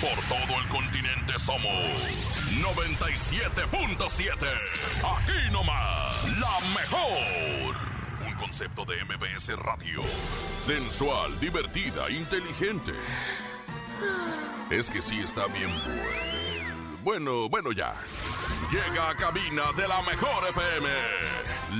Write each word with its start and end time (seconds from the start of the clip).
Por 0.00 0.18
todo 0.28 0.60
el 0.60 0.68
continente 0.68 1.38
somos 1.38 1.72
97.7. 2.60 4.34
Aquí 5.16 5.50
nomás, 5.50 6.24
la 6.38 6.60
mejor. 6.74 7.76
Un 8.26 8.34
concepto 8.34 8.84
de 8.84 9.04
MBS 9.04 9.56
Radio. 9.56 10.02
Sensual, 10.60 11.38
divertida, 11.40 12.10
inteligente. 12.10 12.92
Es 14.70 14.88
que 14.90 15.02
sí 15.02 15.20
está 15.20 15.46
bien 15.46 15.70
bueno. 17.02 17.48
Bueno, 17.48 17.72
ya. 17.72 17.94
Llega 18.70 19.10
a 19.10 19.16
cabina 19.16 19.72
de 19.76 19.88
la 19.88 20.02
mejor 20.02 20.48
FM. 20.48 20.88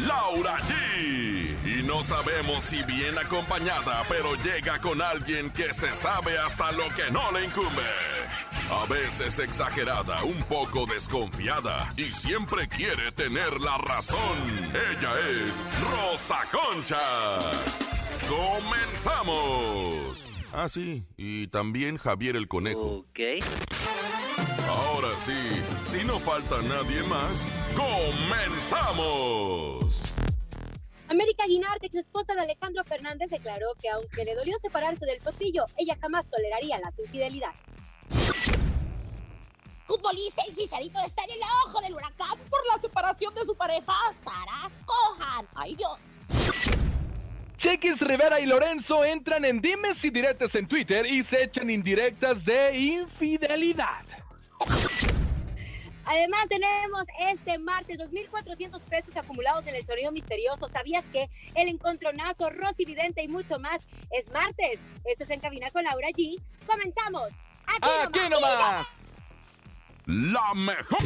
Laura 0.06 0.56
G. 0.60 1.49
Y 1.64 1.82
no 1.82 2.02
sabemos 2.02 2.64
si 2.64 2.82
bien 2.84 3.18
acompañada, 3.18 4.02
pero 4.08 4.34
llega 4.36 4.80
con 4.80 5.02
alguien 5.02 5.50
que 5.50 5.74
se 5.74 5.94
sabe 5.94 6.38
hasta 6.38 6.72
lo 6.72 6.88
que 6.94 7.10
no 7.12 7.30
le 7.32 7.44
incumbe. 7.44 7.82
A 8.70 8.86
veces 8.86 9.38
exagerada, 9.38 10.22
un 10.24 10.42
poco 10.44 10.86
desconfiada 10.86 11.92
y 11.96 12.04
siempre 12.04 12.66
quiere 12.68 13.12
tener 13.12 13.60
la 13.60 13.76
razón. 13.78 14.18
Ella 14.72 15.12
es 15.46 15.62
Rosa 15.90 16.38
Concha. 16.50 16.96
¡Comenzamos! 18.28 20.26
Ah, 20.52 20.68
sí, 20.68 21.04
y 21.16 21.48
también 21.48 21.96
Javier 21.96 22.36
el 22.36 22.48
Conejo. 22.48 23.04
Ok. 23.10 23.20
Ahora 24.68 25.08
sí, 25.18 25.62
si 25.84 26.04
no 26.04 26.18
falta 26.20 26.62
nadie 26.62 27.02
más, 27.04 27.44
¡comenzamos! 27.76 29.20
América 31.10 31.44
Guinard, 31.44 31.82
ex 31.82 31.96
esposa 31.96 32.34
de 32.34 32.42
Alejandro 32.42 32.84
Fernández, 32.84 33.30
declaró 33.30 33.66
que 33.82 33.88
aunque 33.88 34.24
le 34.24 34.36
dolió 34.36 34.56
separarse 34.58 35.04
del 35.06 35.18
potrillo, 35.18 35.64
ella 35.76 35.96
jamás 36.00 36.30
toleraría 36.30 36.78
las 36.78 36.96
infidelidades. 37.00 37.58
Futbolista 39.88 40.42
el 40.48 40.54
Chicharito 40.54 41.00
está 41.04 41.24
en 41.24 41.30
el 41.32 41.40
ojo 41.66 41.80
del 41.80 41.94
huracán 41.94 42.38
por 42.48 42.64
la 42.68 42.80
separación 42.80 43.34
de 43.34 43.44
su 43.44 43.56
pareja, 43.56 43.92
Sara 44.24 44.70
Cojan. 44.84 45.48
¡Ay, 45.56 45.74
Dios! 45.74 45.98
Chequis 47.58 48.00
Rivera 48.00 48.38
y 48.38 48.46
Lorenzo 48.46 49.04
entran 49.04 49.44
en 49.44 49.60
dimes 49.60 50.04
y 50.04 50.10
diretes 50.10 50.54
en 50.54 50.68
Twitter 50.68 51.06
y 51.06 51.24
se 51.24 51.42
echan 51.42 51.70
indirectas 51.70 52.44
de 52.44 52.78
infidelidad. 52.78 54.04
Además 56.04 56.48
tenemos 56.48 57.04
este 57.30 57.58
martes 57.58 57.98
2.400 57.98 58.82
pesos 58.84 59.16
acumulados 59.16 59.66
en 59.66 59.74
el 59.74 59.84
sonido 59.84 60.12
misterioso. 60.12 60.68
¿Sabías 60.68 61.04
que 61.12 61.30
el 61.54 61.68
encontronazo, 61.68 62.50
Rosy 62.50 62.84
Vidente 62.84 63.22
y 63.22 63.28
mucho 63.28 63.58
más 63.58 63.86
es 64.10 64.30
martes? 64.30 64.80
Esto 65.04 65.24
es 65.24 65.30
En 65.30 65.40
Cabina 65.40 65.70
con 65.70 65.84
Laura 65.84 66.08
G. 66.08 66.40
¡Comenzamos! 66.66 67.30
Aquí 67.66 68.20
nomás. 68.28 68.86
La 70.06 70.54
mejor. 70.54 70.98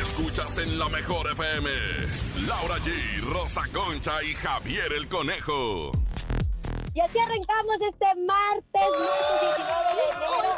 Escuchas 0.00 0.56
en 0.58 0.78
la 0.78 0.88
mejor 0.88 1.30
FM. 1.30 1.70
Laura 2.46 2.76
G, 2.78 3.20
Rosa 3.20 3.62
Concha 3.72 4.22
y 4.22 4.34
Javier 4.34 4.92
el 4.94 5.08
Conejo. 5.08 5.92
Y 6.98 7.00
así 7.00 7.16
arrancamos 7.16 7.76
este 7.80 8.06
martes, 8.26 8.82
martes 8.82 9.40
19 9.54 9.94
de 9.94 10.08
enero. 10.08 10.50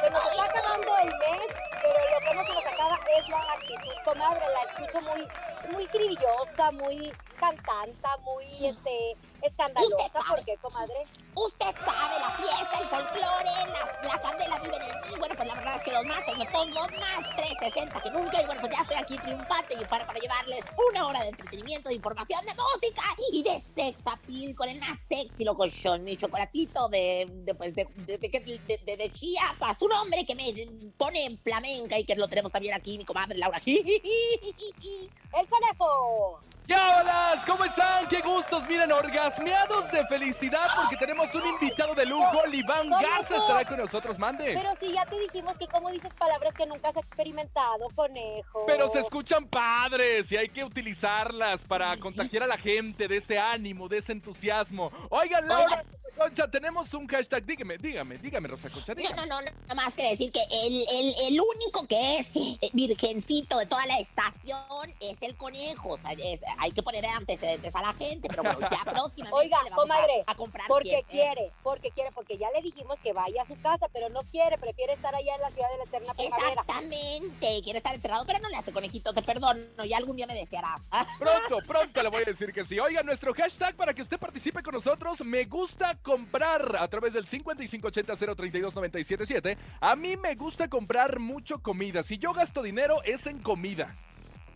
Se 0.00 0.10
nos 0.10 0.30
está 0.30 0.44
acabando 0.44 0.96
el 0.98 1.08
mes, 1.08 1.48
pero 1.82 1.98
lo 2.12 2.20
que 2.20 2.34
no 2.36 2.42
se 2.44 2.54
nos 2.54 2.66
acaba 2.72 3.00
es 3.18 3.28
la 3.28 3.52
actitud. 3.52 3.94
Comadre, 4.04 4.44
la 4.54 4.62
escucho 4.70 5.00
muy, 5.00 5.28
muy 5.72 5.86
cribillosa, 5.88 6.70
muy 6.70 7.12
cantanta, 7.40 8.16
muy 8.18 8.44
este, 8.64 9.16
escandalosa. 9.42 9.96
Usted 9.96 10.12
sabe. 10.20 10.36
¿Por 10.36 10.44
qué, 10.44 10.56
comadre? 10.60 10.94
Usted 11.34 11.74
sabe, 11.86 12.18
la 12.20 12.30
fiesta, 12.36 12.78
el 12.80 12.88
folclore, 12.88 13.50
la, 13.72 14.08
la 14.08 14.22
candela 14.22 14.58
vive 14.58 14.76
en 14.76 15.00
mí. 15.10 15.16
Bueno, 15.18 15.34
pues 15.36 15.48
la 15.48 15.54
verdad 15.54 15.76
es 15.76 15.82
que 15.82 15.92
los 15.92 16.04
martes 16.04 16.36
me 16.38 16.46
pongo 16.46 16.80
más 17.00 17.36
360 17.36 18.02
que 18.02 18.10
nunca. 18.10 18.42
Y 18.42 18.46
bueno, 18.46 18.60
pues 18.60 18.72
ya 18.76 18.82
estoy 18.82 18.96
aquí 18.96 19.18
triunfante 19.18 19.74
y 19.80 19.84
para, 19.84 20.06
para 20.06 20.18
llevarles 20.18 20.60
una 20.90 21.06
hora 21.06 21.22
de 21.22 21.28
entretenimiento, 21.28 21.88
de 21.88 21.94
información, 21.96 22.44
de 22.46 22.52
música 22.54 23.02
y 23.32 23.42
de 23.42 23.60
sex 23.60 23.98
appeal 24.06 24.54
con 24.54 24.68
el 24.68 24.80
más 24.80 24.98
sexy 25.08 25.44
locochón, 25.44 26.04
mi 26.04 26.16
chocolatito 26.16 26.88
de, 26.88 27.26
de, 27.30 27.54
pues, 27.54 27.74
de, 27.74 27.86
de, 27.96 28.18
de, 28.18 28.28
de- 28.28 28.78
de- 28.84 28.96
de 28.96 29.12
Chiapas. 29.12 29.80
Un 29.82 29.92
hombre 29.92 30.24
que 30.26 30.34
me 30.34 30.52
pone 30.96 31.24
en 31.24 31.38
flamenca 31.38 31.98
y 31.98 32.04
que 32.04 32.14
lo 32.16 32.28
tenemos 32.28 32.50
también 32.52 32.74
aquí, 32.74 32.98
mi 32.98 33.04
comadre 33.04 33.38
Laura. 33.38 33.60
¡El 33.64 35.46
conejo! 35.48 36.40
¡Ya 36.66 37.00
hola! 37.00 37.44
¿Cómo 37.46 37.64
están? 37.64 38.08
¡Qué 38.08 38.20
gustos! 38.20 38.62
Miren, 38.68 38.92
orgasmeados 39.28 39.90
de 39.90 40.06
felicidad 40.06 40.66
porque 40.76 40.96
tenemos 40.96 41.34
un 41.34 41.46
invitado 41.46 41.94
de 41.94 42.06
lujo, 42.06 42.46
Liván 42.46 42.88
¿Cómo 42.88 43.00
Garza 43.00 43.36
estará 43.36 43.64
con 43.64 43.78
nosotros, 43.78 44.18
mande. 44.18 44.54
Pero 44.54 44.74
si 44.76 44.92
ya 44.92 45.04
te 45.06 45.18
dijimos 45.18 45.56
que 45.56 45.66
cómo 45.66 45.90
dices 45.90 46.12
palabras 46.14 46.54
que 46.54 46.66
nunca 46.66 46.88
has 46.88 46.96
experimentado, 46.96 47.88
conejo. 47.94 48.64
Pero 48.66 48.90
se 48.90 49.00
escuchan 49.00 49.46
padres 49.46 50.30
y 50.32 50.36
hay 50.36 50.48
que 50.48 50.64
utilizarlas 50.64 51.62
para 51.64 51.96
contagiar 51.98 52.44
a 52.44 52.46
la 52.46 52.58
gente 52.58 53.08
de 53.08 53.18
ese 53.18 53.38
ánimo, 53.38 53.88
de 53.88 53.98
ese 53.98 54.12
entusiasmo. 54.12 54.90
Oigan, 55.10 55.46
Laura 55.46 55.84
Concha, 56.16 56.48
tenemos 56.50 56.92
un 56.94 57.06
hashtag. 57.06 57.44
Dígame, 57.44 57.78
dígame, 57.78 58.18
dígame, 58.18 58.48
Rosa 58.48 58.68
Concha. 58.70 58.94
No, 58.94 59.00
dígame. 59.02 59.26
no, 59.28 59.40
no, 59.42 59.50
no 59.68 59.74
más 59.74 59.94
que 59.94 60.02
decir 60.10 60.32
que 60.32 60.40
el, 60.50 60.84
el, 60.90 61.14
el 61.28 61.40
único 61.40 61.86
que 61.86 62.18
es 62.18 62.30
eh, 62.34 62.70
virgencito 62.72 63.58
de 63.58 63.66
toda 63.66 63.86
la 63.86 63.98
estación 63.98 64.94
es 65.00 65.20
el 65.22 65.36
conejo. 65.36 65.90
O 65.90 65.98
sea, 65.98 66.12
es- 66.12 66.40
hay 66.58 66.72
que 66.72 66.82
poner 66.82 67.06
antecedentes 67.06 67.74
a 67.74 67.82
la 67.82 67.92
gente, 67.94 68.28
pero 68.28 68.42
bueno, 68.42 68.60
ya 68.60 68.82
próximamente 68.84 69.32
Oiga, 69.36 69.62
le 69.64 69.70
vamos 69.70 69.84
comadre, 69.84 70.24
a, 70.26 70.32
a 70.32 70.34
comprar 70.34 70.66
Porque 70.68 70.98
eh. 70.98 71.04
quiere, 71.08 71.52
porque 71.62 71.90
quiere, 71.90 72.10
porque 72.12 72.36
ya 72.38 72.48
le 72.50 72.62
dijimos 72.62 72.98
que 73.00 73.12
vaya 73.12 73.42
a 73.42 73.44
su 73.46 73.58
casa, 73.60 73.86
pero 73.92 74.08
no 74.08 74.22
quiere, 74.24 74.58
prefiere 74.58 74.94
estar 74.94 75.14
allá 75.14 75.34
en 75.36 75.40
la 75.40 75.50
ciudad 75.50 75.70
de 75.70 75.78
la 75.78 75.84
eterna 75.84 76.14
primavera. 76.14 76.48
Exactamente, 76.50 77.60
quiere 77.62 77.78
estar 77.78 77.94
encerrado, 77.94 78.24
pero 78.26 78.38
no 78.40 78.48
le 78.48 78.56
hace 78.56 78.72
conejito, 78.72 79.12
te 79.12 79.22
perdono, 79.22 79.60
y 79.84 79.92
algún 79.92 80.16
día 80.16 80.26
me 80.26 80.34
desearás. 80.34 80.88
Pronto, 81.18 81.58
pronto 81.66 82.02
le 82.02 82.08
voy 82.08 82.22
a 82.22 82.30
decir 82.30 82.52
que 82.52 82.64
sí. 82.64 82.78
Oiga, 82.78 83.02
nuestro 83.02 83.32
hashtag 83.34 83.74
para 83.76 83.94
que 83.94 84.02
usted 84.02 84.18
participe 84.18 84.62
con 84.62 84.74
nosotros, 84.74 85.20
me 85.20 85.44
gusta 85.44 85.97
comprar 86.02 86.76
a 86.76 86.88
través 86.88 87.12
del 87.12 87.26
5580-032-977. 87.28 89.56
A 89.80 89.96
mí 89.96 90.16
me 90.16 90.34
gusta 90.34 90.68
comprar 90.68 91.18
mucho 91.18 91.58
comida. 91.60 92.02
Si 92.02 92.18
yo 92.18 92.32
gasto 92.32 92.62
dinero, 92.62 93.02
es 93.04 93.26
en 93.26 93.40
comida. 93.42 93.94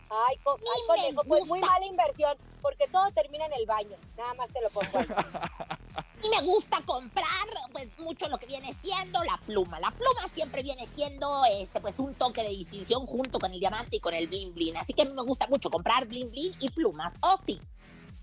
Ay, 0.09 0.37
co- 0.43 0.57
ay, 0.59 0.81
me 0.81 0.87
conejo, 1.11 1.23
pues 1.27 1.45
muy 1.47 1.59
gusta. 1.59 1.73
mala 1.73 1.85
inversión, 1.87 2.37
porque 2.61 2.87
todo 2.87 3.09
termina 3.13 3.45
en 3.47 3.53
el 3.53 3.65
baño. 3.65 3.97
Nada 4.15 4.33
más 4.35 4.47
te 4.51 4.61
lo 4.61 4.69
pongo 4.69 4.99
ahí. 4.99 5.07
Y 6.23 6.29
me 6.29 6.41
gusta 6.43 6.77
comprar, 6.85 7.25
pues, 7.73 7.99
mucho 7.99 8.29
lo 8.29 8.37
que 8.37 8.45
viene 8.45 8.73
siendo 8.81 9.21
la 9.25 9.37
pluma. 9.45 9.77
La 9.81 9.91
pluma 9.91 10.21
siempre 10.33 10.63
viene 10.63 10.87
siendo, 10.95 11.27
este, 11.59 11.81
pues, 11.81 11.99
un 11.99 12.13
toque 12.15 12.41
de 12.43 12.47
distinción 12.49 13.05
junto 13.05 13.39
con 13.39 13.51
el 13.51 13.59
diamante 13.59 13.97
y 13.97 13.99
con 13.99 14.13
el 14.13 14.27
bling 14.27 14.53
bling. 14.53 14.77
Así 14.77 14.93
que 14.93 15.01
a 15.01 15.05
mí 15.05 15.11
me 15.13 15.23
gusta 15.23 15.47
mucho 15.49 15.69
comprar 15.69 16.07
bling 16.07 16.31
bling 16.31 16.53
y 16.61 16.69
plumas. 16.69 17.15
Oh, 17.21 17.37
sí. 17.45 17.59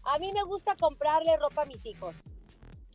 A 0.04 0.18
mí 0.18 0.32
me 0.32 0.42
gusta 0.44 0.74
comprarle 0.76 1.36
ropa 1.36 1.60
a 1.62 1.66
mis 1.66 1.84
hijos. 1.84 2.16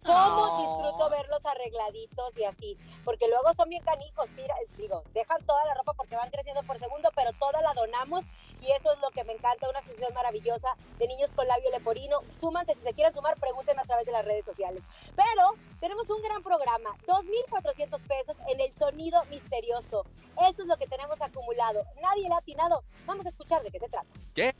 ¿Cómo 0.05 0.43
Oh. 0.43 0.57
disfruto 0.81 1.09
verlos 1.09 1.45
arregladitos 1.45 2.37
y 2.37 2.43
así? 2.45 2.77
Porque 3.03 3.27
luego 3.27 3.53
son 3.55 3.69
bien 3.69 3.83
canijos, 3.83 4.29
tira, 4.35 4.55
digo, 4.77 5.03
dejan 5.13 5.43
toda 5.45 5.65
la 5.65 5.73
ropa 5.73 5.93
porque 5.93 6.15
van 6.15 6.29
creciendo 6.29 6.61
por 6.63 6.79
segundo, 6.79 7.09
pero 7.15 7.31
toda 7.33 7.61
la 7.61 7.73
donamos 7.73 8.23
y 8.61 8.71
eso 8.71 8.91
es 8.93 8.99
lo 8.99 9.09
que 9.11 9.23
me 9.23 9.33
encanta, 9.33 9.69
una 9.69 9.79
asociación 9.79 10.13
maravillosa 10.13 10.69
de 10.97 11.07
niños 11.07 11.31
con 11.35 11.47
labio 11.47 11.69
leporino. 11.71 12.19
Súmanse, 12.39 12.73
si 12.75 12.81
se 12.81 12.93
quieren 12.93 13.13
sumar, 13.13 13.35
pregúntenme 13.39 13.81
a 13.81 13.85
través 13.85 14.05
de 14.05 14.11
las 14.11 14.25
redes 14.25 14.45
sociales. 14.45 14.83
Pero 15.15 15.53
tenemos 15.79 16.09
un 16.09 16.21
gran 16.21 16.41
programa, 16.41 16.91
2.400 17.07 18.01
pesos 18.07 18.37
en 18.47 18.59
el 18.61 18.73
sonido 18.73 19.23
misterioso. 19.25 20.05
Eso 20.49 20.61
es 20.61 20.67
lo 20.67 20.77
que 20.77 20.87
tenemos 20.87 21.21
acumulado. 21.21 21.83
Nadie 22.01 22.27
le 22.27 22.33
ha 22.33 22.37
atinado. 22.37 22.83
Vamos 23.05 23.25
a 23.25 23.29
escuchar 23.29 23.61
de 23.63 23.71
qué 23.71 23.79
se 23.79 23.89
trata. 23.89 24.07
¿Qué? 24.33 24.55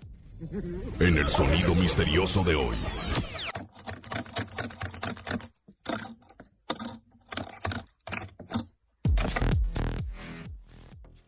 En 1.00 1.18
el 1.18 1.28
sonido 1.30 1.74
misterioso 1.76 2.44
de 2.44 2.56
hoy. 2.56 2.76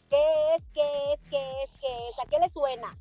¿Qué 0.09 0.23
es? 0.55 0.63
¿Qué 0.73 1.13
es? 1.13 1.19
¿Qué 1.29 1.37
es? 1.63 1.69
¿Qué 1.79 2.09
es? 2.09 2.19
¿A 2.19 2.29
qué 2.29 2.39
le 2.39 2.49
suena? 2.49 2.95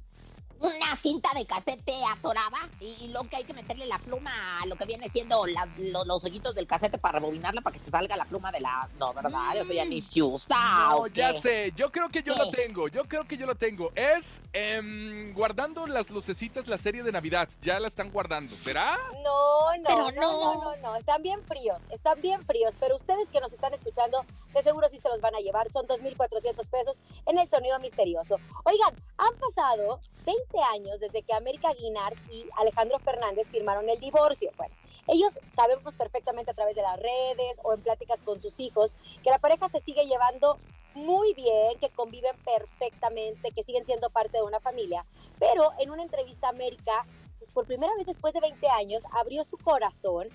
una 0.61 0.97
cinta 0.97 1.29
de 1.35 1.47
casete 1.47 1.93
atorada 2.13 2.57
y, 2.81 3.09
luego 3.09 3.29
que 3.29 3.37
hay 3.37 3.45
que 3.45 3.55
meterle 3.55 3.87
la 3.87 3.99
pluma 3.99 4.63
a 4.63 4.67
lo 4.67 4.77
que 4.77 4.87
viene 4.87 5.09
siendo 5.09 5.45
los 5.47 6.25
hoyitos 6.25 6.55
del 6.55 6.67
casete 6.67 6.99
para 6.99 7.19
rebobinarla 7.19 7.61
para 7.61 7.77
que 7.77 7.83
se 7.83 7.91
salga 7.91 8.17
la 8.17 8.25
pluma 8.25 8.51
de 8.53 8.61
la... 8.61 8.89
No, 8.99 9.13
¿verdad? 9.13 9.55
Eso 9.55 9.73
ya 9.73 9.85
ni 9.85 10.01
se 10.01 10.23
usa. 10.23 10.57
No, 10.91 11.07
ya 11.09 11.35
sé. 11.41 11.73
Yo 11.77 11.91
creo 11.91 12.09
que 12.09 12.23
yo 12.23 12.35
lo 12.35 12.51
tengo. 12.51 12.89
Yo 12.89 13.05
creo 13.05 13.23
que 13.23 13.37
yo 13.37 13.47
lo 13.47 13.55
tengo. 13.55 13.93
Es 13.95 14.25
em, 14.53 15.33
guardando 15.35 15.87
las 15.87 16.09
lucecitas 16.11 16.67
la 16.67 16.79
serie 16.79 17.03
de 17.03 17.13
Navidad. 17.13 17.49
Ya 17.63 17.79
la 17.79 17.89
están 17.89 18.11
guardando. 18.11 18.57
¿Será? 18.65 18.99
No, 19.23 19.83
no, 20.17 20.55
no, 20.55 20.63
no, 20.63 20.77
no. 20.77 20.97
Están 20.97 21.23
bien 21.23 21.43
fríos. 21.45 21.79
Están 21.91 22.21
bien 22.21 22.45
fríos. 22.45 22.75
Pero 22.79 22.97
ustedes 22.97 23.29
que 23.31 23.41
nos 23.41 23.53
están 23.53 23.73
escuchando, 23.75 24.25
de 24.53 24.63
seguro 24.63 24.89
sí 24.89 24.99
se 24.99 25.09
los 25.09 25.21
van 25.21 25.35
a 25.35 25.41
llevar. 25.41 25.71
Son 25.71 25.87
2.400 25.87 26.69
pesos 26.69 27.01
en 27.27 27.39
el 27.39 27.47
sonido 27.47 27.79
misterioso. 27.79 28.37
Oigan, 28.65 28.95
han 29.19 29.35
pasado 29.39 30.01
20 30.25 30.43
años 30.75 31.01
desde 31.01 31.23
que 31.23 31.35
América 31.35 31.73
Guinard 31.75 32.19
y 32.31 32.45
Alejandro 32.57 32.99
Fernández 32.99 33.49
firmaron 33.51 33.89
el 33.89 34.01
divorcio. 34.01 34.51
Bueno, 34.57 34.75
ellos 35.09 35.39
sabemos 35.49 35.95
perfectamente 35.95 36.51
a 36.51 36.55
través 36.55 36.75
de 36.75 36.83
las 36.83 36.99
redes 36.99 37.61
o 37.63 37.75
en 37.75 37.81
pláticas 37.81 38.23
con 38.23 38.41
sus 38.41 38.59
hijos 38.59 38.97
que 39.23 39.31
la 39.31 39.39
pareja 39.39 39.69
se 39.69 39.81
sigue 39.81 40.07
llevando 40.07 40.57
muy 40.95 41.35
bien, 41.35 41.79
que 41.79 41.91
conviven 41.91 42.37
perfectamente, 42.45 43.53
que 43.53 43.63
siguen 43.63 43.85
siendo 43.85 44.11
parte 44.11 44.39
de 44.39 44.45
una 44.45 44.61
familia. 44.61 45.05
Pero 45.39 45.73
en 45.79 45.91
una 45.91 46.03
entrevista 46.03 46.47
a 46.47 46.51
América, 46.51 47.07
pues 47.39 47.51
por 47.51 47.67
primera 47.67 47.95
vez 47.97 48.07
después 48.07 48.35
de 48.35 48.41
20 48.41 48.69
años, 48.69 49.03
abrió 49.13 49.45
su 49.45 49.57
corazón 49.59 50.29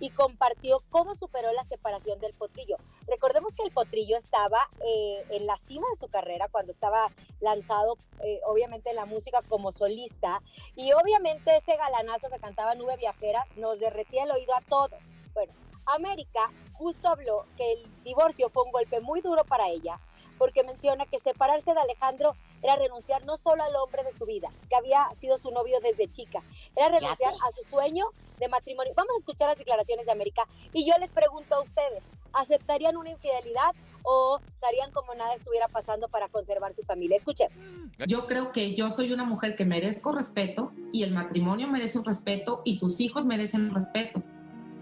y 0.00 0.10
compartió 0.10 0.82
cómo 0.90 1.14
superó 1.14 1.52
la 1.52 1.64
separación 1.64 2.18
del 2.20 2.34
potrillo. 2.34 2.76
Recordemos 3.06 3.54
que 3.54 3.62
el 3.62 3.72
potrillo 3.72 4.16
estaba 4.16 4.58
eh, 4.84 5.24
en 5.30 5.46
la 5.46 5.56
cima 5.56 5.86
de 5.90 5.98
su 5.98 6.08
carrera 6.08 6.48
cuando 6.50 6.72
estaba 6.72 7.10
lanzado, 7.40 7.96
eh, 8.22 8.40
obviamente, 8.46 8.90
en 8.90 8.96
la 8.96 9.06
música 9.06 9.42
como 9.48 9.72
solista. 9.72 10.42
Y 10.74 10.92
obviamente 10.92 11.56
ese 11.56 11.76
galanazo 11.76 12.28
que 12.28 12.38
cantaba 12.38 12.74
Nube 12.74 12.96
Viajera 12.96 13.46
nos 13.56 13.78
derretía 13.78 14.24
el 14.24 14.30
oído 14.30 14.54
a 14.54 14.60
todos. 14.62 15.02
Bueno, 15.32 15.52
América 15.86 16.52
justo 16.72 17.08
habló 17.08 17.46
que 17.56 17.72
el 17.72 18.02
divorcio 18.02 18.48
fue 18.48 18.64
un 18.64 18.72
golpe 18.72 19.00
muy 19.00 19.20
duro 19.20 19.44
para 19.44 19.68
ella, 19.68 19.98
porque 20.38 20.64
menciona 20.64 21.06
que 21.06 21.18
separarse 21.18 21.72
de 21.72 21.80
Alejandro 21.80 22.34
era 22.62 22.76
renunciar 22.76 23.24
no 23.24 23.36
solo 23.36 23.62
al 23.62 23.74
hombre 23.76 24.02
de 24.04 24.12
su 24.12 24.26
vida, 24.26 24.48
que 24.68 24.76
había 24.76 25.08
sido 25.14 25.38
su 25.38 25.50
novio 25.50 25.78
desde 25.80 26.10
chica, 26.10 26.42
era 26.74 26.88
renunciar 26.88 27.32
a 27.46 27.52
su 27.52 27.62
sueño 27.62 28.06
de 28.38 28.48
matrimonio. 28.48 28.92
Vamos 28.96 29.14
a 29.16 29.18
escuchar 29.18 29.48
las 29.48 29.58
declaraciones 29.58 30.06
de 30.06 30.12
América 30.12 30.46
y 30.72 30.86
yo 30.86 30.96
les 30.98 31.10
pregunto 31.10 31.54
a 31.54 31.62
ustedes, 31.62 32.04
¿aceptarían 32.32 32.96
una 32.96 33.10
infidelidad 33.10 33.74
o 34.02 34.38
estarían 34.54 34.92
como 34.92 35.14
nada 35.14 35.34
estuviera 35.34 35.68
pasando 35.68 36.08
para 36.08 36.28
conservar 36.28 36.72
su 36.72 36.82
familia? 36.82 37.16
Escuchemos. 37.16 37.70
Yo 38.06 38.26
creo 38.26 38.52
que 38.52 38.74
yo 38.74 38.90
soy 38.90 39.12
una 39.12 39.24
mujer 39.24 39.56
que 39.56 39.64
merezco 39.64 40.12
respeto 40.12 40.72
y 40.92 41.02
el 41.02 41.12
matrimonio 41.12 41.68
merece 41.68 41.98
un 41.98 42.04
respeto 42.04 42.62
y 42.64 42.78
tus 42.78 43.00
hijos 43.00 43.24
merecen 43.24 43.66
un 43.68 43.74
respeto. 43.74 44.22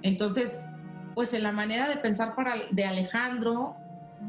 Entonces, 0.03 0.59
pues 1.15 1.33
en 1.33 1.43
la 1.43 1.53
manera 1.53 1.89
de 1.89 1.97
pensar 1.97 2.35
para, 2.35 2.55
de 2.71 2.85
Alejandro, 2.85 3.77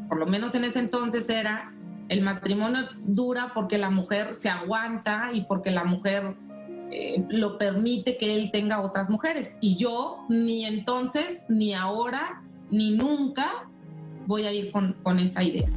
por 0.07 0.19
lo 0.19 0.25
menos 0.25 0.55
en 0.55 0.63
ese 0.63 0.79
entonces 0.79 1.29
era, 1.29 1.71
el 2.09 2.21
matrimonio 2.21 2.87
dura 2.99 3.51
porque 3.53 3.77
la 3.77 3.89
mujer 3.89 4.35
se 4.35 4.49
aguanta 4.49 5.31
y 5.33 5.41
porque 5.41 5.71
la 5.71 5.83
mujer 5.83 6.35
eh, 6.91 7.25
lo 7.29 7.57
permite 7.57 8.17
que 8.17 8.35
él 8.35 8.51
tenga 8.51 8.81
otras 8.81 9.09
mujeres. 9.09 9.55
Y 9.59 9.77
yo 9.77 10.25
ni 10.29 10.65
entonces, 10.65 11.41
ni 11.49 11.73
ahora, 11.73 12.43
ni 12.69 12.91
nunca 12.91 13.67
voy 14.27 14.45
a 14.45 14.51
ir 14.51 14.71
con, 14.71 15.19
esa 15.19 15.43
idea. 15.43 15.67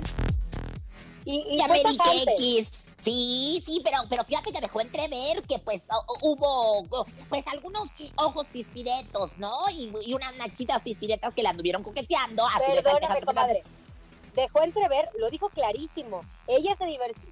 Y, 1.25 1.45
y 1.51 1.61
América 1.61 2.05
X. 2.37 2.85
Sí, 3.03 3.63
sí, 3.65 3.81
pero, 3.85 3.99
pero 4.11 4.25
fíjate 4.25 4.53
que 4.53 4.61
dejó 4.61 4.81
entrever 4.81 5.41
que 5.49 5.61
pues 5.61 5.85
hubo 6.25 6.85
pues 7.29 7.45
algunos 7.47 7.85
ojos 8.17 8.45
pispiretos, 8.53 9.39
¿no? 9.39 9.53
Y, 9.71 10.13
unas 10.13 10.37
nachitas 10.37 10.83
pispiretas 10.83 11.33
que 11.33 11.43
la 11.43 11.51
anduvieron 11.51 11.83
coqueteando. 11.83 12.45
Perdóname, 12.67 13.21
comadre 13.23 13.63
dejó 14.43 14.63
entrever, 14.63 15.09
lo 15.19 15.31
dijo 15.31 15.49
clarísimo, 15.49 16.23
ella 16.47 16.77
se, 16.77 16.87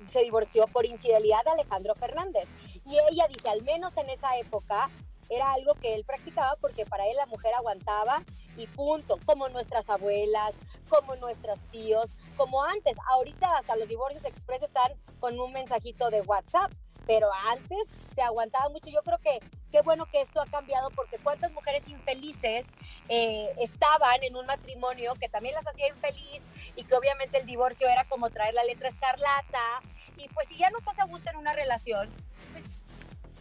se 0.09 0.21
divorció 0.23 0.67
por 0.67 0.87
infidelidad 0.87 1.45
de 1.45 1.51
Alejandro 1.51 1.95
Fernández. 1.95 2.49
Y 2.85 2.97
ella 3.11 3.27
dice, 3.29 3.51
al 3.51 3.63
menos 3.63 3.97
en 3.97 4.11
esa 4.11 4.37
época, 4.39 4.91
era 5.29 5.53
algo 5.53 5.75
que 5.75 5.95
él 5.95 6.05
practicaba 6.05 6.57
porque 6.61 6.87
para 6.87 7.07
él 7.07 7.17
la 7.17 7.27
mujer 7.27 7.53
aguantaba 7.55 8.23
y 8.57 8.67
punto, 8.67 9.19
como 9.27 9.49
nuestras 9.49 9.89
abuelas, 9.91 10.55
como 10.89 11.17
nuestros 11.17 11.59
tíos, 11.71 12.11
como 12.37 12.63
antes. 12.63 12.97
Ahorita 13.11 13.57
hasta 13.57 13.77
los 13.77 13.89
divorcios 13.89 14.25
express 14.25 14.63
están 14.63 14.93
con 15.21 15.39
un 15.39 15.53
mensajito 15.53 16.11
de 16.11 16.21
WhatsApp, 16.23 16.73
pero 17.07 17.31
antes 17.49 17.89
se 18.15 18.23
aguantaba 18.23 18.69
mucho. 18.69 18.89
Yo 18.91 19.03
creo 19.03 19.19
que 19.19 19.41
qué 19.71 19.83
bueno 19.83 20.07
que 20.07 20.21
esto 20.21 20.41
ha 20.41 20.47
cambiado 20.47 20.91
porque 20.91 21.19
cuántas 21.19 21.53
mujeres 21.53 21.87
infelices 21.89 22.67
eh, 23.09 23.51
estaban 23.59 24.23
en 24.23 24.37
un 24.37 24.47
matrimonio 24.47 25.15
que 25.15 25.29
también 25.29 25.55
las 25.55 25.67
hacía 25.67 25.89
infeliz 25.89 26.43
y 26.77 26.85
que 26.85 26.95
obviamente 26.95 27.39
el 27.39 27.47
divorcio 27.47 27.89
era 27.89 28.05
como 28.05 28.31
traer 28.31 28.55
la 28.55 28.65
letra 28.65 28.89
escarlata. 28.89 29.83
Y 30.17 30.29
pues 30.29 30.49
si 30.49 30.57
ya 30.57 30.71
no 30.71 30.79
estás 30.79 30.99
a 30.99 31.05
gusto 31.05 31.29
en 31.31 31.37
una 31.37 31.53
relación, 31.53 32.11
pues 32.53 32.65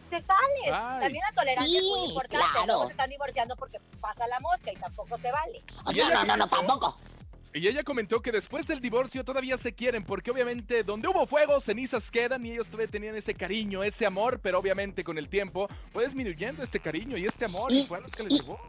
te 0.09 0.21
sales. 0.21 1.01
También 1.01 1.23
la 1.27 1.35
tolerancia 1.35 1.79
es 1.79 1.85
muy 1.85 2.09
importante. 2.09 2.67
No 2.67 2.85
se 2.85 2.91
están 2.91 3.09
divorciando 3.09 3.55
porque 3.55 3.79
pasa 4.01 4.27
la 4.27 4.39
mosca 4.39 4.71
y 4.71 4.75
tampoco 4.75 5.17
se 5.17 5.31
vale. 5.31 5.63
No, 5.95 6.09
no, 6.09 6.25
no, 6.25 6.37
no, 6.37 6.47
tampoco. 6.47 6.95
Y 7.55 7.69
ella 7.69 7.83
comentó 7.83 8.21
que 8.21 8.33
después 8.33 8.67
del 8.67 8.81
divorcio 8.81 9.23
todavía 9.23 9.57
se 9.57 9.71
quieren, 9.71 10.03
porque 10.03 10.29
obviamente 10.29 10.83
donde 10.83 11.07
hubo 11.07 11.25
fuego, 11.25 11.61
cenizas 11.61 12.11
quedan 12.11 12.45
y 12.45 12.51
ellos 12.51 12.67
todavía 12.67 12.91
tenían 12.91 13.15
ese 13.15 13.33
cariño, 13.33 13.81
ese 13.81 14.05
amor, 14.05 14.41
pero 14.43 14.59
obviamente 14.59 15.05
con 15.05 15.17
el 15.17 15.29
tiempo 15.29 15.69
fue 15.93 16.03
disminuyendo 16.03 16.63
este 16.63 16.81
cariño 16.81 17.15
y 17.15 17.25
este 17.25 17.45
amor 17.45 17.71
y, 17.71 17.83
fue 17.83 18.01
lo 18.01 18.09
que 18.09 18.23
les 18.23 18.41
llevó 18.41 18.59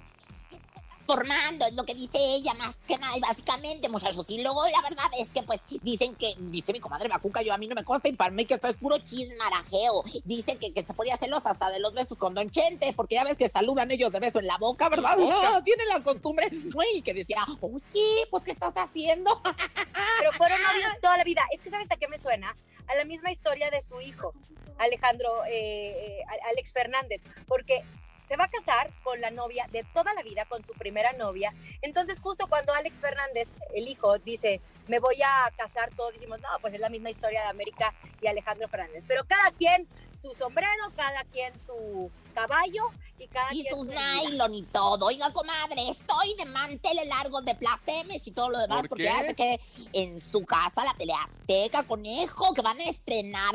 formando, 1.06 1.66
es 1.66 1.74
lo 1.74 1.84
que 1.84 1.94
dice 1.94 2.18
ella 2.18 2.52
más 2.54 2.76
que 2.86 2.96
nada, 2.96 3.16
y 3.16 3.20
básicamente, 3.20 3.88
muchachos. 3.88 4.24
Y 4.28 4.42
luego 4.42 4.62
la 4.66 4.82
verdad 4.82 5.06
es 5.18 5.30
que, 5.30 5.42
pues, 5.42 5.60
dicen 5.82 6.14
que, 6.14 6.34
dice 6.38 6.72
mi 6.72 6.80
comadre 6.80 7.08
Bacuca, 7.08 7.42
yo 7.42 7.54
a 7.54 7.58
mí 7.58 7.68
no 7.68 7.74
me 7.74 7.84
consta, 7.84 8.08
y 8.08 8.12
para 8.12 8.30
mí 8.30 8.44
que 8.44 8.54
esto 8.54 8.68
es 8.68 8.76
puro 8.76 8.98
chismarajeo. 8.98 10.04
Dicen 10.24 10.58
que, 10.58 10.72
que 10.72 10.82
se 10.82 10.94
podía 10.94 11.16
celosa 11.16 11.50
hasta 11.50 11.70
de 11.70 11.80
los 11.80 11.92
besos 11.92 12.18
con 12.18 12.34
Don 12.34 12.50
Chente, 12.50 12.92
porque 12.94 13.14
ya 13.14 13.24
ves 13.24 13.36
que 13.36 13.48
saludan 13.48 13.90
ellos 13.90 14.10
de 14.12 14.20
beso 14.20 14.40
en 14.40 14.46
la 14.46 14.58
boca, 14.58 14.88
¿verdad? 14.88 15.16
No, 15.16 15.62
tienen 15.64 15.88
la 15.88 16.02
costumbre. 16.02 16.48
Uy, 16.50 17.02
que 17.02 17.14
decía, 17.14 17.38
oye, 17.60 18.26
pues, 18.30 18.44
¿qué 18.44 18.52
estás 18.52 18.74
haciendo? 18.76 19.40
Pero 20.18 20.32
fueron 20.32 20.58
novios 20.62 21.00
toda 21.00 21.16
la 21.16 21.24
vida. 21.24 21.42
Es 21.52 21.60
que, 21.60 21.70
¿sabes 21.70 21.90
a 21.90 21.96
qué 21.96 22.08
me 22.08 22.18
suena? 22.18 22.56
A 22.88 22.94
la 22.94 23.04
misma 23.04 23.30
historia 23.30 23.70
de 23.70 23.82
su 23.82 24.00
hijo, 24.00 24.32
Alejandro, 24.78 25.44
eh, 25.46 26.20
eh 26.20 26.22
Alex 26.50 26.72
Fernández, 26.72 27.24
porque 27.46 27.84
se 28.26 28.36
va 28.36 28.44
a 28.44 28.48
casar 28.48 28.90
con 29.04 29.20
la 29.20 29.30
novia 29.30 29.68
de 29.70 29.84
toda 29.94 30.12
la 30.14 30.22
vida, 30.22 30.44
con 30.46 30.64
su 30.64 30.72
primera 30.72 31.12
novia. 31.12 31.54
Entonces, 31.80 32.20
justo 32.20 32.48
cuando 32.48 32.72
Alex 32.72 32.96
Fernández, 33.00 33.50
el 33.74 33.86
hijo, 33.86 34.18
dice, 34.18 34.60
me 34.88 34.98
voy 34.98 35.22
a 35.22 35.50
casar, 35.56 35.90
todos 35.94 36.14
decimos, 36.14 36.40
no, 36.40 36.48
pues 36.60 36.74
es 36.74 36.80
la 36.80 36.88
misma 36.88 37.10
historia 37.10 37.42
de 37.42 37.48
América 37.48 37.94
y 38.20 38.26
Alejandro 38.26 38.68
Fernández. 38.68 39.04
Pero 39.06 39.24
cada 39.26 39.52
quien 39.52 39.86
su 40.26 40.34
sombrero, 40.34 40.90
cada 40.96 41.22
quien 41.24 41.52
su 41.64 42.10
caballo 42.34 42.90
y 43.18 43.26
cada 43.28 43.48
y 43.52 43.62
quien 43.62 43.74
sus 43.74 43.86
nylon 43.86 44.54
y 44.54 44.62
todo. 44.62 45.06
Oiga, 45.06 45.32
comadre, 45.32 45.88
estoy 45.88 46.34
de 46.34 46.46
manteles 46.46 47.06
largos 47.08 47.44
de 47.44 47.54
placemes 47.54 48.26
y 48.26 48.32
todo 48.32 48.50
lo 48.50 48.58
demás 48.58 48.82
porque 48.88 49.08
hace 49.08 49.34
que 49.34 49.60
en 49.92 50.20
su 50.32 50.44
casa 50.44 50.84
la 50.84 50.94
tele 50.94 51.12
Azteca 51.12 51.84
Conejo 51.84 52.54
que 52.54 52.62
van 52.62 52.78
a 52.80 52.84
estrenar 52.84 53.54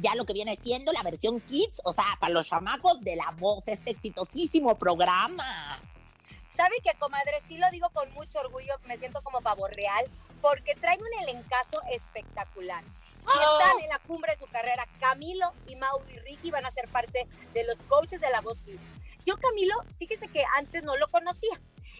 ya 0.00 0.14
lo 0.14 0.24
que 0.24 0.32
viene 0.32 0.56
siendo 0.62 0.92
la 0.92 1.02
versión 1.02 1.40
Kids, 1.40 1.80
o 1.84 1.92
sea, 1.92 2.04
para 2.20 2.32
los 2.32 2.46
chamacos 2.46 3.00
de 3.00 3.16
la 3.16 3.34
voz, 3.38 3.66
este 3.66 3.90
exitosísimo 3.90 4.78
programa. 4.78 5.80
¿Sabe 6.48 6.76
que, 6.84 6.96
comadre? 6.98 7.40
Sí 7.48 7.56
lo 7.56 7.68
digo 7.70 7.88
con 7.90 8.12
mucho 8.12 8.38
orgullo, 8.38 8.74
me 8.84 8.98
siento 8.98 9.22
como 9.22 9.40
pavo 9.40 9.66
real, 9.68 10.04
porque 10.42 10.74
traen 10.74 11.00
un 11.00 11.22
elencazo 11.22 11.80
espectacular 11.90 12.84
la 13.24 13.81
cumbre 14.12 14.32
de 14.32 14.38
su 14.38 14.46
carrera. 14.46 14.86
Camilo 15.00 15.52
y 15.66 15.76
Mau 15.76 16.02
y 16.12 16.18
Ricky 16.18 16.50
van 16.50 16.66
a 16.66 16.70
ser 16.70 16.86
parte 16.88 17.26
de 17.54 17.64
los 17.64 17.82
coaches 17.84 18.20
de 18.20 18.28
la 18.28 18.42
voz 18.42 18.60
Kids. 18.60 18.80
Yo 19.24 19.36
Camilo, 19.38 19.74
fíjese 19.98 20.28
que 20.28 20.44
antes 20.56 20.82
no 20.82 20.96
lo 20.96 21.08
conocía. 21.08 21.58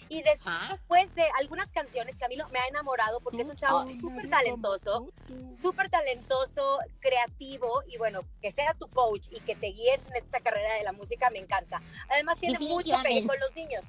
Y 0.08 0.22
después 0.22 1.14
de 1.14 1.24
algunas 1.38 1.70
canciones, 1.72 2.18
Camilo 2.18 2.46
me 2.50 2.58
ha 2.58 2.66
enamorado 2.66 3.20
porque 3.20 3.42
es 3.42 3.48
un 3.48 3.56
chavo 3.56 3.88
súper 3.88 4.28
talentoso, 4.28 5.10
súper 5.48 5.88
talentoso, 5.88 6.80
creativo 7.00 7.82
y 7.88 7.96
bueno, 7.96 8.20
que 8.42 8.50
sea 8.50 8.74
tu 8.74 8.88
coach 8.88 9.28
y 9.30 9.40
que 9.40 9.54
te 9.54 9.68
guíe 9.68 9.94
en 9.94 10.16
esta 10.16 10.40
carrera 10.40 10.74
de 10.74 10.82
la 10.82 10.92
música 10.92 11.30
me 11.30 11.38
encanta. 11.38 11.80
Además 12.10 12.38
tiene 12.38 12.58
mucho 12.58 12.94
que 13.02 13.26
con 13.26 13.38
los 13.40 13.54
niños. 13.54 13.84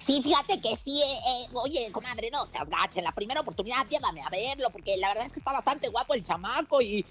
Sí, 0.00 0.22
fíjate 0.22 0.60
que 0.60 0.76
sí, 0.76 1.02
eh, 1.02 1.18
eh, 1.26 1.48
oye, 1.54 1.90
comadre, 1.90 2.30
no 2.30 2.46
se 2.46 2.56
agache, 2.56 3.00
en 3.00 3.04
la 3.04 3.12
primera 3.12 3.40
oportunidad 3.40 3.86
llévame 3.88 4.22
a 4.22 4.28
verlo, 4.30 4.70
porque 4.70 4.96
la 4.96 5.08
verdad 5.08 5.26
es 5.26 5.32
que 5.32 5.40
está 5.40 5.52
bastante 5.52 5.88
guapo 5.88 6.14
el 6.14 6.22
chamaco 6.22 6.80
y, 6.80 7.04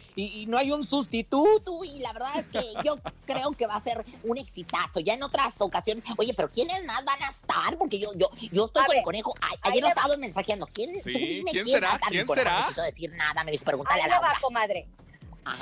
no 0.48 0.58
hay 0.58 0.72
un 0.72 0.86
sustituto, 0.86 1.84
y 1.84 2.00
la 2.00 2.14
verdad 2.14 2.30
es 2.38 2.46
que 2.48 2.74
yo 2.84 2.96
creo 3.26 3.52
que 3.52 3.68
va 3.68 3.76
a 3.76 3.82
ser 3.82 4.06
un 4.24 4.38
exitazo. 4.38 5.02
Ya 5.02 5.16
en 5.16 5.24
otras 5.24 5.56
ocasiones, 5.60 6.04
oye, 6.18 6.34
pero 6.34 6.50
¿quiénes 6.50 6.86
más 6.86 7.04
van 7.04 7.22
a 7.24 7.30
estar? 7.30 7.78
Porque 7.78 8.00
yo, 8.00 8.14
yo, 8.16 8.30
yo 8.52 8.66
estoy 8.66 8.86
con 8.86 8.98
el 8.98 9.04
conejo, 9.04 9.34
ayer 9.64 9.82
lo 9.82 9.90
estaba 9.90 10.16
mensajeando, 10.18 10.66
¿quién, 10.68 11.02
sí, 11.04 11.12
dime, 11.12 11.52
¿quién, 11.52 11.66
será? 11.66 12.00
¿Quién 12.08 12.26
será? 12.26 12.62
No 12.62 12.68
quiso 12.68 12.84
decir 12.84 13.12
nada, 13.14 13.44
me 13.44 13.52
dijo 13.52 13.66
preguntarle 13.66 14.04
a 14.04 14.08
la 14.08 14.20
va, 14.22 14.34
comadre. 14.42 14.88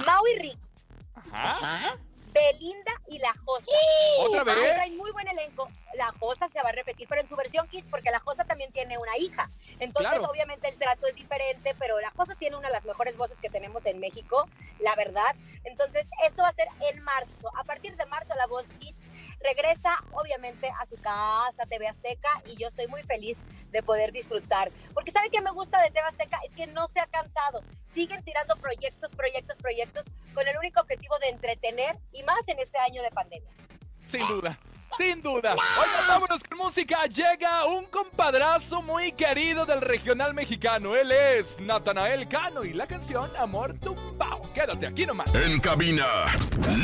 Mau 0.06 0.24
y 0.28 0.40
Rick 0.40 0.58
Ajá. 1.16 1.58
Ajá. 1.58 2.00
Belinda 2.34 2.92
y 3.08 3.18
La 3.20 3.34
Josa. 3.46 3.66
¿Otra 4.20 4.44
vez? 4.44 4.56
traen 4.74 4.98
muy 4.98 5.12
buen 5.12 5.28
elenco. 5.28 5.70
La 5.96 6.12
Josa 6.20 6.48
se 6.48 6.62
va 6.62 6.70
a 6.70 6.72
repetir, 6.72 7.08
pero 7.08 7.22
en 7.22 7.28
su 7.28 7.36
versión 7.36 7.68
Kids, 7.68 7.90
porque 7.90 8.12
La 8.12 8.20
Josa 8.20 8.44
también 8.46 8.72
tiene 8.72 8.98
una 8.98 9.18
hija. 9.18 9.50
Entonces, 9.80 10.12
Claro. 10.14 10.30
obviamente, 10.32 10.68
el 10.70 10.78
trato 10.78 11.08
es 11.08 11.16
diferente, 11.16 11.76
pero 11.80 12.00
La 12.00 12.12
Josa 12.12 12.36
tiene 12.36 12.56
una 12.56 12.68
de 12.68 12.74
las 12.74 12.86
mejores 12.86 13.18
voces 13.18 13.38
que 13.42 13.50
tenemos 13.50 13.86
en 13.86 14.00
México, 14.00 14.48
la 14.80 14.96
verdad. 14.96 15.36
Entonces, 15.64 16.08
esto 16.26 16.44
va 16.44 16.50
a 16.50 16.54
ser 16.54 16.68
en 16.92 17.02
marzo. 17.04 17.50
A 17.58 17.64
partir 17.64 17.96
de 17.98 18.06
marzo, 18.06 18.36
La 18.36 18.48
Voz 18.48 18.72
Kids 18.80 19.08
regresa, 19.40 19.92
obviamente, 20.12 20.72
a 20.80 20.86
su 20.86 20.96
casa, 20.98 21.66
TV 21.66 21.88
Azteca, 21.88 22.30
y 22.46 22.56
yo 22.58 22.68
estoy 22.68 22.88
muy 22.88 23.04
feliz 23.04 23.44
de 23.72 23.84
poder 23.84 24.12
disfrutar. 24.12 24.72
Porque, 24.94 25.12
¿sabe 25.12 25.30
qué 25.30 25.42
me 25.42 25.52
gusta 25.52 25.82
de 25.82 25.90
TV 25.90 26.06
Azteca? 26.08 26.40
Es 26.46 26.54
que 26.54 26.68
no 26.68 26.88
se 26.88 27.00
ha 27.00 27.08
cansado. 27.08 27.62
Siguen 27.94 28.24
tirando 28.24 28.56
proyectos, 28.58 29.12
proyectos, 29.12 29.58
proyectos, 29.58 30.06
con 30.34 30.48
el 30.48 30.58
único 30.58 30.82
objetivo 30.82 31.18
de 31.20 31.30
entretener, 31.30 31.98
y 32.12 32.24
más 32.24 32.48
en 32.48 32.60
este 32.60 32.78
año 32.80 33.02
de 33.02 33.10
pandemia. 33.12 33.52
Sin 34.12 34.28
duda. 34.28 34.58
Sin 34.98 35.22
duda. 35.22 35.54
Oigan, 35.54 36.08
vámonos 36.08 36.40
con 36.44 36.58
música. 36.58 37.06
Llega 37.06 37.66
un 37.66 37.86
compadrazo 37.86 38.82
muy 38.82 39.12
querido 39.12 39.66
del 39.66 39.82
regional 39.82 40.34
mexicano. 40.34 40.96
Él 40.96 41.12
es 41.12 41.46
Natanael 41.60 42.28
Cano 42.28 42.64
y 42.64 42.74
la 42.74 42.88
canción 42.88 43.30
Amor 43.38 43.78
Tumbao. 43.80 44.42
Quédate 44.54 44.88
aquí 44.88 45.06
nomás. 45.06 45.34
En 45.36 45.60
cabina, 45.60 46.26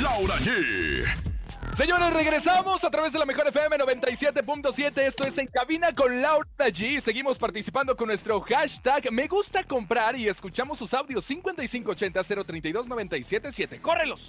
Laura 0.02 0.36
G. 0.36 1.35
Señores, 1.78 2.14
regresamos 2.14 2.84
a 2.86 2.90
través 2.90 3.12
de 3.12 3.20
la 3.20 3.26
mejor 3.26 3.50
FM 3.50 3.76
97.7. 3.76 4.98
Esto 5.02 5.28
es 5.28 5.38
En 5.38 5.48
Cabina 5.48 5.94
con 5.94 6.22
Laura 6.22 6.48
G. 6.58 7.02
Seguimos 7.02 7.38
participando 7.38 7.98
con 7.98 8.08
nuestro 8.08 8.40
hashtag 8.40 9.12
Me 9.12 9.28
Gusta 9.28 9.66
Comprar 9.66 10.16
y 10.16 10.30
escuchamos 10.30 10.80
sus 10.80 10.94
audios 10.94 11.30
5580-032-977. 11.30 13.82
¡Córrelos! 13.82 14.22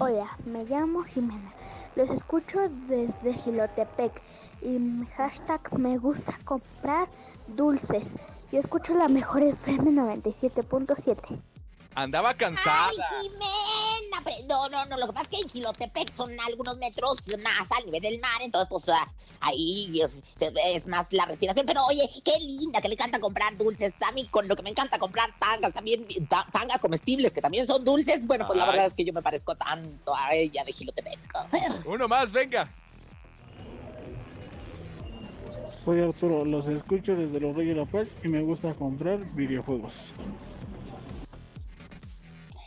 Hola, 0.00 0.36
me 0.46 0.64
llamo 0.64 1.04
Jimena. 1.04 1.52
Los 1.94 2.10
escucho 2.10 2.58
desde 2.88 3.34
Gilotepec 3.34 4.20
y 4.60 4.70
mi 4.70 5.06
hashtag 5.16 5.78
me 5.78 5.96
gusta 5.98 6.36
comprar 6.44 7.06
dulces. 7.46 8.02
Yo 8.50 8.58
escucho 8.58 8.94
la 8.94 9.06
mejor 9.06 9.44
FM 9.44 9.92
97.7. 9.92 11.38
Andaba 11.94 12.34
cansada. 12.34 12.88
¡Ay, 12.88 12.96
Jimena! 13.22 14.22
Pero 14.24 14.46
no, 14.48 14.68
no, 14.68 14.86
no, 14.86 14.96
lo 14.98 15.06
que 15.08 15.12
pasa 15.12 15.22
es 15.22 15.28
que 15.28 15.42
en 15.42 15.48
Quilotepec 15.48 16.14
son 16.16 16.30
algunos 16.46 16.78
metros 16.78 17.18
más 17.42 17.70
al 17.78 17.84
nivel 17.84 18.00
del 18.02 18.20
mar, 18.20 18.40
entonces 18.40 18.68
pues 18.70 18.84
ah, 18.88 19.12
ahí 19.40 20.00
es, 20.00 20.22
es 20.40 20.86
más 20.86 21.12
la 21.12 21.26
respiración. 21.26 21.66
Pero 21.66 21.84
oye, 21.86 22.08
qué 22.24 22.32
linda 22.40 22.80
que 22.80 22.88
le 22.88 22.94
encanta 22.94 23.20
comprar 23.20 23.56
dulces. 23.56 23.92
A 24.08 24.12
mí 24.12 24.26
con 24.28 24.48
lo 24.48 24.56
que 24.56 24.62
me 24.62 24.70
encanta 24.70 24.98
comprar 24.98 25.30
tangas 25.38 25.74
también, 25.74 26.06
ta- 26.28 26.46
tangas 26.52 26.80
comestibles 26.80 27.32
que 27.32 27.40
también 27.42 27.66
son 27.66 27.84
dulces. 27.84 28.26
Bueno, 28.26 28.46
pues 28.46 28.58
la 28.58 28.66
verdad 28.66 28.86
es 28.86 28.94
que 28.94 29.04
yo 29.04 29.12
me 29.12 29.22
parezco 29.22 29.54
tanto 29.56 30.14
a 30.16 30.34
ella 30.34 30.64
de 30.64 30.72
Quilotepec. 30.72 31.18
Uno 31.86 32.08
más, 32.08 32.32
venga. 32.32 32.72
Soy 35.68 36.00
Arturo, 36.00 36.44
los 36.44 36.66
escucho 36.66 37.14
desde 37.14 37.38
los 37.40 37.54
Reyes 37.54 37.74
de 37.76 37.80
la 37.82 37.86
Paz 37.86 38.16
y 38.24 38.28
me 38.28 38.40
gusta 38.40 38.74
comprar 38.74 39.18
videojuegos. 39.34 40.12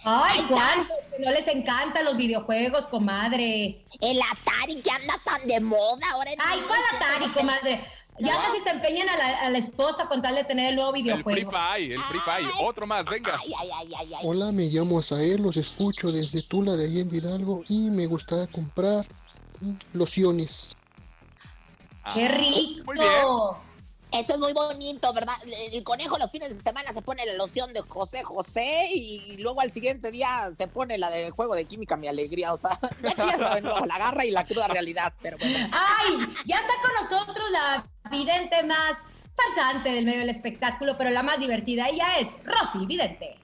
Ay, 0.10 0.42
¿cuántos 0.48 0.96
que 1.12 1.24
no 1.26 1.32
les 1.32 1.48
encantan 1.50 2.06
los 2.06 2.16
videojuegos, 2.16 2.86
comadre? 2.86 3.84
El 4.00 4.20
Atari 4.22 4.82
que 4.82 4.90
anda 4.90 5.16
tan 5.26 5.46
de 5.46 5.60
moda 5.60 6.10
ahora. 6.14 6.32
en 6.32 6.40
Ay, 6.42 6.62
¿cuál 6.66 6.80
Atari, 6.96 7.30
comadre? 7.32 7.82
Ya 8.20 8.34
No. 8.34 8.40
casi 8.40 8.64
te 8.64 8.70
empeñan 8.70 9.10
a 9.10 9.18
la, 9.18 9.28
a 9.42 9.50
la 9.50 9.58
esposa 9.58 10.08
con 10.08 10.22
tal 10.22 10.36
de 10.36 10.44
tener 10.46 10.70
el 10.70 10.76
nuevo 10.76 10.96
El 10.96 11.04
Free 11.04 11.12
videojuego. 11.12 11.52
Fire, 11.52 11.92
el 11.92 12.00
Free 12.00 12.20
Fire. 12.22 12.48
Otro 12.64 12.88
más, 12.88 13.04
venga. 13.06 13.38
Ay, 13.44 13.52
ay, 13.60 13.70
ay, 13.76 13.92
ay, 13.98 14.14
ay. 14.14 14.22
Hola, 14.26 14.52
me 14.54 14.64
llamo 14.68 15.00
Asael, 15.00 15.42
los 15.42 15.58
escucho 15.58 16.10
desde 16.12 16.42
Tula 16.44 16.76
de 16.78 16.86
Allende 16.86 17.18
Hidalgo 17.18 17.64
y 17.68 17.90
me 17.92 18.06
gustaría 18.08 18.48
comprar 18.48 19.06
lociones. 19.94 20.76
¡Qué 22.14 22.26
Ah, 22.26 22.30
rico! 22.30 22.84
Muy 22.86 22.96
bien. 22.98 23.12
Eso 24.12 24.34
es 24.34 24.40
muy 24.40 24.54
bonito, 24.54 25.12
¿verdad? 25.14 25.36
El 25.74 25.84
conejo 25.84 26.18
los 26.18 26.32
fines 26.32 26.56
de 26.56 26.64
semana 26.64 26.94
se 26.94 27.02
pone 27.02 27.26
la 27.26 27.34
loción 27.34 27.74
de 27.74 27.82
José 27.82 28.24
José 28.24 28.86
y 28.94 29.38
luego 29.38 29.60
al 29.60 29.72
siguiente 29.72 30.12
día 30.12 30.52
se 30.58 30.68
pone 30.68 30.98
la 30.98 31.10
del 31.10 31.32
juego 31.32 31.56
de 31.56 31.66
química 31.66 31.98
Mi 31.98 32.08
Alegría. 32.08 32.54
O 32.54 32.58
sea, 32.58 32.80
ya 33.18 33.38
saben, 33.38 33.66
¿no? 33.66 33.86
la 33.86 33.98
garra 33.98 34.26
y 34.26 34.32
la 34.32 34.46
cruda 34.46 34.68
realidad. 34.68 35.14
Pero 35.22 35.38
bueno. 35.38 35.70
¡Ay! 35.74 36.18
Ya 36.46 36.56
está 36.56 36.74
con 36.82 36.94
nosotros 36.94 37.52
la 37.52 37.86
vidente 38.10 38.64
más 38.64 38.98
farsante 39.36 39.90
del 39.90 40.06
medio 40.06 40.20
del 40.20 40.30
espectáculo, 40.30 40.98
pero 40.98 41.10
la 41.10 41.22
más 41.22 41.40
divertida. 41.40 41.90
Ella 41.90 42.18
es 42.20 42.30
Rosy 42.46 42.86
Vidente. 42.86 43.38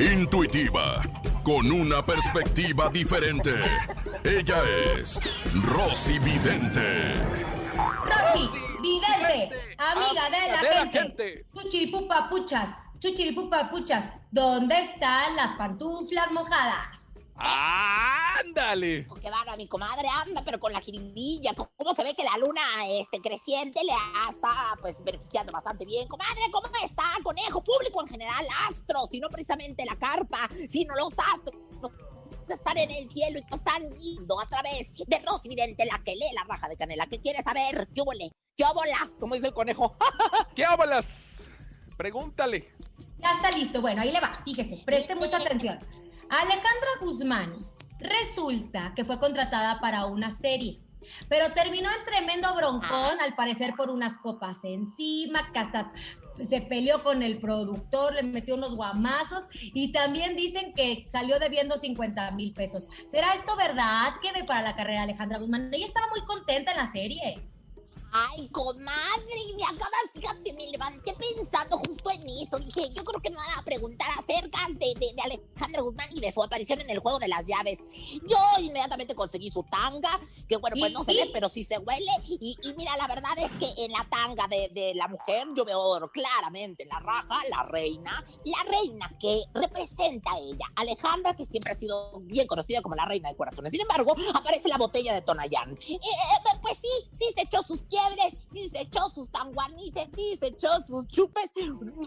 Intuitiva, 0.00 1.02
con 1.42 1.70
una 1.70 2.04
perspectiva 2.04 2.88
diferente. 2.88 3.52
Ella 4.22 4.62
es 4.96 5.18
Rosy 5.52 6.18
Vidente. 6.20 7.14
Rosy 8.04 8.63
Vidente, 8.84 9.76
amiga 9.78 10.24
de 10.30 10.52
la, 10.52 10.62
de 10.62 10.68
la 10.68 10.80
gente. 10.82 10.98
gente. 10.98 11.46
Chuchiripupa 11.54 12.28
puchas, 12.28 12.70
chuchiripupa 12.98 13.70
puchas. 13.70 14.04
¿Dónde 14.30 14.78
están 14.78 15.34
las 15.36 15.54
pantuflas 15.54 16.30
mojadas? 16.32 17.08
¡Ándale! 17.36 19.06
Que 19.22 19.30
va 19.30 19.56
mi 19.56 19.66
comadre 19.68 20.06
anda, 20.08 20.42
pero 20.44 20.60
con 20.60 20.72
la 20.72 20.80
jiribilla. 20.80 21.54
¿Cómo 21.54 21.94
se 21.94 22.04
ve 22.04 22.14
que 22.14 22.24
la 22.24 22.36
luna 22.38 22.60
este, 22.88 23.20
creciente 23.20 23.80
le 23.84 23.92
ha- 23.92 24.30
está 24.30 24.76
pues 24.80 25.02
beneficiando 25.02 25.52
bastante 25.52 25.84
bien? 25.84 26.06
Comadre, 26.08 26.42
¿cómo 26.52 26.68
está? 26.84 27.04
Conejo, 27.22 27.62
público 27.64 28.02
en 28.02 28.08
general, 28.08 28.44
astros, 28.68 29.08
y 29.12 29.20
no 29.20 29.28
precisamente 29.28 29.84
la 29.84 29.96
carpa, 29.96 30.48
sino 30.68 30.94
los 30.94 31.10
astros. 31.18 31.60
Están 32.48 32.76
en 32.76 32.90
el 32.90 33.08
cielo 33.10 33.38
y 33.38 33.54
están 33.54 33.82
viendo 33.96 34.38
a 34.38 34.46
través 34.46 34.92
de 34.94 35.18
Rosy 35.20 35.48
Vidente, 35.48 35.86
la 35.86 35.98
que 36.04 36.12
lee 36.14 36.30
la 36.34 36.44
raja 36.44 36.68
de 36.68 36.76
canela, 36.76 37.06
que 37.06 37.18
quiere 37.20 37.42
saber, 37.42 37.88
¿qué 37.94 38.02
huele? 38.02 38.30
¿Qué 38.74 38.80
bolas? 38.80 39.14
Como 39.20 39.34
dice 39.34 39.48
el 39.48 39.54
conejo. 39.54 39.96
¿Qué 40.56 40.64
hábalas? 40.64 41.06
Pregúntale. 41.96 42.64
Ya 43.18 43.32
está 43.32 43.50
listo. 43.52 43.80
Bueno, 43.80 44.02
ahí 44.02 44.10
le 44.10 44.20
va. 44.20 44.40
Fíjese, 44.44 44.82
preste 44.84 45.14
mucha 45.14 45.36
atención. 45.36 45.78
Alejandra 46.28 46.90
Guzmán 47.00 47.66
resulta 48.00 48.92
que 48.96 49.04
fue 49.04 49.20
contratada 49.20 49.78
para 49.78 50.06
una 50.06 50.30
serie, 50.30 50.80
pero 51.28 51.52
terminó 51.52 51.88
en 51.88 52.04
tremendo 52.04 52.54
broncón, 52.56 53.20
al 53.20 53.36
parecer 53.36 53.74
por 53.76 53.90
unas 53.90 54.18
copas 54.18 54.64
encima, 54.64 55.52
que 55.52 55.60
hasta 55.60 55.92
se 56.42 56.60
peleó 56.62 57.04
con 57.04 57.22
el 57.22 57.38
productor, 57.38 58.14
le 58.14 58.24
metió 58.24 58.56
unos 58.56 58.74
guamazos 58.74 59.46
y 59.52 59.92
también 59.92 60.34
dicen 60.34 60.72
que 60.74 61.04
salió 61.06 61.38
debiendo 61.38 61.76
50 61.76 62.32
mil 62.32 62.52
pesos. 62.52 62.88
¿Será 63.06 63.34
esto 63.34 63.54
verdad? 63.54 64.14
¿Qué 64.20 64.32
ve 64.32 64.42
para 64.42 64.62
la 64.62 64.74
carrera 64.74 65.00
de 65.00 65.04
Alejandra 65.04 65.38
Guzmán? 65.38 65.72
Ella 65.72 65.86
estaba 65.86 66.08
muy 66.08 66.24
contenta 66.24 66.72
en 66.72 66.78
la 66.78 66.86
serie. 66.88 67.53
Ay, 68.16 68.48
comadre, 68.50 69.34
me 69.56 69.64
acabas, 69.64 70.06
fíjate, 70.14 70.52
me 70.52 70.68
levanté 70.70 71.12
pensando 71.14 71.76
justo 71.78 72.12
en 72.12 72.20
eso. 72.38 72.58
Dije, 72.60 72.88
yo 72.94 73.02
creo 73.02 73.20
que 73.20 73.30
me 73.30 73.36
van 73.36 73.58
a 73.58 73.62
preguntar 73.64 74.08
acerca 74.12 74.68
de, 74.68 74.94
de, 74.94 75.12
de 75.14 75.22
Alejandra 75.24 75.82
Guzmán 75.82 76.06
y 76.14 76.20
de 76.20 76.30
su 76.30 76.40
aparición 76.40 76.80
en 76.80 76.90
el 76.90 77.00
juego 77.00 77.18
de 77.18 77.26
las 77.26 77.44
llaves. 77.44 77.80
Yo 78.28 78.36
inmediatamente 78.60 79.16
conseguí 79.16 79.50
su 79.50 79.64
tanga, 79.64 80.20
que 80.48 80.56
bueno, 80.58 80.76
pues 80.78 80.92
¿Y- 80.92 80.94
no 80.94 81.02
se 81.02 81.12
ve, 81.12 81.28
pero 81.32 81.48
sí 81.48 81.64
se 81.64 81.76
huele. 81.78 82.06
Y, 82.28 82.56
y 82.62 82.74
mira, 82.74 82.96
la 82.98 83.08
verdad 83.08 83.36
es 83.36 83.50
que 83.54 83.84
en 83.84 83.90
la 83.90 84.04
tanga 84.08 84.46
de, 84.46 84.68
de 84.72 84.94
la 84.94 85.08
mujer 85.08 85.48
yo 85.56 85.64
veo 85.64 86.08
claramente 86.12 86.86
la 86.86 87.00
raja, 87.00 87.40
la 87.50 87.64
reina, 87.64 88.24
la 88.44 88.62
reina 88.70 89.10
que 89.18 89.42
representa 89.54 90.34
a 90.34 90.38
ella. 90.38 90.66
Alejandra, 90.76 91.34
que 91.34 91.46
siempre 91.46 91.72
ha 91.72 91.76
sido 91.76 92.20
bien 92.20 92.46
conocida 92.46 92.80
como 92.80 92.94
la 92.94 93.06
reina 93.06 93.28
de 93.30 93.36
corazones. 93.36 93.72
Sin 93.72 93.80
embargo, 93.80 94.14
aparece 94.34 94.68
la 94.68 94.78
botella 94.78 95.14
de 95.14 95.22
Tonayán. 95.22 95.72
Eh, 95.82 95.94
eh, 95.96 96.58
pues 96.62 96.78
sí, 96.78 96.88
sí 97.18 97.24
se 97.34 97.42
echó 97.42 97.60
sus 97.66 97.84
quiebres, 98.08 98.40
sí 98.52 98.70
se 98.70 98.80
echó 98.82 99.08
sus 99.10 99.30
tanguanices, 99.30 100.08
sí 100.16 100.36
se 100.38 100.46
echó 100.48 100.68
sus 100.86 101.06
chupes 101.08 101.52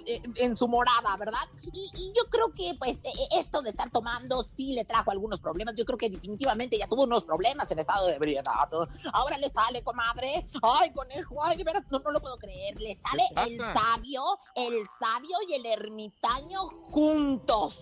eh, 0.05 0.21
en 0.37 0.57
su 0.57 0.67
morada, 0.67 1.15
¿verdad? 1.17 1.39
Y, 1.73 1.91
y 1.95 2.13
yo 2.15 2.29
creo 2.29 2.53
que 2.53 2.75
pues 2.77 2.97
eh, 2.97 3.39
esto 3.39 3.61
de 3.61 3.69
estar 3.69 3.89
tomando 3.89 4.43
sí 4.55 4.73
le 4.73 4.85
trajo 4.85 5.11
algunos 5.11 5.39
problemas. 5.39 5.75
Yo 5.75 5.85
creo 5.85 5.97
que 5.97 6.09
definitivamente 6.09 6.77
ya 6.77 6.87
tuvo 6.87 7.03
unos 7.03 7.23
problemas 7.23 7.69
en 7.71 7.79
estado 7.79 8.07
de 8.07 8.15
ebriedad. 8.15 8.69
Ahora 9.13 9.37
le 9.37 9.49
sale, 9.49 9.83
comadre. 9.83 10.47
Ay, 10.61 10.91
conejo, 10.91 11.43
ay, 11.43 11.57
de 11.57 11.63
veras, 11.63 11.83
no, 11.89 11.99
no 11.99 12.11
lo 12.11 12.21
puedo 12.21 12.37
creer. 12.37 12.79
Le 12.79 12.95
sale 12.95 13.23
¿Qué 13.35 13.53
el 13.53 13.59
sabio, 13.59 14.39
el 14.55 14.83
sabio 14.99 15.37
y 15.49 15.53
el 15.55 15.65
ermitaño 15.65 16.59
juntos. 16.83 17.81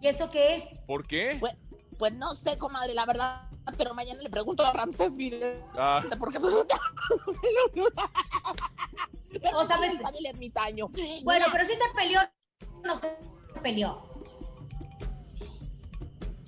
¿Y 0.00 0.08
eso 0.08 0.30
qué 0.30 0.56
es? 0.56 0.64
¿Por 0.86 1.06
qué? 1.06 1.36
Pues, 1.40 1.54
pues 1.98 2.12
no 2.14 2.34
sé, 2.34 2.56
comadre, 2.56 2.94
la 2.94 3.04
verdad. 3.04 3.49
Pero 3.80 3.94
mañana 3.94 4.20
le 4.22 4.28
pregunto 4.28 4.62
a 4.62 4.74
Ramsés. 4.74 5.10
Ah, 5.74 6.02
Porque 6.18 6.36
O 9.54 9.64
sabes- 9.64 9.92
el 9.92 10.02
el 10.18 10.26
ermitaño. 10.26 10.88
Bueno, 10.88 11.22
Mira, 11.24 11.46
pero 11.50 11.64
si 11.64 11.72
se 11.74 11.88
peleó, 11.96 12.20
no 12.84 12.94
se 12.94 13.16
peleó. 13.62 14.09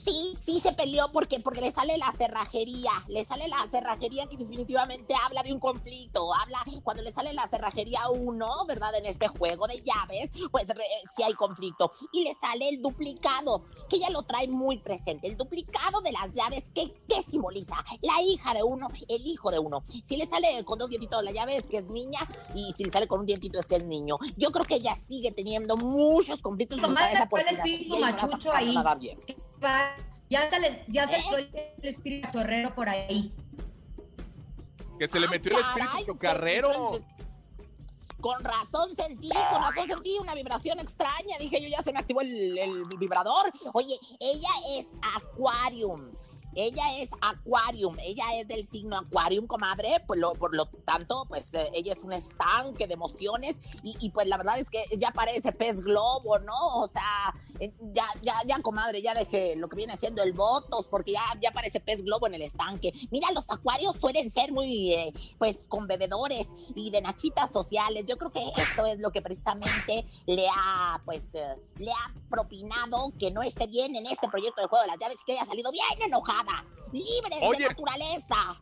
Sí, 0.04 0.34
sí 0.40 0.60
se 0.60 0.72
peleó 0.72 1.10
porque, 1.12 1.38
porque 1.40 1.60
le 1.60 1.70
sale 1.70 1.96
la 1.96 2.10
cerrajería, 2.12 2.90
le 3.08 3.24
sale 3.24 3.46
la 3.48 3.56
cerrajería 3.70 4.26
que 4.26 4.36
definitivamente 4.36 5.14
habla 5.24 5.42
de 5.42 5.52
un 5.52 5.58
conflicto, 5.60 6.34
habla 6.34 6.58
cuando 6.82 7.02
le 7.02 7.12
sale 7.12 7.32
la 7.34 7.46
cerrajería 7.46 8.08
uno, 8.10 8.48
¿verdad? 8.66 8.94
En 8.96 9.06
este 9.06 9.28
juego 9.28 9.66
de 9.66 9.76
llaves, 9.82 10.30
pues 10.50 10.68
re- 10.68 10.82
sí 11.16 11.22
hay 11.22 11.34
conflicto. 11.34 11.92
Y 12.12 12.24
le 12.24 12.34
sale 12.34 12.68
el 12.68 12.82
duplicado, 12.82 13.64
que 13.88 13.96
ella 13.96 14.10
lo 14.10 14.22
trae 14.22 14.48
muy 14.48 14.78
presente. 14.78 15.28
El 15.28 15.36
duplicado 15.36 16.00
de 16.00 16.12
las 16.12 16.32
llaves, 16.32 16.64
¿qué, 16.74 16.92
qué 17.08 17.22
simboliza? 17.28 17.76
La 18.00 18.20
hija 18.22 18.54
de 18.54 18.62
uno, 18.62 18.88
el 19.08 19.26
hijo 19.26 19.50
de 19.50 19.58
uno. 19.58 19.84
Si 20.08 20.16
le 20.16 20.26
sale 20.26 20.64
con 20.64 20.78
dos 20.78 20.88
dientitos 20.88 21.22
la 21.22 21.30
llave 21.32 21.56
es 21.56 21.66
que 21.66 21.78
es 21.78 21.84
niña 21.86 22.20
y 22.54 22.72
si 22.72 22.84
le 22.84 22.90
sale 22.90 23.06
con 23.06 23.20
un 23.20 23.26
dientito 23.26 23.60
es 23.60 23.66
que 23.66 23.76
es 23.76 23.84
niño. 23.84 24.18
Yo 24.36 24.50
creo 24.50 24.64
que 24.64 24.74
ella 24.76 24.96
sigue 24.96 25.30
teniendo 25.32 25.76
muchos 25.76 26.40
conflictos 26.40 26.78
en 26.78 26.82
su 26.84 26.94
cabeza 27.08 27.28
porque 27.28 27.44
la 27.56 27.62
machucho 28.28 28.52
ahí. 28.52 28.74
Va, 29.64 29.94
Ya 30.30 30.48
se 30.50 30.60
le, 30.60 30.84
ya 30.88 31.06
se 31.06 31.16
¿Eh? 31.16 31.74
el 31.82 31.88
espíritu 31.88 32.28
chorrero 32.32 32.74
por 32.74 32.88
ahí. 32.88 33.32
Que 34.98 35.08
se 35.08 35.20
le 35.20 35.26
Ah, 35.26 35.30
metió 35.30 35.52
el 35.52 35.64
espíritu 35.64 36.16
carrero. 36.18 36.92
Con 38.20 38.42
razón 38.44 38.94
sentí, 38.96 39.28
con 39.50 39.60
razón 39.62 39.88
sentí 39.88 40.16
una 40.20 40.34
vibración 40.34 40.78
extraña. 40.78 41.36
Dije 41.40 41.60
yo, 41.60 41.68
ya 41.68 41.82
se 41.82 41.92
me 41.92 41.98
activó 41.98 42.20
el, 42.20 42.56
el 42.56 42.84
vibrador. 42.98 43.50
Oye, 43.74 43.98
ella 44.20 44.48
es 44.78 44.90
Aquarium. 45.16 46.12
Ella 46.54 46.82
es 46.98 47.10
Aquarium, 47.20 47.96
ella 48.00 48.24
es 48.38 48.48
del 48.48 48.66
signo 48.68 48.98
Aquarium, 48.98 49.46
comadre, 49.46 50.02
pues 50.06 50.20
lo- 50.20 50.34
por 50.34 50.54
lo 50.54 50.66
tanto, 50.84 51.24
pues 51.28 51.52
eh, 51.54 51.70
ella 51.74 51.92
es 51.92 52.02
un 52.04 52.12
estanque 52.12 52.86
de 52.86 52.94
emociones 52.94 53.56
y, 53.82 54.10
pues 54.10 54.26
la 54.28 54.36
verdad 54.36 54.58
es 54.58 54.68
que 54.70 54.84
ya 54.98 55.10
parece 55.12 55.52
pez 55.52 55.80
globo, 55.82 56.38
¿no? 56.40 56.54
O 56.82 56.88
sea, 56.88 57.34
eh, 57.60 57.72
ya, 57.94 58.06
ya, 58.22 58.34
ya, 58.46 58.60
comadre, 58.60 59.02
ya 59.02 59.14
dejé 59.14 59.56
lo 59.56 59.68
que 59.68 59.76
viene 59.76 59.96
siendo 59.96 60.22
el 60.22 60.32
votos, 60.32 60.86
porque 60.88 61.12
ya, 61.12 61.22
ya 61.40 61.52
parece 61.52 61.80
pez 61.80 62.02
globo 62.02 62.26
en 62.26 62.34
el 62.34 62.42
estanque. 62.42 62.92
Mira, 63.10 63.30
los 63.32 63.48
acuarios 63.50 63.96
suelen 64.00 64.30
ser 64.30 64.52
muy, 64.52 64.92
eh, 64.92 65.12
pues, 65.38 65.64
con 65.68 65.86
bebedores 65.86 66.48
y 66.74 66.90
de 66.90 67.00
nachitas 67.00 67.50
sociales. 67.50 68.04
Yo 68.06 68.16
creo 68.18 68.30
que 68.32 68.42
esto 68.60 68.86
es 68.86 68.98
lo 68.98 69.10
que 69.10 69.22
precisamente 69.22 70.06
le 70.26 70.46
ha, 70.48 71.00
pues, 71.04 71.28
le 71.78 71.90
ha 71.90 72.14
propinado 72.30 73.12
que 73.18 73.30
no 73.30 73.42
esté 73.42 73.66
bien 73.66 73.94
en 73.96 74.06
este 74.06 74.28
proyecto 74.28 74.60
de 74.62 74.68
juego 74.68 74.82
de 74.82 74.88
las 74.90 74.98
llaves 74.98 75.18
y 75.20 75.24
que 75.24 75.32
haya 75.32 75.44
salido 75.46 75.70
bien 75.70 75.84
enojada, 76.04 76.41
libre 76.92 77.36
Oye. 77.42 77.64
de 77.64 77.68
naturaleza. 77.70 78.60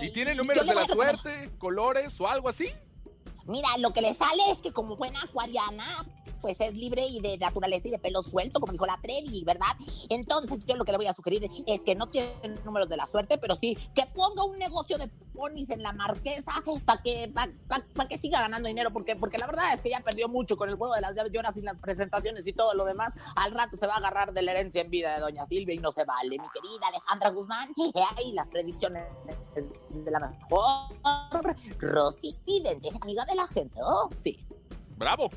¿Y 0.00 0.10
tiene 0.10 0.34
números 0.34 0.66
de 0.66 0.74
la 0.74 0.84
suerte, 0.84 1.50
colores 1.58 2.20
o 2.20 2.28
algo 2.28 2.48
así? 2.48 2.72
Mira, 3.46 3.68
lo 3.78 3.92
que 3.92 4.02
le 4.02 4.12
sale 4.12 4.42
es 4.50 4.60
que 4.60 4.72
como 4.72 4.96
buena 4.96 5.22
acuariana, 5.22 6.04
pues 6.40 6.60
es 6.60 6.74
libre 6.76 7.06
y 7.06 7.20
de 7.20 7.38
naturaleza 7.38 7.88
y 7.88 7.90
de 7.90 7.98
pelo 7.98 8.22
suelto, 8.22 8.60
como 8.60 8.72
dijo 8.72 8.86
la 8.86 8.98
Trevi, 9.02 9.44
¿verdad? 9.44 9.66
Entonces 10.08 10.64
yo 10.66 10.76
lo 10.76 10.84
que 10.84 10.92
le 10.92 10.98
voy 10.98 11.06
a 11.06 11.14
sugerir 11.14 11.50
es 11.66 11.82
que 11.82 11.94
no 11.94 12.08
tiene 12.08 12.30
números 12.64 12.88
de 12.88 12.96
la 12.96 13.06
suerte, 13.06 13.38
pero 13.38 13.54
sí 13.56 13.76
que 13.94 14.06
ponga 14.06 14.44
un 14.44 14.58
negocio 14.58 14.98
de 14.98 15.08
ponis 15.34 15.70
en 15.70 15.82
la 15.82 15.92
marquesa 15.92 16.52
para 16.84 17.02
que, 17.02 17.30
pa- 17.34 17.48
pa- 17.94 18.06
que 18.08 18.18
siga 18.18 18.40
ganando 18.40 18.68
dinero, 18.68 18.92
porque, 18.92 19.16
porque 19.16 19.38
la 19.38 19.46
verdad 19.46 19.72
es 19.74 19.80
que 19.80 19.90
ya 19.90 20.00
perdió 20.00 20.28
mucho 20.28 20.56
con 20.56 20.68
el 20.68 20.76
juego 20.76 20.94
de 20.94 21.00
las 21.00 21.14
llaves 21.14 21.32
ahora 21.36 21.52
sin 21.52 21.64
las 21.64 21.78
presentaciones 21.78 22.46
y 22.46 22.52
todo 22.52 22.74
lo 22.74 22.84
demás, 22.84 23.12
al 23.36 23.52
rato 23.52 23.76
se 23.76 23.86
va 23.86 23.94
a 23.94 23.98
agarrar 23.98 24.32
de 24.32 24.42
la 24.42 24.52
herencia 24.52 24.80
en 24.80 24.90
vida 24.90 25.14
de 25.14 25.20
Doña 25.20 25.46
Silvia 25.46 25.74
y 25.74 25.78
no 25.78 25.92
se 25.92 26.04
vale, 26.04 26.30
mi 26.30 26.48
querida 26.52 26.88
Alejandra 26.88 27.30
Guzmán. 27.30 27.68
He 27.94 28.02
ahí 28.18 28.32
las 28.32 28.48
predicciones 28.48 29.04
de 29.90 30.10
la 30.10 30.18
mejor 30.20 31.56
Rosy 31.78 32.36
Vidente, 32.46 32.90
amiga 33.00 33.24
de 33.24 33.34
la 33.34 33.46
gente, 33.48 33.78
¿oh? 33.82 34.08
Sí. 34.14 34.44
Bravo. 34.96 35.30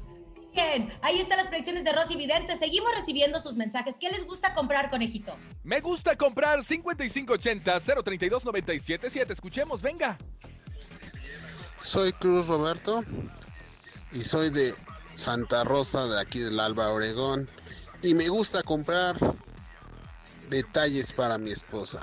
Bien, 0.53 0.93
ahí 1.01 1.19
están 1.19 1.37
las 1.37 1.47
predicciones 1.47 1.85
de 1.85 1.93
Rosy 1.93 2.15
Vidente. 2.15 2.57
Seguimos 2.57 2.91
recibiendo 2.93 3.39
sus 3.39 3.55
mensajes. 3.55 3.95
¿Qué 3.99 4.09
les 4.09 4.25
gusta 4.25 4.53
comprar, 4.53 4.89
conejito? 4.89 5.37
Me 5.63 5.79
gusta 5.79 6.17
comprar 6.17 6.65
5580-032-977. 6.65 9.31
Escuchemos, 9.31 9.81
venga. 9.81 10.17
Soy 11.79 12.11
Cruz 12.13 12.47
Roberto 12.47 13.03
y 14.11 14.21
soy 14.21 14.49
de 14.49 14.73
Santa 15.13 15.63
Rosa, 15.63 16.05
de 16.05 16.19
aquí 16.19 16.39
del 16.39 16.59
Alba, 16.59 16.89
Oregón. 16.89 17.47
Y 18.03 18.13
me 18.13 18.27
gusta 18.27 18.61
comprar 18.61 19.15
detalles 20.49 21.13
para 21.13 21.37
mi 21.37 21.51
esposa. 21.51 22.01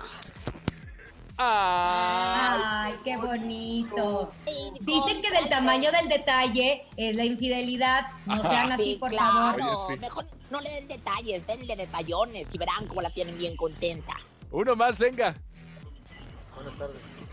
Ay, 1.41 2.95
qué 3.05 3.17
bonito. 3.17 4.33
Dicen 4.81 5.23
que 5.23 5.31
del 5.31 5.49
tamaño 5.49 5.91
del 5.93 6.09
detalle 6.09 6.83
es 6.97 7.15
la 7.15 7.25
infidelidad. 7.25 8.09
No 8.27 8.43
sean 8.43 8.73
así, 8.73 8.83
Sí, 8.95 8.97
por 8.99 9.11
claro. 9.11 9.33
favor. 9.33 9.55
Oye, 9.87 9.95
sí. 9.95 10.01
Mejor 10.01 10.25
no 10.51 10.61
le 10.61 10.71
den 10.71 10.89
detalles, 10.89 11.47
denle 11.47 11.77
detallones 11.77 12.53
y 12.55 12.59
verán 12.59 12.87
cómo 12.89 13.03
la 13.03 13.11
tienen 13.11 13.39
bien 13.39 13.57
contenta. 13.57 14.15
Uno 14.51 14.75
más, 14.75 14.99
venga. 14.99 15.37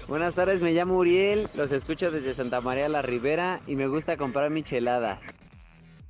Buenas 0.08 0.36
tardes, 0.36 0.62
me 0.62 0.72
llamo 0.72 0.98
Uriel, 0.98 1.50
los 1.56 1.72
escucho 1.72 2.12
desde 2.12 2.36
Santa 2.36 2.62
María 2.62 2.88
la 2.88 3.02
Ribera 3.02 3.62
y 3.66 3.76
me 3.76 3.88
gusta 3.88 4.18
comprar 4.18 4.52
micheladas. 4.52 5.20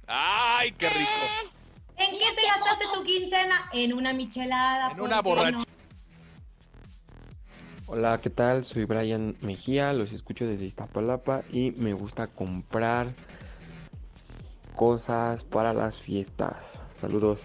¡Ay, 0.06 0.74
qué 0.74 0.90
rico! 0.90 1.54
¿En 1.98 2.12
qué 2.12 2.26
te 2.36 2.42
gastaste 2.46 2.86
tu 2.94 3.04
quincena? 3.04 3.70
En 3.72 3.94
una 3.94 4.12
michelada. 4.12 4.92
En 4.92 4.98
¿por 4.98 5.06
una 5.08 5.16
qué 5.24 5.30
borracha. 5.30 5.52
no? 5.52 5.64
Hola, 7.88 8.20
¿qué 8.20 8.30
tal? 8.30 8.64
Soy 8.64 8.86
Brian 8.86 9.36
Mejía, 9.42 9.94
los 9.94 10.12
escucho 10.12 10.48
desde 10.48 10.66
Iztapalapa 10.66 11.44
y 11.52 11.72
me 11.72 11.94
gusta 11.94 12.28
comprar 12.28 13.14
cosas 14.76 15.44
para 15.44 15.74
las 15.74 16.00
fiestas. 16.00 16.82
Saludos. 16.94 17.44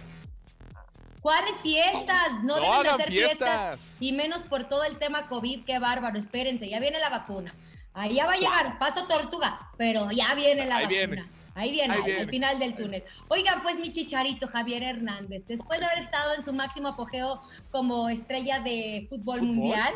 ¿Cuáles 1.21 1.55
fiestas? 1.57 2.43
No, 2.43 2.59
No 2.59 2.71
deben 2.71 2.83
de 2.83 2.89
hacer 2.89 3.09
fiestas. 3.09 3.37
fiestas. 3.37 3.79
Y 3.99 4.11
menos 4.13 4.41
por 4.43 4.67
todo 4.67 4.83
el 4.83 4.97
tema 4.97 5.27
COVID, 5.27 5.63
qué 5.65 5.77
bárbaro. 5.77 6.17
Espérense, 6.17 6.67
ya 6.67 6.79
viene 6.79 6.99
la 6.99 7.09
vacuna. 7.09 7.53
Ahí 7.93 8.15
ya 8.15 8.25
va 8.25 8.33
a 8.33 8.37
llegar, 8.37 8.79
paso 8.79 9.05
tortuga, 9.05 9.69
pero 9.77 10.11
ya 10.11 10.33
viene 10.33 10.65
la 10.65 10.77
Ahí 10.77 10.85
vacuna. 10.85 11.05
viene. 11.07 11.25
Ahí 11.53 11.71
viene, 11.71 11.93
Ahí 11.93 11.99
al 11.99 12.05
viene. 12.05 12.27
final 12.27 12.59
del 12.59 12.75
túnel. 12.75 13.03
Oigan, 13.27 13.61
pues 13.61 13.77
mi 13.77 13.91
chicharito 13.91 14.47
Javier 14.47 14.81
Hernández, 14.83 15.43
después 15.47 15.79
de 15.81 15.85
haber 15.85 15.99
estado 15.99 16.33
en 16.33 16.41
su 16.43 16.53
máximo 16.53 16.87
apogeo 16.87 17.41
como 17.71 18.09
estrella 18.09 18.61
de 18.61 19.05
fútbol, 19.09 19.39
Fútbol. 19.41 19.41
mundial, 19.55 19.93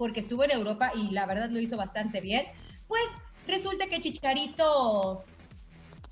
porque 0.00 0.20
estuvo 0.20 0.42
en 0.44 0.50
Europa 0.50 0.92
y 0.94 1.10
la 1.10 1.26
verdad 1.26 1.50
lo 1.50 1.60
hizo 1.60 1.76
bastante 1.76 2.22
bien, 2.22 2.46
pues 2.88 3.04
resulta 3.46 3.84
que 3.86 4.00
Chicharito 4.00 5.22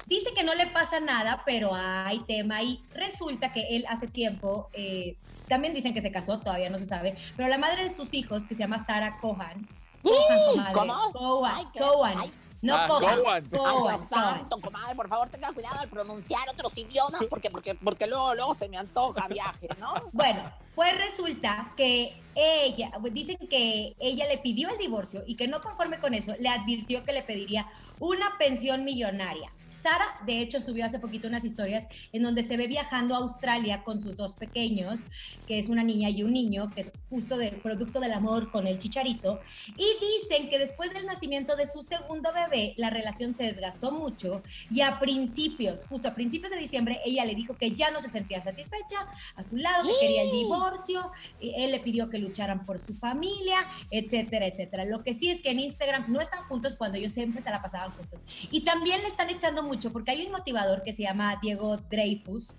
dice 0.06 0.34
que 0.34 0.44
no 0.44 0.54
le 0.54 0.66
pasa 0.66 1.00
nada, 1.00 1.42
pero 1.46 1.70
hay 1.74 2.20
tema 2.24 2.62
y 2.62 2.84
resulta 2.92 3.50
que 3.50 3.66
él 3.74 3.86
hace 3.88 4.06
tiempo, 4.06 4.68
eh, 4.74 5.16
también 5.48 5.72
dicen 5.72 5.94
que 5.94 6.02
se 6.02 6.12
casó, 6.12 6.38
todavía 6.38 6.68
no 6.68 6.78
se 6.78 6.84
sabe, 6.84 7.16
pero 7.34 7.48
la 7.48 7.56
madre 7.56 7.82
de 7.84 7.88
sus 7.88 8.12
hijos, 8.12 8.46
que 8.46 8.54
se 8.54 8.60
llama 8.60 8.78
Sara 8.78 9.18
Cohan, 9.22 9.66
Cohan, 10.02 10.38
comadre, 10.50 10.74
¿Cómo? 10.74 11.12
Cohan, 11.12 11.54
Ay, 11.56 11.64
qué- 11.72 11.78
Cohan, 11.80 12.16
ay. 12.20 12.30
no 12.60 12.74
Ah, 12.76 12.86
Cohan, 12.88 13.48
Cohan. 13.48 14.08
santo, 14.10 14.60
comadre, 14.60 14.94
por 14.96 15.08
favor, 15.08 15.30
tenga 15.30 15.50
cuidado 15.52 15.80
al 15.80 15.88
pronunciar 15.88 16.42
otros 16.50 16.76
idiomas 16.76 17.24
porque, 17.30 17.48
porque, 17.48 17.74
porque 17.74 18.06
luego, 18.06 18.34
luego 18.34 18.54
se 18.54 18.68
me 18.68 18.76
antoja 18.76 19.26
viaje, 19.28 19.66
¿no? 19.80 19.94
Bueno, 20.12 20.42
pues 20.78 20.96
resulta 20.96 21.72
que 21.76 22.12
ella, 22.36 22.92
dicen 23.10 23.36
que 23.50 23.96
ella 23.98 24.28
le 24.28 24.38
pidió 24.38 24.68
el 24.70 24.78
divorcio 24.78 25.24
y 25.26 25.34
que 25.34 25.48
no 25.48 25.58
conforme 25.58 25.98
con 25.98 26.14
eso, 26.14 26.34
le 26.38 26.48
advirtió 26.48 27.02
que 27.02 27.12
le 27.12 27.24
pediría 27.24 27.66
una 27.98 28.38
pensión 28.38 28.84
millonaria. 28.84 29.50
Sara, 29.80 30.20
de 30.26 30.40
hecho, 30.40 30.60
subió 30.60 30.84
hace 30.84 30.98
poquito 30.98 31.28
unas 31.28 31.44
historias 31.44 31.86
en 32.12 32.22
donde 32.22 32.42
se 32.42 32.56
ve 32.56 32.66
viajando 32.66 33.14
a 33.14 33.18
Australia 33.18 33.82
con 33.84 34.00
sus 34.00 34.16
dos 34.16 34.34
pequeños, 34.34 35.06
que 35.46 35.58
es 35.58 35.68
una 35.68 35.84
niña 35.84 36.10
y 36.10 36.22
un 36.22 36.32
niño, 36.32 36.70
que 36.70 36.80
es 36.80 36.92
justo 37.08 37.36
del 37.36 37.56
producto 37.56 38.00
del 38.00 38.12
amor 38.12 38.50
con 38.50 38.66
el 38.66 38.78
chicharito. 38.78 39.40
Y 39.76 39.86
dicen 40.20 40.48
que 40.48 40.58
después 40.58 40.92
del 40.92 41.06
nacimiento 41.06 41.56
de 41.56 41.66
su 41.66 41.82
segundo 41.82 42.30
bebé, 42.32 42.74
la 42.76 42.90
relación 42.90 43.34
se 43.34 43.44
desgastó 43.44 43.92
mucho 43.92 44.42
y 44.70 44.80
a 44.80 44.98
principios, 44.98 45.86
justo 45.86 46.08
a 46.08 46.14
principios 46.14 46.50
de 46.50 46.58
diciembre, 46.58 47.00
ella 47.04 47.24
le 47.24 47.34
dijo 47.34 47.56
que 47.56 47.72
ya 47.72 47.90
no 47.90 48.00
se 48.00 48.08
sentía 48.08 48.40
satisfecha 48.40 49.06
a 49.36 49.42
su 49.42 49.56
lado, 49.56 49.88
que 49.88 50.06
quería 50.06 50.22
el 50.22 50.30
divorcio, 50.32 51.10
y 51.40 51.54
él 51.56 51.70
le 51.70 51.80
pidió 51.80 52.10
que 52.10 52.18
lucharan 52.18 52.64
por 52.64 52.78
su 52.78 52.94
familia, 52.94 53.58
etcétera, 53.90 54.46
etcétera. 54.46 54.84
Lo 54.84 55.02
que 55.02 55.14
sí 55.14 55.30
es 55.30 55.40
que 55.40 55.50
en 55.50 55.60
Instagram 55.60 56.10
no 56.12 56.20
están 56.20 56.42
juntos 56.44 56.76
cuando 56.76 56.98
ellos 56.98 57.12
siempre 57.12 57.42
se 57.42 57.50
la 57.50 57.62
pasaban 57.62 57.92
juntos. 57.92 58.26
Y 58.50 58.62
también 58.62 59.02
le 59.02 59.08
están 59.08 59.30
echando 59.30 59.62
mucho 59.68 59.92
porque 59.92 60.10
hay 60.10 60.26
un 60.26 60.32
motivador 60.32 60.82
que 60.82 60.92
se 60.92 61.02
llama 61.04 61.38
Diego 61.40 61.76
Dreyfus, 61.90 62.54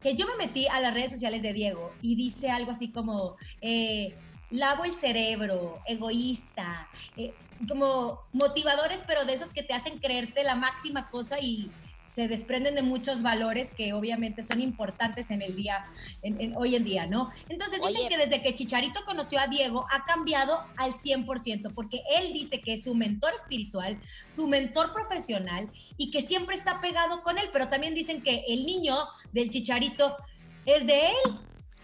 que 0.00 0.14
yo 0.14 0.26
me 0.26 0.46
metí 0.46 0.66
a 0.68 0.80
las 0.80 0.94
redes 0.94 1.10
sociales 1.10 1.42
de 1.42 1.52
Diego 1.52 1.92
y 2.00 2.14
dice 2.16 2.50
algo 2.50 2.70
así 2.70 2.90
como... 2.90 3.36
Eh, 3.60 4.14
lavo 4.52 4.84
el 4.84 4.92
cerebro, 4.92 5.80
egoísta, 5.86 6.86
eh, 7.16 7.34
como 7.66 8.20
motivadores, 8.32 9.02
pero 9.06 9.24
de 9.24 9.32
esos 9.32 9.50
que 9.50 9.62
te 9.62 9.72
hacen 9.72 9.98
creerte 9.98 10.44
la 10.44 10.54
máxima 10.54 11.08
cosa 11.10 11.40
y 11.40 11.70
se 12.12 12.28
desprenden 12.28 12.74
de 12.74 12.82
muchos 12.82 13.22
valores 13.22 13.72
que 13.72 13.92
obviamente 13.94 14.42
son 14.42 14.60
importantes 14.60 15.30
en 15.30 15.40
el 15.40 15.56
día, 15.56 15.82
en- 16.22 16.40
en- 16.40 16.56
hoy 16.56 16.76
en 16.76 16.84
día, 16.84 17.06
¿no? 17.06 17.30
Entonces 17.48 17.80
dicen 17.80 17.96
Oye. 18.00 18.08
que 18.08 18.18
desde 18.18 18.42
que 18.42 18.54
Chicharito 18.54 19.00
conoció 19.06 19.40
a 19.40 19.46
Diego 19.46 19.86
ha 19.90 20.04
cambiado 20.04 20.60
al 20.76 20.92
100%, 20.92 21.72
porque 21.74 22.02
él 22.18 22.32
dice 22.34 22.60
que 22.60 22.74
es 22.74 22.84
su 22.84 22.94
mentor 22.94 23.32
espiritual, 23.34 23.98
su 24.28 24.46
mentor 24.46 24.92
profesional 24.92 25.70
y 25.96 26.10
que 26.10 26.20
siempre 26.20 26.54
está 26.54 26.80
pegado 26.80 27.22
con 27.22 27.38
él, 27.38 27.48
pero 27.52 27.68
también 27.68 27.94
dicen 27.94 28.22
que 28.22 28.44
el 28.46 28.66
niño 28.66 28.94
del 29.32 29.48
Chicharito 29.48 30.16
es 30.66 30.86
de 30.86 31.06
él. 31.06 31.38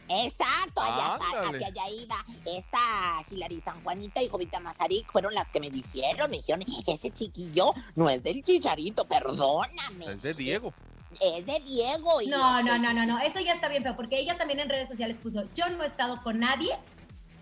Exacto, 0.09 0.81
allá, 0.83 1.17
hacia 1.17 1.67
allá 1.67 1.91
iba. 1.91 2.17
Esta 2.47 2.79
Hilary 3.31 3.61
San 3.61 3.83
Juanita 3.83 4.23
y 4.23 4.29
Jovita 4.29 4.59
Mazarik 4.61 5.11
fueron 5.11 5.35
las 5.35 5.51
que 5.53 5.61
me 5.61 5.71
dijeron, 5.71 6.31
me 6.31 6.39
dijeron, 6.39 6.65
ese 6.87 7.11
chiquillo 7.11 7.75
no 7.95 8.09
es 8.09 8.23
del 8.23 8.43
chicharito, 8.43 9.07
perdóname. 9.07 10.07
Es 10.13 10.23
de 10.23 10.35
Diego. 10.35 10.73
Es 11.21 11.45
de 11.47 11.61
Diego. 11.61 12.21
Y 12.23 12.27
No, 12.29 12.59
este- 12.59 12.71
no, 12.71 12.79
no, 12.79 12.93
no, 12.93 13.07
no, 13.07 13.19
eso 13.21 13.41
ya 13.41 13.53
está 13.53 13.69
bien 13.69 13.83
feo, 13.83 13.97
porque 13.97 14.19
ella 14.19 14.37
también 14.39 14.61
en 14.61 14.69
redes 14.69 14.89
sociales 14.89 15.19
puso, 15.19 15.45
yo 15.55 15.69
no 15.71 15.83
he 15.83 15.87
estado 15.87 16.23
con 16.23 16.39
nadie 16.39 16.79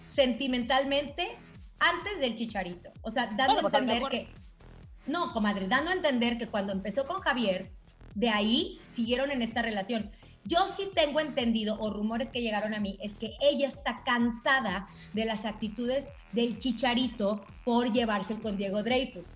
sentimentalmente 0.09 1.37
antes 1.79 2.19
del 2.19 2.37
chicharito. 2.37 2.91
O 3.03 3.11
sea, 3.11 3.27
dando 3.27 3.55
Bueno, 3.55 3.63
pues, 3.63 3.75
a 3.75 3.77
a 3.77 3.81
lo 3.81 3.85
entender 3.93 3.97
mejor- 3.97 4.11
que, 4.11 5.11
no, 5.11 5.33
comadre, 5.33 5.69
dando 5.69 5.91
a 5.91 5.95
entender 5.95 6.39
que 6.39 6.49
cuando 6.49 6.73
empezó 6.73 7.07
con 7.07 7.21
Javier, 7.21 7.71
de 8.15 8.31
ahí 8.31 8.81
siguieron 8.83 9.31
en 9.31 9.43
esta 9.43 9.63
relación. 9.63 10.11
Yo 10.47 10.67
sí 10.67 10.89
tengo 10.95 11.21
entendido, 11.21 11.79
o 11.81 11.91
rumores 11.91 12.31
que 12.31 12.41
llegaron 12.41 12.75
a 12.75 12.81
mí, 12.81 12.99
es 13.03 13.17
que 13.17 13.37
ella 13.41 13.69
está 13.69 14.03
cansada 14.05 14.89
de 15.13 15.25
las 15.25 15.45
actitudes 15.45 16.09
del 16.33 16.59
chicharito 16.59 17.45
por 17.65 17.93
llevarse 17.93 18.37
con 18.39 18.57
Diego 18.57 18.83
Dreyfus. 18.83 19.35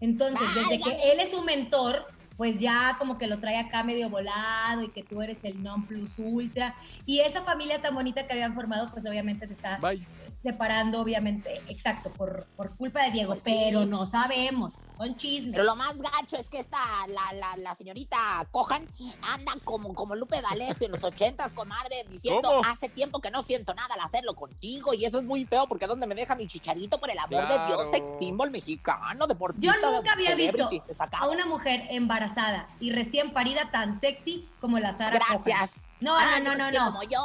Entonces, 0.00 0.46
desde 0.54 0.80
que 0.80 1.12
él 1.12 1.20
es 1.20 1.30
su 1.30 1.42
mentor, 1.42 2.06
pues 2.36 2.58
ya 2.58 2.96
como 2.98 3.18
que 3.18 3.26
lo 3.26 3.38
trae 3.38 3.58
acá 3.58 3.82
medio 3.82 4.08
volado 4.08 4.82
y 4.82 4.88
que 4.88 5.02
tú 5.02 5.20
eres 5.20 5.44
el 5.44 5.62
non 5.62 5.84
plus 5.84 6.18
ultra. 6.18 6.74
Y 7.04 7.20
esa 7.20 7.42
familia 7.42 7.82
tan 7.82 7.94
bonita 7.94 8.26
que 8.26 8.32
habían 8.32 8.54
formado, 8.54 8.90
pues 8.90 9.04
obviamente 9.04 9.46
se 9.46 9.52
está 9.52 9.76
Bye. 9.76 10.06
Separando, 10.42 11.00
obviamente, 11.00 11.60
exacto, 11.68 12.10
por, 12.12 12.46
por 12.56 12.74
culpa 12.76 13.02
de 13.04 13.10
Diego, 13.10 13.32
Pues 13.32 13.42
sí. 13.44 13.50
pero 13.64 13.84
no 13.86 14.06
sabemos, 14.06 14.74
son 14.96 15.16
chismes. 15.16 15.52
Pero 15.52 15.64
lo 15.64 15.76
más 15.76 15.98
gacho 15.98 16.36
es 16.38 16.48
que 16.48 16.58
esta, 16.58 16.78
la, 17.08 17.32
la, 17.38 17.56
la 17.58 17.74
señorita 17.74 18.16
Cojan, 18.50 18.86
anda 19.34 19.52
como, 19.64 19.94
como 19.94 20.16
Lupe 20.16 20.40
D'Alessio 20.40 20.86
en 20.86 20.92
los 20.92 21.04
ochentas, 21.04 21.52
comadre, 21.52 21.96
diciendo, 22.10 22.48
¿Cómo? 22.48 22.62
hace 22.64 22.88
tiempo 22.88 23.20
que 23.20 23.30
no 23.30 23.42
siento 23.42 23.74
nada 23.74 23.94
al 23.94 24.00
hacerlo 24.00 24.34
contigo, 24.34 24.94
y 24.94 25.04
eso 25.04 25.18
es 25.18 25.24
muy 25.24 25.44
feo, 25.44 25.66
porque 25.68 25.86
¿dónde 25.86 26.06
me 26.06 26.14
deja 26.14 26.34
mi 26.34 26.46
chicharito? 26.46 26.98
Por 26.98 27.10
el 27.10 27.18
amor 27.18 27.46
de 27.48 27.66
Dios, 27.66 27.82
sex 27.92 28.10
symbol 28.18 28.50
mexicano, 28.50 29.20
Yo 29.20 29.26
deportista, 29.26 29.76
nunca 29.90 30.12
había 30.12 30.34
visto 30.34 30.68
a 31.12 31.28
una 31.28 31.46
mujer 31.46 31.84
embarazada 31.90 32.68
y 32.80 32.90
recién 32.92 33.32
parida 33.32 33.70
tan 33.70 34.00
sexy 34.00 34.48
como 34.60 34.78
la 34.78 34.96
Sara 34.96 35.18
Cohen. 35.18 35.42
Gracias. 35.44 35.89
No, 36.00 36.16
Ah, 36.18 36.38
no, 36.42 36.54
no, 36.54 36.70
no, 36.70 36.70
pues 36.70 36.78
no. 36.80 36.84
Como 36.86 37.02
yo, 37.04 37.20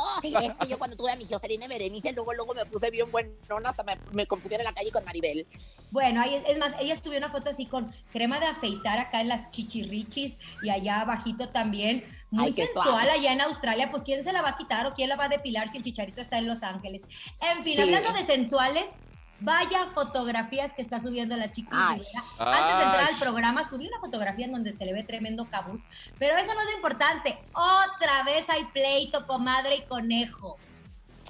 es 0.48 0.56
que 0.58 0.68
yo 0.68 0.78
cuando 0.78 0.98
tuve 0.98 1.12
a 1.12 1.16
mi 1.16 1.26
Jocelyn 1.26 1.62
Berenice, 1.70 2.12
luego, 2.14 2.34
luego 2.34 2.54
me 2.54 2.66
puse 2.66 2.90
bien 2.92 3.10
buenona, 3.12 3.70
hasta 3.70 3.84
me, 3.84 3.98
me 4.12 4.28
confundí 4.28 4.56
en 4.56 4.64
la 4.64 4.74
calle 4.74 4.92
con 4.92 5.04
Maribel. 5.06 5.48
Bueno, 5.92 6.22
ahí, 6.22 6.44
es 6.48 6.58
más, 6.58 6.74
ella 6.80 6.96
subió 6.98 7.18
una 7.18 7.30
foto 7.30 7.50
así 7.52 7.68
con 7.68 7.94
crema 8.12 8.40
de 8.40 8.48
afeitar 8.48 9.00
acá 9.00 9.22
en 9.22 9.30
las 9.30 9.50
chichirrichis 9.52 10.38
y 10.62 10.70
allá 10.70 11.02
abajito 11.02 11.50
también. 11.50 12.04
Muy 12.32 12.46
Ay, 12.48 12.52
sensual 12.52 13.10
allá 13.10 13.32
en 13.32 13.40
Australia. 13.40 13.90
Pues 13.92 14.04
quién 14.04 14.22
se 14.24 14.34
la 14.34 14.42
va 14.42 14.50
a 14.50 14.58
quitar 14.58 14.88
o 14.88 14.94
quién 14.94 15.08
la 15.08 15.16
va 15.16 15.26
a 15.26 15.30
depilar 15.30 15.70
si 15.70 15.78
el 15.78 15.84
chicharito 15.84 16.20
está 16.20 16.38
en 16.38 16.48
Los 16.48 16.64
Ángeles. 16.64 17.04
En 17.40 17.64
fin, 17.64 17.76
Sí. 17.76 17.82
hablando 17.82 18.12
de 18.12 18.24
sensuales, 18.24 18.90
vaya 19.40 19.88
fotografías 19.94 20.74
que 20.74 20.82
está 20.82 21.00
subiendo 21.00 21.36
la 21.36 21.52
chica. 21.52 21.70
Antes 21.90 22.08
de 22.08 22.84
entrar 22.84 23.10
al 23.10 23.20
programa, 23.20 23.64
subí 23.64 23.88
una 23.88 24.00
fotografía 24.00 24.46
en 24.46 24.52
donde 24.52 24.74
se 24.74 24.86
le 24.86 24.94
ve 24.94 25.04
tremendo 25.04 25.46
cabuz. 25.46 25.82
Pero 26.18 26.38
eso 26.38 26.54
no 26.54 26.62
es 26.62 26.68
lo 26.68 26.76
importante. 26.76 27.38
Otra 27.54 28.24
vez 28.24 28.50
hay 28.50 28.66
pleito, 28.66 29.28
comadre 29.28 29.76
y 29.78 29.82
conejo. 29.84 30.58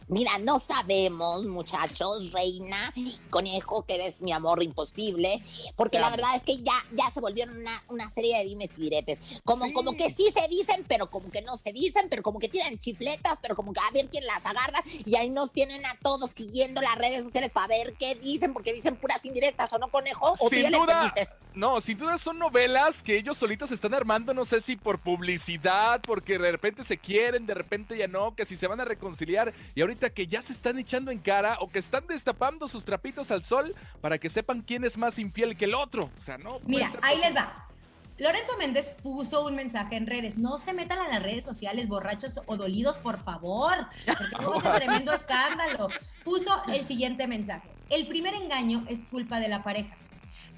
Mira, 0.08 0.38
no 0.38 0.60
sabemos, 0.60 1.44
muchachos, 1.46 2.32
reina, 2.32 2.94
conejo, 3.32 3.84
que 3.86 3.96
eres 3.96 4.22
mi 4.22 4.32
amor 4.34 4.62
imposible, 4.62 5.44
porque 5.76 6.00
la 6.00 6.10
verdad 6.12 6.36
es 6.36 6.44
que 6.44 6.58
ya, 6.62 6.76
ya 6.94 7.10
se 7.10 7.20
volvieron 7.20 7.58
una, 7.58 7.84
una 7.90 8.10
serie 8.10 8.38
de 8.38 8.46
dimes 8.46 8.70
y 8.78 8.82
diretes. 8.82 9.20
Como, 9.44 9.66
Sí. 9.66 9.74
como 9.74 9.94
que 9.98 10.12
sí 10.12 10.28
se 10.32 10.48
dicen, 10.48 10.86
pero 10.88 11.10
como 11.10 11.32
que 11.32 11.42
no 11.42 11.58
se 11.58 11.74
dicen, 11.74 12.08
pero 12.10 12.22
como 12.22 12.38
que 12.38 12.50
tiran 12.50 12.78
chifletas, 12.78 13.40
pero 13.42 13.56
como 13.56 13.74
que 13.74 13.80
a 13.80 13.92
ver 13.92 14.08
quién 14.10 14.26
las 14.28 14.46
agarra, 14.46 14.84
y 15.06 15.16
ahí 15.16 15.30
nos 15.30 15.52
tienen 15.52 15.84
a 15.86 15.96
todos 16.04 16.30
siguiendo 16.36 16.82
las 16.82 16.96
redes 16.96 17.24
sociales 17.24 17.50
para 17.52 17.68
ver 17.68 17.96
qué 18.00 18.14
dicen, 18.16 18.54
porque 18.54 18.74
dicen 18.74 18.98
puras 18.98 19.26
indirectas, 19.26 19.74
¿o 19.74 19.80
no, 19.80 19.88
conejo? 19.90 20.36
¿O 20.40 20.50
Sin 20.50 20.72
duda. 20.72 21.14
No, 21.56 21.80
sin 21.82 21.98
duda 21.98 22.18
son 22.18 22.38
novelas 22.38 23.02
que 23.02 23.18
ellos 23.18 23.38
solitos 23.38 23.72
están 23.72 23.94
armando, 23.94 24.34
no 24.34 24.46
sé 24.46 24.60
si 24.62 24.76
por 24.76 25.00
publicidad, 25.00 26.02
porque 26.02 26.38
de 26.38 26.52
repente 26.52 26.84
se 26.84 26.98
quieren, 26.98 27.46
de 27.46 27.54
repente 27.54 27.98
ya 27.98 28.08
no, 28.08 28.36
que 28.36 28.46
si 28.46 28.58
se 28.58 28.68
van 28.68 28.82
a 28.82 28.86
reconciliar 28.86 29.54
y 29.74 29.82
ahorita 29.82 29.95
que 29.96 30.28
ya 30.28 30.42
se 30.42 30.54
están 30.54 30.78
echando 30.78 31.12
en 31.12 31.20
cara 31.20 31.58
o 31.62 31.70
que 31.70 31.80
están 31.80 32.06
destapando 32.08 32.68
sus 32.68 32.84
trapitos 32.86 33.32
al 33.32 33.44
sol 33.44 33.74
para 34.02 34.18
que 34.18 34.30
sepan 34.30 34.62
quién 34.62 34.84
es 34.84 34.98
más 34.98 35.18
infiel 35.20 35.58
que 35.58 35.66
el 35.66 35.74
otro. 35.76 36.10
O 36.22 36.24
sea, 36.26 36.38
no. 36.38 36.60
Mira, 36.66 36.88
ahí 37.02 37.16
posible. 37.18 37.28
les 37.28 37.36
va. 37.36 37.62
Lorenzo 38.18 38.56
Méndez 38.58 38.90
puso 39.04 39.46
un 39.46 39.56
mensaje 39.56 39.98
en 39.98 40.08
redes. 40.08 40.38
No 40.38 40.58
se 40.58 40.72
metan 40.74 41.00
a 41.00 41.08
las 41.10 41.22
redes 41.24 41.44
sociales 41.44 41.88
borrachos 41.88 42.40
o 42.46 42.56
dolidos, 42.56 42.98
por 42.98 43.20
favor. 43.20 43.88
Porque 44.06 44.36
luego 44.40 44.60
es 44.60 44.66
un 44.66 44.72
tremendo 44.72 45.12
escándalo. 45.14 45.88
Puso 46.24 46.64
el 46.68 46.86
siguiente 46.86 47.28
mensaje. 47.28 47.68
El 47.90 48.08
primer 48.08 48.34
engaño 48.34 48.86
es 48.88 49.04
culpa 49.06 49.40
de 49.40 49.48
la 49.50 49.64
pareja, 49.64 49.96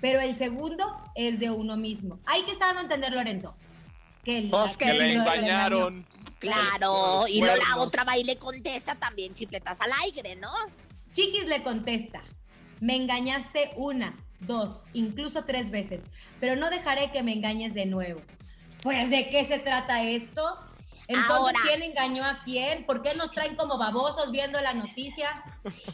pero 0.02 0.20
el 0.20 0.36
segundo 0.36 0.86
es 1.16 1.40
de 1.40 1.50
uno 1.50 1.76
mismo. 1.78 2.20
Hay 2.28 2.44
que 2.44 2.52
estar 2.52 2.68
dando 2.68 2.82
a 2.82 2.84
entender, 2.84 3.12
Lorenzo. 3.14 3.56
Que, 4.24 4.42
la- 4.42 4.52
Pues 4.52 4.78
que 4.78 4.86
Que 4.86 4.94
le 4.94 5.14
engañaron. 5.14 6.06
Claro, 6.40 7.26
y 7.28 7.40
luego 7.40 7.56
la 7.56 7.64
cuernos. 7.64 7.88
otra 7.88 8.04
va 8.04 8.18
y 8.18 8.24
le 8.24 8.38
contesta 8.38 8.96
también 8.96 9.34
chifletas 9.34 9.80
al 9.82 9.92
aire, 10.04 10.36
¿no? 10.36 10.52
Chiquis 11.14 11.48
le 11.48 11.64
contesta, 11.64 12.24
me 12.80 12.96
engañaste 12.96 13.72
una, 13.76 14.16
dos, 14.40 14.86
incluso 14.94 15.46
tres 15.46 15.72
veces, 15.72 16.06
pero 16.40 16.56
no 16.56 16.70
dejaré 16.70 17.12
que 17.12 17.24
me 17.24 17.34
engañes 17.34 17.74
de 17.74 17.88
nuevo. 17.88 18.22
Pues, 18.84 19.10
¿de 19.10 19.30
qué 19.30 19.44
se 19.44 19.60
trata 19.60 20.04
esto? 20.04 20.44
Entonces, 21.08 21.36
Ahora. 21.38 21.60
¿quién 21.64 21.84
engañó 21.84 22.26
a 22.26 22.44
quién? 22.44 22.86
¿Por 22.86 23.02
qué 23.02 23.14
nos 23.16 23.32
traen 23.32 23.56
como 23.56 23.78
babosos 23.78 24.30
viendo 24.32 24.60
la 24.60 24.74
noticia? 24.74 25.42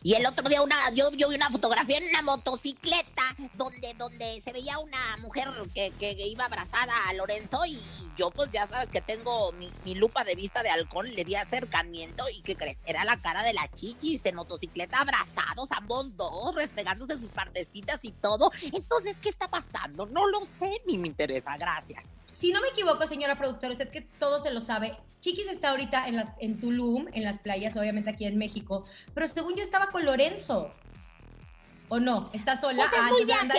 Y 0.02 0.16
el 0.16 0.26
otro 0.26 0.48
día 0.50 0.62
una, 0.64 0.76
yo, 0.94 1.12
yo 1.16 1.30
vi 1.30 1.36
una 1.36 1.50
fotografía 1.52 1.98
en 2.00 2.10
una 2.10 2.22
motocicleta 2.24 3.22
donde, 3.54 3.94
donde 3.96 4.42
se 4.42 4.52
veía 4.54 4.80
una 4.80 5.18
mujer 5.22 5.48
que, 5.74 5.92
que- 6.00 6.16
que 6.16 6.28
iba 6.28 6.46
abrazada 6.46 6.94
a 7.08 7.14
Lorenzo 7.14 7.66
y 7.66 7.80
yo 8.18 8.32
pues 8.32 8.50
ya 8.52 8.66
sabes 8.68 8.90
que 8.90 9.02
tengo 9.02 9.52
mi, 9.54 9.72
mi 9.86 9.96
lupa 9.96 10.24
de 10.24 10.36
vista 10.36 10.64
de 10.64 10.70
halcón, 10.70 11.14
le 11.14 11.24
vi 11.24 11.36
acercamiento 11.36 12.24
y 12.30 12.42
que 12.42 12.56
crees, 12.56 12.82
era 12.86 13.04
la 13.06 13.22
cara 13.22 13.44
de 13.44 13.54
la 13.54 13.68
chichis 13.74 14.22
en 14.26 14.36
motocicleta 14.36 15.00
abrazados 15.02 15.68
ambos 15.72 16.16
dos, 16.18 16.56
restregándose 16.56 17.18
sus 17.20 17.32
partecitas 17.32 18.00
y 18.04 18.12
todo. 18.14 18.52
Entonces, 18.62 19.18
¿qué 19.22 19.30
está 19.30 19.48
pasando? 19.48 20.06
No 20.08 20.28
lo 20.28 20.42
sé, 20.46 20.72
ni 20.88 20.98
me 20.98 21.08
interesa, 21.08 21.56
gracias. 21.58 22.06
Si 22.44 22.52
no 22.52 22.60
me 22.60 22.68
equivoco, 22.68 23.08
señora 23.08 23.38
productora, 23.38 23.72
usted 23.72 23.90
que 23.90 24.02
todo 24.02 24.38
se 24.38 24.52
lo 24.52 24.60
sabe, 24.60 24.98
Chiquis 25.22 25.48
está 25.48 25.70
ahorita 25.70 26.10
en, 26.10 26.18
las, 26.18 26.34
en 26.40 26.60
Tulum, 26.60 27.06
en 27.14 27.24
las 27.24 27.40
playas, 27.40 27.78
obviamente 27.78 28.10
aquí 28.10 28.26
en 28.26 28.38
México, 28.38 28.84
pero 29.14 29.26
según 29.28 29.56
yo 29.56 29.64
estaba 29.64 29.88
con 29.92 30.04
Lorenzo. 30.04 30.70
¿O 31.88 32.02
no? 32.02 32.30
¿Está 32.34 32.58
sola? 32.58 32.84
Pues 32.84 32.92
es 32.92 33.00
Ah, 33.02 33.08
muy 33.10 33.24
viajera, 33.24 33.54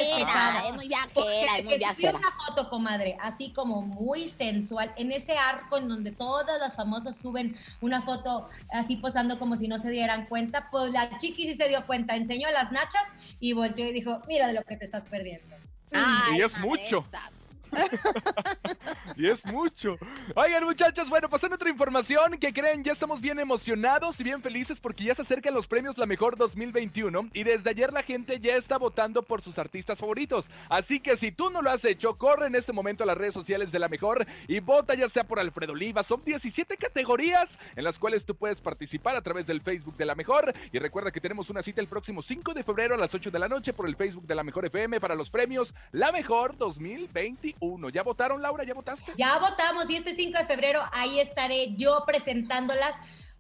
es 0.67 0.75
muy 0.75 0.89
Porque 1.15 1.29
viajera, 1.29 1.59
es 1.61 1.65
muy 1.65 1.79
viajera. 1.79 2.19
una 2.19 2.33
foto, 2.47 2.69
comadre, 2.69 3.17
así 3.23 3.55
como 3.55 3.81
muy 3.81 4.29
sensual, 4.29 4.93
en 4.99 5.13
ese 5.13 5.39
arco 5.39 5.79
en 5.79 5.89
donde 5.89 6.13
todas 6.13 6.61
las 6.61 6.77
famosas 6.77 7.17
suben 7.17 7.57
una 7.81 8.03
foto 8.03 8.51
así 8.71 8.97
posando 8.97 9.39
como 9.39 9.57
si 9.57 9.67
no 9.67 9.79
se 9.79 9.89
dieran 9.91 10.27
cuenta, 10.27 10.69
pues 10.71 10.93
la 10.93 11.17
chiqui 11.17 11.47
sí 11.47 11.55
se 11.55 11.71
dio 11.71 11.87
cuenta, 11.87 12.17
enseñó 12.17 12.51
las 12.51 12.71
nachas 12.71 13.07
y 13.41 13.55
volteó 13.55 13.87
y 13.89 13.93
dijo, 13.93 14.21
mira 14.29 14.47
de 14.47 14.53
lo 14.53 14.63
que 14.65 14.77
te 14.77 14.85
estás 14.85 15.05
perdiendo. 15.07 15.57
Ay, 15.95 16.37
Y 16.39 16.43
es 16.43 16.59
mucho. 16.59 16.99
esta. 16.99 17.31
Y 19.17 19.27
es 19.27 19.45
mucho. 19.53 19.97
Oigan, 20.35 20.65
muchachos, 20.65 21.09
bueno, 21.09 21.29
pasando 21.29 21.55
otra 21.57 21.69
información, 21.69 22.37
que 22.39 22.53
creen? 22.53 22.83
Ya 22.83 22.93
estamos 22.93 23.21
bien 23.21 23.39
emocionados 23.39 24.19
y 24.19 24.25
bien 24.25 24.43
felices 24.43 24.81
porque 24.81 25.05
ya 25.05 25.15
se 25.15 25.23
acercan 25.23 25.55
los 25.55 25.69
premios 25.69 25.99
La 25.99 26.07
Mejor 26.07 26.37
2021 26.37 27.31
y 27.33 27.45
desde 27.45 27.71
ayer 27.71 27.93
la 27.93 28.03
gente 28.03 28.41
ya 28.41 28.57
está 28.57 28.77
votando 28.77 29.23
por 29.23 29.43
sus 29.43 29.59
artistas 29.59 29.99
favoritos. 29.99 30.47
Así 30.69 31.01
que 31.01 31.17
si 31.17 31.31
tú 31.31 31.51
no 31.51 31.63
lo 31.63 31.71
has 31.71 31.85
hecho, 31.85 32.17
corre 32.17 32.47
en 32.47 32.57
este 32.57 32.73
momento 32.73 33.05
a 33.05 33.07
las 33.07 33.17
redes 33.17 33.35
sociales 33.35 33.71
de 33.71 33.79
La 33.79 33.89
Mejor 33.89 34.27
y 34.49 34.61
vota 34.61 34.95
ya 34.95 35.09
sea 35.09 35.25
por 35.25 35.39
Alfredo 35.39 35.73
Oliva. 35.73 36.03
Son 36.03 36.25
17 36.25 36.77
categorías 36.77 37.57
en 37.77 37.85
las 37.85 37.99
cuales 37.99 38.25
tú 38.25 38.35
puedes 38.35 38.61
participar 38.61 39.17
a 39.17 39.23
través 39.23 39.47
del 39.47 39.61
Facebook 39.61 39.97
de 39.97 40.07
La 40.07 40.15
Mejor. 40.15 40.53
Y 40.73 40.79
recuerda 40.79 41.13
que 41.13 41.21
tenemos 41.21 41.51
una 41.51 41.63
cita 41.63 41.81
el 41.81 41.89
próximo 41.89 42.23
5 42.23 42.53
de 42.55 42.65
febrero 42.65 42.95
a 42.95 42.99
las 42.99 43.15
8 43.15 43.31
de 43.31 43.39
la 43.39 43.49
noche 43.49 43.73
por 43.73 43.87
el 43.87 43.97
Facebook 43.97 44.27
de 44.27 44.35
La 44.35 44.43
Mejor 44.43 44.67
FM 44.67 44.99
para 44.99 45.15
los 45.15 45.31
premios 45.31 45.73
La 45.93 46.11
Mejor 46.11 46.57
2021. 46.57 47.64
¿Ya 47.93 48.03
votaron, 48.03 48.41
Laura? 48.43 48.65
¿Ya 48.65 48.75
votaste? 48.75 49.13
Ya 49.17 49.39
votamos 49.39 49.89
y 49.91 49.97
este 49.97 50.15
5 50.15 50.39
de 50.39 50.47
febrero 50.47 50.83
ahí 50.93 51.21
estaré 51.21 51.75
yo 51.77 52.05
presentándolas, 52.07 52.97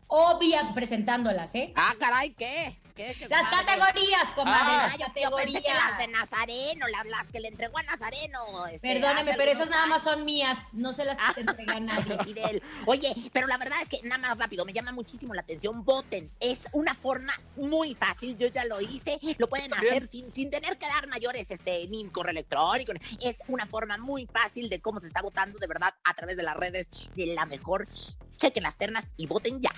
obvia 0.06 0.72
presentándolas, 0.74 1.54
¿eh? 1.54 1.72
Ah, 1.76 1.94
caray, 1.98 2.30
¿qué? 2.30 2.78
¿Qué? 2.94 3.14
¿Qué, 3.18 3.28
Las 3.28 3.48
categorías, 3.48 4.30
comadre, 4.36 4.60
Ah, 4.70 4.88
las 4.88 4.98
yo, 4.98 5.30
yo 5.30 5.36
pensé 5.36 5.62
que 5.62 5.68
las 5.68 5.98
de 5.98 6.04
categorías. 6.06 6.10
Nazareno, 6.30 6.86
las, 6.88 7.06
las 7.06 7.28
que 7.30 7.40
le 7.40 7.48
entregó 7.48 7.78
a 7.78 7.82
Nazareno. 7.82 8.66
este, 8.66 8.86
Perdóname, 8.94 9.34
pero 9.36 9.50
esas 9.50 9.68
nada 9.68 9.86
más 9.86 10.04
son 10.04 10.24
mías, 10.24 10.56
no 10.72 10.92
se 10.92 11.04
las 11.04 11.18
entrega 11.36 11.74
a 11.76 11.80
nadie. 11.80 12.16
Y 12.26 12.34
de 12.34 12.42
él. 12.44 12.62
Oye, 12.86 13.12
pero 13.32 13.48
la 13.48 13.58
verdad 13.58 13.76
es 13.82 13.88
que 13.88 14.00
nada 14.06 14.18
más 14.18 14.38
rápido, 14.38 14.64
me 14.64 14.72
llama 14.72 14.92
muchísimo 14.92 15.34
la 15.34 15.40
atención. 15.40 15.84
Voten. 15.84 16.30
Es 16.38 16.68
una 16.72 16.94
forma 16.94 17.32
muy 17.56 17.96
fácil. 17.96 18.38
Yo 18.38 18.46
ya 18.46 18.64
lo 18.64 18.80
hice. 18.80 19.18
Lo 19.38 19.48
pueden 19.48 19.74
hacer 19.74 20.06
sin, 20.06 20.32
sin 20.32 20.50
tener 20.50 20.78
que 20.78 20.86
dar 20.86 21.08
mayores, 21.08 21.50
este, 21.50 21.88
ni 21.88 22.08
correo 22.10 22.30
electrónico. 22.30 22.92
Es 23.20 23.42
una 23.48 23.66
forma 23.66 23.98
muy 23.98 24.26
fácil 24.26 24.68
de 24.68 24.80
cómo 24.80 25.00
se 25.00 25.08
está 25.08 25.20
votando 25.20 25.58
de 25.58 25.66
verdad 25.66 25.94
a 26.04 26.14
través 26.14 26.36
de 26.36 26.44
las 26.44 26.56
redes 26.56 26.90
de 27.16 27.26
la 27.34 27.44
mejor. 27.44 27.88
Chequen 28.36 28.62
las 28.62 28.76
ternas 28.76 29.08
y 29.16 29.26
voten 29.26 29.60
ya. 29.60 29.72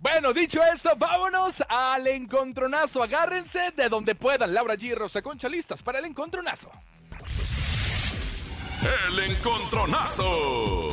Bueno, 0.00 0.32
dicho 0.32 0.60
esto, 0.62 0.90
vámonos 0.96 1.56
al 1.68 2.06
encontronazo. 2.06 3.02
Agárrense 3.02 3.72
de 3.76 3.88
donde 3.88 4.14
puedan. 4.14 4.54
Laura 4.54 4.76
G 4.76 4.94
Rosa 4.94 5.22
Concha 5.22 5.48
listas 5.48 5.82
para 5.82 5.98
el 5.98 6.04
encontronazo. 6.04 6.70
El 9.08 9.30
encontronazo. 9.30 10.88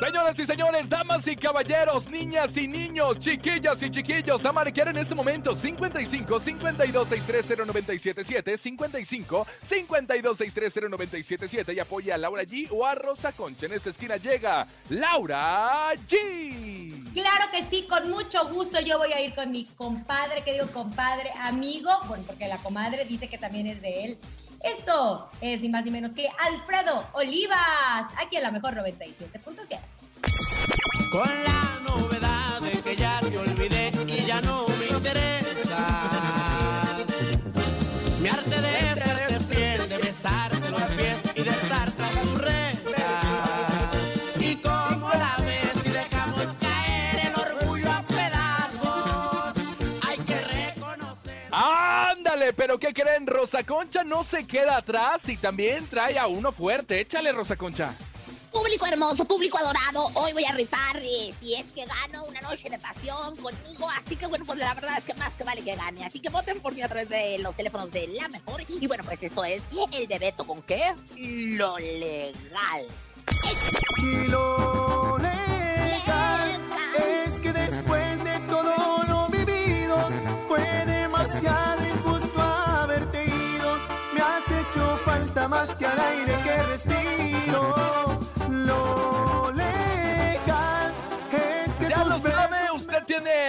Señoras 0.00 0.36
y 0.36 0.46
señores, 0.46 0.88
damas 0.88 1.26
y 1.28 1.36
caballeros, 1.36 2.08
niñas 2.08 2.56
y 2.56 2.66
niños, 2.66 3.20
chiquillas 3.20 3.80
y 3.82 3.90
chiquillos, 3.90 4.44
a 4.44 4.50
marcar 4.50 4.88
en 4.88 4.98
este 4.98 5.14
momento 5.14 5.54
55 5.54 6.40
52 6.40 7.08
630 7.08 7.64
977 7.66 8.58
55 8.58 9.46
52 9.68 10.38
630 10.38 10.88
977 10.88 11.74
y 11.74 11.78
apoya 11.78 12.16
a 12.16 12.18
Laura 12.18 12.42
G 12.42 12.68
o 12.72 12.84
a 12.84 12.96
Rosa 12.96 13.30
Concha. 13.32 13.66
En 13.66 13.74
esta 13.74 13.90
esquina 13.90 14.16
llega 14.16 14.66
Laura 14.88 15.92
G. 16.08 17.12
Claro 17.12 17.44
que 17.52 17.62
sí, 17.62 17.86
con 17.88 18.10
mucho 18.10 18.48
gusto 18.48 18.80
yo 18.80 18.98
voy 18.98 19.12
a 19.12 19.20
ir 19.20 19.34
con 19.36 19.52
mi 19.52 19.66
compadre, 19.66 20.42
que 20.42 20.54
digo 20.54 20.66
compadre, 20.72 21.30
amigo, 21.38 21.90
bueno, 22.08 22.24
porque 22.26 22.48
la 22.48 22.56
comadre 22.56 23.04
dice 23.04 23.28
que 23.28 23.38
también 23.38 23.68
es 23.68 23.80
de 23.80 24.04
él. 24.04 24.18
Esto 24.62 25.28
es 25.40 25.60
ni 25.60 25.68
más 25.68 25.84
ni 25.84 25.90
menos 25.90 26.12
que 26.12 26.28
Alfredo 26.38 27.04
Olivas, 27.14 28.06
aquí 28.16 28.36
en 28.36 28.44
la 28.44 28.50
mejor 28.50 28.74
97.7. 28.74 29.78
Con 31.10 31.28
la 31.44 31.62
novedad 31.88 32.60
de 32.60 32.82
que 32.82 32.96
ya 32.96 33.20
te 33.20 33.36
olvidé 33.36 33.90
y 34.06 34.24
ya 34.24 34.40
no 34.40 34.71
pero 52.56 52.78
¿qué 52.78 52.92
creen? 52.92 53.26
Rosa 53.26 53.64
Concha 53.64 54.04
no 54.04 54.24
se 54.24 54.46
queda 54.46 54.76
atrás 54.76 55.28
y 55.28 55.36
también 55.36 55.86
trae 55.86 56.18
a 56.18 56.26
uno 56.26 56.52
fuerte. 56.52 57.00
Échale, 57.00 57.32
Rosa 57.32 57.56
Concha. 57.56 57.94
Público 58.52 58.86
hermoso, 58.86 59.24
público 59.24 59.56
adorado, 59.56 60.10
hoy 60.12 60.34
voy 60.34 60.44
a 60.44 60.52
rifar 60.52 60.96
eh, 60.98 61.32
si 61.40 61.54
es 61.54 61.70
que 61.70 61.86
gano 61.86 62.24
una 62.26 62.40
noche 62.42 62.68
de 62.68 62.78
pasión 62.78 63.34
conmigo. 63.36 63.88
Así 64.04 64.14
que 64.16 64.26
bueno, 64.26 64.44
pues 64.44 64.58
la 64.58 64.74
verdad 64.74 64.98
es 64.98 65.04
que 65.04 65.14
más 65.14 65.32
que 65.32 65.44
vale 65.44 65.62
que 65.62 65.74
gane. 65.74 66.04
Así 66.04 66.20
que 66.20 66.28
voten 66.28 66.60
por 66.60 66.74
mí 66.74 66.82
a 66.82 66.88
través 66.88 67.08
de 67.08 67.38
los 67.38 67.56
teléfonos 67.56 67.90
de 67.90 68.08
la 68.08 68.28
mejor. 68.28 68.62
Y 68.68 68.86
bueno, 68.86 69.04
pues 69.04 69.22
esto 69.22 69.42
es 69.44 69.62
el 69.92 70.06
bebeto 70.06 70.46
con 70.46 70.60
qué? 70.62 70.94
Lo 71.16 71.78
legal. 71.78 72.86
Y 74.02 74.28
lo 74.28 75.01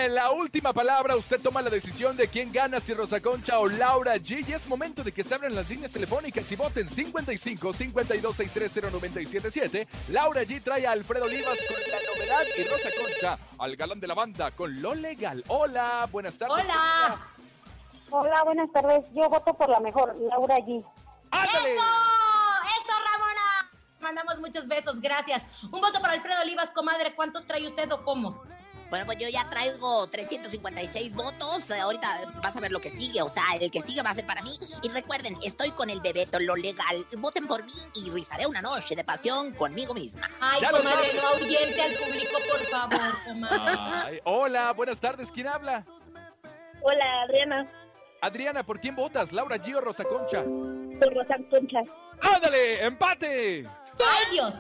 tiene 0.04 0.16
la 0.16 0.32
última 0.32 0.74
palabra, 0.74 1.16
usted 1.16 1.40
toma 1.40 1.62
la 1.62 1.70
decisión 1.70 2.18
de 2.18 2.28
quién 2.28 2.52
gana, 2.52 2.80
si 2.82 2.94
Rosa 2.94 3.22
Concha 3.22 3.60
o 3.60 3.68
Laura 3.68 4.16
G. 4.18 4.46
Y 4.48 4.52
es 4.52 4.68
momento 4.68 5.02
de 5.02 5.14
que 5.14 5.24
se 5.24 5.34
abran 5.34 5.56
las 5.56 5.70
líneas 5.70 5.94
telefónicas 5.94 6.52
y 6.52 6.56
voten 6.58 6.90
55 6.90 7.74
52 7.74 8.36
630 8.36 8.92
977. 8.92 9.88
Laura 10.10 10.44
G 10.44 10.62
trae 10.62 10.86
a 10.86 10.92
Alfredo 10.92 11.26
Olivas 11.26 11.58
con 11.70 11.80
la 11.90 11.98
novedad 12.12 12.44
y 12.58 12.64
Rosa 12.64 12.90
Concha 13.00 13.38
al 13.58 13.76
galán 13.78 14.00
de 14.02 14.08
la 14.08 14.14
banda 14.14 14.52
con 14.52 14.82
lo 14.82 14.94
legal. 14.94 15.42
Hola, 15.48 16.08
buenas 16.12 16.38
tardes. 16.38 16.66
Hola. 16.66 17.18
Hola, 18.10 18.44
buenas 18.44 18.72
tardes. 18.74 19.06
Yo 19.14 19.30
voto 19.30 19.54
por 19.54 19.70
la 19.70 19.80
mejor, 19.80 20.16
Laura 20.18 20.58
G. 20.58 20.84
¡Ándale! 21.32 21.76
¡Eso! 21.76 21.84
¡Eso, 22.64 22.94
Ramona! 23.12 23.72
Mandamos 24.02 24.40
muchos 24.40 24.68
besos, 24.68 25.00
gracias. 25.00 25.44
Un 25.72 25.80
voto 25.80 26.02
para 26.02 26.14
Alfredo 26.14 26.42
Olivas, 26.42 26.72
comadre. 26.72 27.16
¿Cuántos 27.16 27.46
trae 27.46 27.66
usted 27.66 27.90
o 27.94 28.04
cómo? 28.04 28.44
Bueno, 28.90 29.06
pues 29.06 29.18
yo 29.18 29.28
ya 29.30 29.50
traigo 29.50 30.08
356 30.08 31.14
votos. 31.16 31.70
Eh, 31.72 31.80
ahorita 31.80 32.08
vas 32.42 32.56
a 32.56 32.60
ver 32.60 32.72
lo 32.72 32.80
que 32.80 32.90
sigue. 32.90 33.22
O 33.22 33.30
sea, 33.30 33.44
el 33.60 33.72
que 33.72 33.82
sigue 33.82 34.02
va 34.04 34.12
a 34.12 34.14
ser 34.14 34.26
para 34.26 34.42
mí. 34.42 34.52
Y 34.84 34.90
recuerden, 34.90 35.38
estoy 35.44 35.72
con 35.72 35.90
el 35.90 36.00
bebeto, 36.02 36.40
lo 36.40 36.56
legal. 36.56 37.06
Voten 37.18 37.48
por 37.48 37.64
mí 37.64 37.74
y 37.96 38.10
rifaré 38.12 38.46
una 38.46 38.62
noche 38.62 38.96
de 38.96 39.04
pasión 39.04 39.52
conmigo 39.54 39.94
misma. 39.94 40.30
Ay, 40.40 40.62
comadre, 40.64 41.14
no 41.16 41.28
ahuyente 41.28 41.82
al 41.82 41.94
público, 41.94 42.38
por 42.50 42.60
favor, 42.68 43.14
comadre. 43.26 43.80
Ay, 44.06 44.20
hola, 44.26 44.72
buenas 44.74 45.00
tardes. 45.00 45.28
¿Quién 45.34 45.48
habla? 45.48 45.84
Hola, 46.82 47.22
Adriana. 47.24 47.68
Adriana, 48.22 48.64
¿por 48.64 48.80
quién 48.80 48.96
votas? 48.96 49.32
¿Laura 49.32 49.58
G 49.58 49.76
o 49.76 49.82
Rosa 49.82 50.04
Concha? 50.04 50.44
Por 50.44 51.14
Rosa 51.14 51.36
Concha. 51.50 51.80
¡Ándale! 52.22 52.86
¡Empate! 52.86 53.68
¡Ay, 53.68 54.32
Dios! 54.32 54.54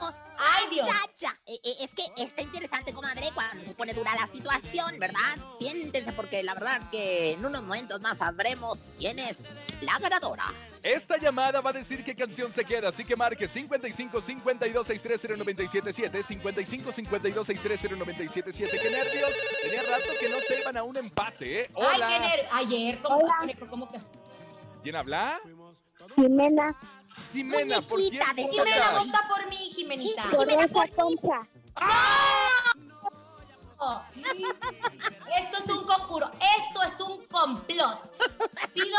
¡Ay, 0.45 0.65
Dios! 0.71 0.87
Ya, 0.87 0.99
ya. 1.29 1.37
Eh, 1.45 1.59
eh, 1.63 1.75
es 1.81 1.93
que 1.93 2.03
está 2.17 2.41
interesante, 2.41 2.93
comadre, 2.93 3.29
cuando 3.33 3.65
se 3.65 3.73
pone 3.73 3.93
dura 3.93 4.13
la 4.15 4.27
situación, 4.27 4.97
¿verdad? 4.99 5.19
Siéntense 5.59 6.11
porque 6.13 6.43
la 6.43 6.53
verdad 6.53 6.81
es 6.81 6.89
que 6.89 7.31
en 7.33 7.45
unos 7.45 7.61
momentos 7.63 8.01
más 8.01 8.17
sabremos 8.17 8.93
quién 8.97 9.19
es 9.19 9.39
la 9.81 9.97
ganadora. 9.99 10.45
Esta 10.81 11.17
llamada 11.17 11.61
va 11.61 11.69
a 11.69 11.73
decir 11.73 12.03
qué 12.03 12.13
canción 12.15 12.53
se 12.53 12.65
queda, 12.65 12.89
así 12.89 13.05
que 13.05 13.15
marque 13.15 13.47
55 13.47 14.21
52 14.21 14.87
630 14.87 15.37
977 15.43 16.23
55 16.27 16.91
52 16.91 17.47
630 17.47 17.95
977 18.05 18.79
¡Qué 18.81 18.89
nervios! 18.89 19.29
Tenía 19.61 19.81
rato 19.83 20.09
que 20.19 20.29
no 20.29 20.37
se 20.41 20.59
iban 20.59 20.77
a 20.77 20.83
un 20.83 20.97
empate, 20.97 21.61
¿eh? 21.61 21.69
Ay, 21.69 21.95
¡Hola! 21.95 22.07
qué 22.07 22.19
ner- 22.19 22.47
Ayer, 22.51 22.97
¿cómo, 23.01 23.27
cómo 23.69 23.87
que? 23.87 23.97
¿Quién 24.83 24.95
habla? 24.97 25.39
Jimena. 26.15 26.75
Jimena, 27.33 27.81
¿por? 27.81 27.99
Jimena, 27.99 28.91
vota 28.91 29.27
por 29.27 29.49
mí, 29.49 29.71
Jimenita. 29.75 30.23
Por 30.29 30.47
Rosa 30.47 30.87
Concha. 30.95 31.39
Oh, 33.79 34.01
Esto 35.37 35.57
es 35.57 35.69
un 35.69 35.83
conjuro, 35.83 36.29
esto 36.57 36.83
es 36.83 37.01
un 37.01 37.25
complot. 37.25 37.99
Pido 38.73 38.97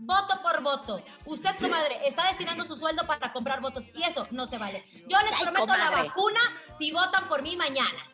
voto 0.00 0.42
por 0.42 0.62
voto. 0.62 1.02
Usted, 1.24 1.50
comadre, 1.60 2.06
está 2.06 2.24
destinando 2.28 2.64
su 2.64 2.74
sueldo 2.74 3.06
para 3.06 3.32
comprar 3.32 3.60
votos 3.60 3.84
y 3.94 4.02
eso 4.02 4.22
no 4.32 4.46
se 4.46 4.58
vale. 4.58 4.84
Yo 5.06 5.18
les 5.22 5.36
Ay, 5.36 5.42
prometo 5.42 5.66
la 5.66 5.90
vacuna 5.90 6.40
si 6.78 6.90
votan 6.92 7.28
por 7.28 7.42
mí 7.42 7.56
mañana. 7.56 8.04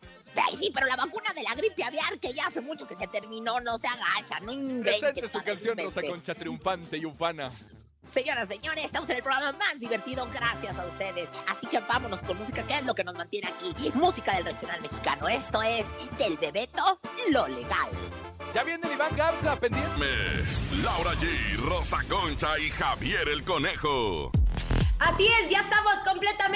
Ay, 0.45 0.57
sí, 0.57 0.71
pero 0.73 0.87
la 0.87 0.97
vacuna 0.97 1.33
de 1.35 1.43
la 1.43 1.55
gripe 1.55 1.85
aviar, 1.85 2.19
que 2.19 2.33
ya 2.33 2.47
hace 2.47 2.61
mucho 2.61 2.87
que 2.87 2.97
se 2.97 3.07
terminó, 3.09 3.61
no 3.61 3.79
se 3.79 3.87
agacha, 3.87 4.41
no 4.41 4.53
inventen. 4.53 5.01
Presente 5.01 5.29
su 5.29 5.43
canción, 5.43 5.79
Rosa. 5.79 6.01
Concha, 6.03 6.35
triunfante 6.35 6.99
y 6.99 7.07
ufana. 7.07 7.49
Señoras, 8.07 8.49
señores, 8.49 8.85
estamos 8.85 9.11
en 9.11 9.17
el 9.17 9.23
programa 9.23 9.53
más 9.59 9.81
divertido 9.81 10.29
gracias 10.33 10.79
a 10.79 10.87
ustedes. 10.87 11.29
Así 11.49 11.67
que 11.67 11.81
vámonos 11.81 12.21
con 12.21 12.39
música, 12.39 12.65
que 12.65 12.75
es 12.75 12.85
lo 12.85 12.95
que 12.95 13.03
nos 13.03 13.15
mantiene 13.15 13.49
aquí. 13.49 13.75
Música 13.95 14.37
del 14.37 14.45
regional 14.45 14.81
mexicano. 14.81 15.29
Esto 15.29 15.61
es 15.63 15.93
del 16.17 16.37
Bebeto, 16.37 17.01
lo 17.31 17.49
legal. 17.49 17.91
Ya 18.55 18.63
viene 18.63 18.87
el 18.87 18.95
Iván 18.95 19.15
Garza, 19.17 19.57
pendiente. 19.57 19.91
Me, 19.99 20.83
Laura 20.83 21.15
G, 21.15 21.57
Rosa 21.57 21.99
Concha 22.09 22.59
y 22.59 22.71
Javier 22.71 23.29
el 23.29 23.43
Conejo. 23.43 24.31
Así 24.99 25.27
es, 25.27 25.51
ya 25.51 25.61
estamos 25.61 25.95
completamente 26.07 26.56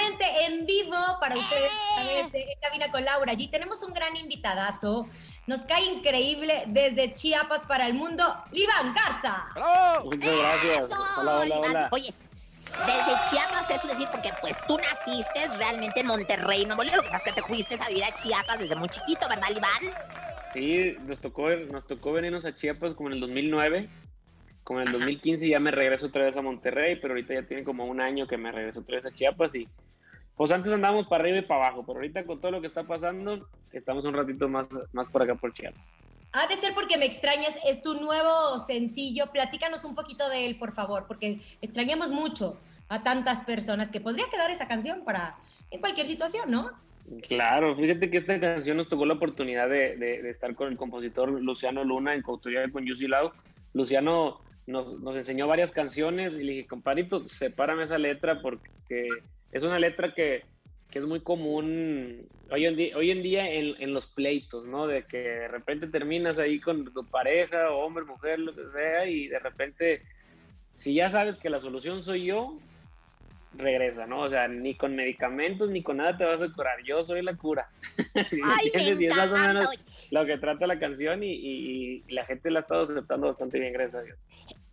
vivo 0.91 1.19
para 1.19 1.35
ustedes 1.35 1.71
a 1.97 2.03
través 2.03 2.31
de 2.31 2.57
Cabina 2.61 2.91
con 2.91 3.03
Laura. 3.03 3.31
Allí 3.31 3.47
tenemos 3.47 3.81
un 3.83 3.93
gran 3.93 4.15
invitadazo. 4.15 5.07
Nos 5.47 5.61
cae 5.61 5.85
increíble 5.85 6.63
desde 6.67 7.13
Chiapas 7.13 7.63
para 7.65 7.87
el 7.87 7.93
mundo, 7.93 8.23
Iván 8.51 8.93
Garza. 8.93 9.45
¡Bravo! 9.55 10.05
Muchas 10.05 10.37
gracias. 10.37 10.89
Eso, 10.89 11.03
Hola, 11.21 11.35
hola, 11.37 11.55
hola. 11.59 11.89
Oye, 11.91 12.13
desde 12.85 13.29
Chiapas, 13.29 13.69
es 13.69 13.89
decir, 13.89 14.07
porque 14.11 14.31
pues 14.41 14.55
tú 14.67 14.77
naciste 14.77 15.57
realmente 15.57 16.01
en 16.01 16.07
Monterrey, 16.07 16.65
Nuevo 16.65 16.83
León. 16.83 16.97
Lo 16.97 17.03
que 17.03 17.09
pasa 17.09 17.29
es 17.29 17.33
que 17.35 17.41
te 17.41 17.47
fuiste 17.47 17.75
a 17.81 17.87
vivir 17.87 18.03
a 18.03 18.15
Chiapas 18.15 18.59
desde 18.59 18.75
muy 18.75 18.89
chiquito, 18.89 19.27
¿verdad, 19.27 19.47
Iván? 19.49 19.95
Sí, 20.53 20.95
nos 21.05 21.19
tocó, 21.19 21.49
nos 21.49 21.87
tocó 21.87 22.11
venirnos 22.11 22.45
a 22.45 22.55
Chiapas 22.55 22.93
como 22.93 23.09
en 23.09 23.15
el 23.15 23.21
2009. 23.21 23.89
Como 24.63 24.79
en 24.79 24.87
el 24.87 24.93
2015 24.93 25.47
ya 25.47 25.59
me 25.59 25.71
regreso 25.71 26.07
otra 26.07 26.23
vez 26.23 26.37
a 26.37 26.41
Monterrey, 26.41 26.95
pero 26.97 27.13
ahorita 27.13 27.33
ya 27.33 27.43
tiene 27.43 27.63
como 27.63 27.85
un 27.85 27.99
año 27.99 28.27
que 28.27 28.37
me 28.37 28.51
regreso 28.51 28.81
otra 28.81 28.97
vez 28.97 29.05
a 29.05 29.11
Chiapas 29.11 29.55
y 29.55 29.67
pues 30.41 30.49
antes 30.51 30.73
andábamos 30.73 31.05
para 31.05 31.21
arriba 31.23 31.37
y 31.37 31.41
para 31.43 31.67
abajo, 31.67 31.83
pero 31.85 31.97
ahorita 31.99 32.25
con 32.25 32.41
todo 32.41 32.49
lo 32.53 32.61
que 32.61 32.65
está 32.65 32.83
pasando, 32.83 33.47
estamos 33.71 34.05
un 34.05 34.15
ratito 34.15 34.49
más, 34.49 34.65
más 34.91 35.07
por 35.11 35.21
acá 35.21 35.35
por 35.35 35.53
Chiapas. 35.53 35.79
Ha 36.31 36.47
de 36.47 36.55
ser 36.55 36.73
porque 36.73 36.97
me 36.97 37.05
extrañas, 37.05 37.55
es 37.67 37.83
tu 37.83 37.93
nuevo 37.93 38.57
sencillo. 38.57 39.27
Platícanos 39.31 39.85
un 39.85 39.93
poquito 39.93 40.27
de 40.29 40.47
él, 40.47 40.55
por 40.57 40.73
favor, 40.73 41.05
porque 41.07 41.41
extrañamos 41.61 42.09
mucho 42.09 42.57
a 42.89 43.03
tantas 43.03 43.43
personas 43.43 43.91
que 43.91 44.01
podría 44.01 44.25
quedar 44.31 44.49
esa 44.49 44.67
canción 44.67 45.03
para 45.05 45.35
en 45.69 45.79
cualquier 45.79 46.07
situación, 46.07 46.49
¿no? 46.49 46.71
Claro, 47.27 47.75
fíjate 47.75 48.09
que 48.09 48.17
esta 48.17 48.39
canción 48.39 48.77
nos 48.77 48.89
tocó 48.89 49.05
la 49.05 49.13
oportunidad 49.13 49.69
de, 49.69 49.95
de- 49.95 50.23
de 50.23 50.29
estar 50.31 50.55
con 50.55 50.69
el 50.69 50.75
compositor 50.75 51.29
Luciano 51.39 51.83
Luna 51.83 52.15
en 52.15 52.23
coautoría 52.23 52.67
con 52.71 52.83
Yusi 52.83 53.07
Lau. 53.07 53.31
Luciano 53.73 54.41
nos, 54.65 54.99
nos 55.01 55.15
enseñó 55.15 55.45
varias 55.45 55.69
canciones 55.71 56.33
y 56.33 56.41
le 56.43 56.51
dije, 56.53 56.67
compadrito, 56.67 57.27
sepárame 57.27 57.83
esa 57.83 57.99
letra 57.99 58.41
porque 58.41 59.07
es 59.51 59.63
una 59.63 59.79
letra 59.79 60.13
que, 60.13 60.43
que 60.89 60.99
es 60.99 61.05
muy 61.05 61.21
común 61.21 62.27
hoy 62.51 62.65
en 62.65 62.75
día, 62.75 62.97
hoy 62.97 63.11
en, 63.11 63.21
día 63.21 63.49
en, 63.49 63.75
en, 63.79 63.93
los 63.93 64.07
pleitos, 64.07 64.65
¿no? 64.65 64.87
De 64.87 65.03
que 65.03 65.17
de 65.17 65.47
repente 65.47 65.87
terminas 65.87 66.37
ahí 66.37 66.59
con 66.59 66.93
tu 66.93 67.05
pareja, 67.05 67.71
hombre, 67.71 68.03
mujer, 68.03 68.39
lo 68.39 68.53
que 68.53 68.67
sea, 68.67 69.05
y 69.05 69.27
de 69.27 69.39
repente, 69.39 70.01
si 70.73 70.93
ya 70.93 71.09
sabes 71.09 71.37
que 71.37 71.49
la 71.49 71.59
solución 71.59 72.03
soy 72.03 72.25
yo, 72.25 72.59
regresa, 73.53 74.05
¿no? 74.05 74.21
O 74.21 74.29
sea, 74.29 74.47
ni 74.47 74.75
con 74.75 74.95
medicamentos 74.95 75.71
ni 75.71 75.83
con 75.83 75.97
nada 75.97 76.17
te 76.17 76.25
vas 76.25 76.41
a 76.41 76.51
curar. 76.51 76.83
Yo 76.83 77.03
soy 77.03 77.21
la 77.21 77.35
cura. 77.35 77.69
Ay, 78.15 78.71
y 78.73 79.05
es 79.05 79.15
más 79.15 79.31
o 79.31 79.37
menos 79.37 79.69
lo 80.11 80.25
que 80.25 80.37
trata 80.37 80.67
la 80.67 80.77
canción 80.77 81.23
y, 81.23 81.31
y, 81.31 82.03
y, 82.07 82.13
la 82.13 82.25
gente 82.25 82.51
la 82.51 82.59
ha 82.59 82.61
estado 82.63 82.83
aceptando 82.83 83.27
bastante 83.27 83.59
bien, 83.59 83.73
gracias 83.73 84.01
a 84.01 84.05
Dios. 84.05 84.17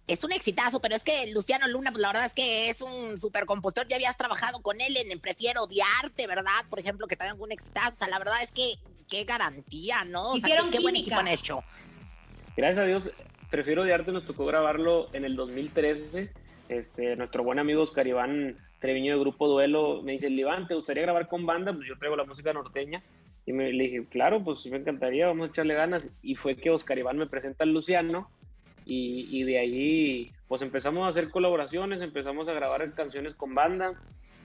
Es 0.09 0.25
un 0.25 0.33
exitazo, 0.33 0.81
pero 0.81 0.97
es 0.97 1.05
que 1.05 1.31
Luciano 1.33 1.69
Luna, 1.69 1.91
pues 1.91 2.03
la 2.03 2.09
verdad 2.09 2.27
es 2.27 2.33
que 2.33 2.71
es 2.71 2.81
un 2.81 3.19
super 3.19 3.45
compositor. 3.47 3.87
Ya 3.89 3.97
habías 3.97 4.17
trabajado 4.17 4.61
con 4.63 4.81
él 4.81 4.97
en, 4.97 5.21
Prefiero 5.21 5.65
Odiarte, 5.65 6.27
¿verdad? 6.27 6.51
Por 6.69 6.81
ejemplo, 6.81 7.07
que 7.07 7.17
también 7.17 7.37
fue 7.37 7.47
un 7.47 7.53
exitazo. 7.53 7.95
O 7.95 7.99
sea, 7.99 8.09
la 8.09 8.19
verdad 8.19 8.43
es 8.43 8.51
que 8.51 8.75
qué 9.09 9.25
garantía, 9.25 10.05
¿no? 10.05 10.33
O 10.33 10.39
sea, 10.39 10.63
qué, 10.63 10.71
qué 10.71 10.81
buen 10.81 10.97
equipo 10.97 11.17
han 11.17 11.29
hecho. 11.29 11.63
Gracias 12.57 12.79
a 12.79 12.87
Dios, 12.87 13.11
Prefiero 13.51 13.83
Odiarte 13.83 14.13
nos 14.13 14.27
tocó 14.27 14.45
grabarlo 14.45 15.09
en 15.15 15.25
el 15.25 15.35
2013. 15.35 16.31
Este, 16.69 17.17
nuestro 17.17 17.43
buen 17.45 17.59
amigo 17.59 17.83
Oscar 17.83 18.07
Iván 18.07 18.59
Treviño 18.79 19.15
de 19.15 19.21
Grupo 19.21 19.49
Duelo 19.49 20.03
me 20.03 20.13
dice, 20.13 20.29
Iván, 20.29 20.69
¿te 20.69 20.75
gustaría 20.75 21.03
grabar 21.03 21.29
con 21.29 21.47
banda? 21.47 21.73
Pues 21.73 21.89
yo 21.89 21.99
traigo 21.99 22.17
la 22.17 22.25
música 22.25 22.53
norteña. 22.53 23.03
Y 23.47 23.53
me, 23.55 23.73
le 23.73 23.85
dije, 23.85 24.07
claro, 24.11 24.45
pues 24.45 24.61
sí 24.61 24.71
me 24.71 24.77
encantaría, 24.77 25.27
vamos 25.27 25.49
a 25.49 25.51
echarle 25.51 25.75
ganas. 25.75 26.11
Y 26.23 26.35
fue 26.35 26.57
que 26.57 26.71
Oscar 26.71 26.99
Iván 26.99 27.17
me 27.17 27.27
presenta 27.27 27.65
al 27.65 27.73
Luciano 27.73 28.31
y, 28.89 29.29
y, 29.31 29.43
de 29.43 29.59
ahí 29.59 30.33
pues 30.49 30.63
empezamos 30.63 31.05
a 31.05 31.09
hacer 31.09 31.31
colaboraciones, 31.31 32.01
empezamos 32.01 32.49
a 32.49 32.55
grabar 32.55 32.95
canciones 32.95 33.35
con 33.35 33.55
banda, 33.55 33.93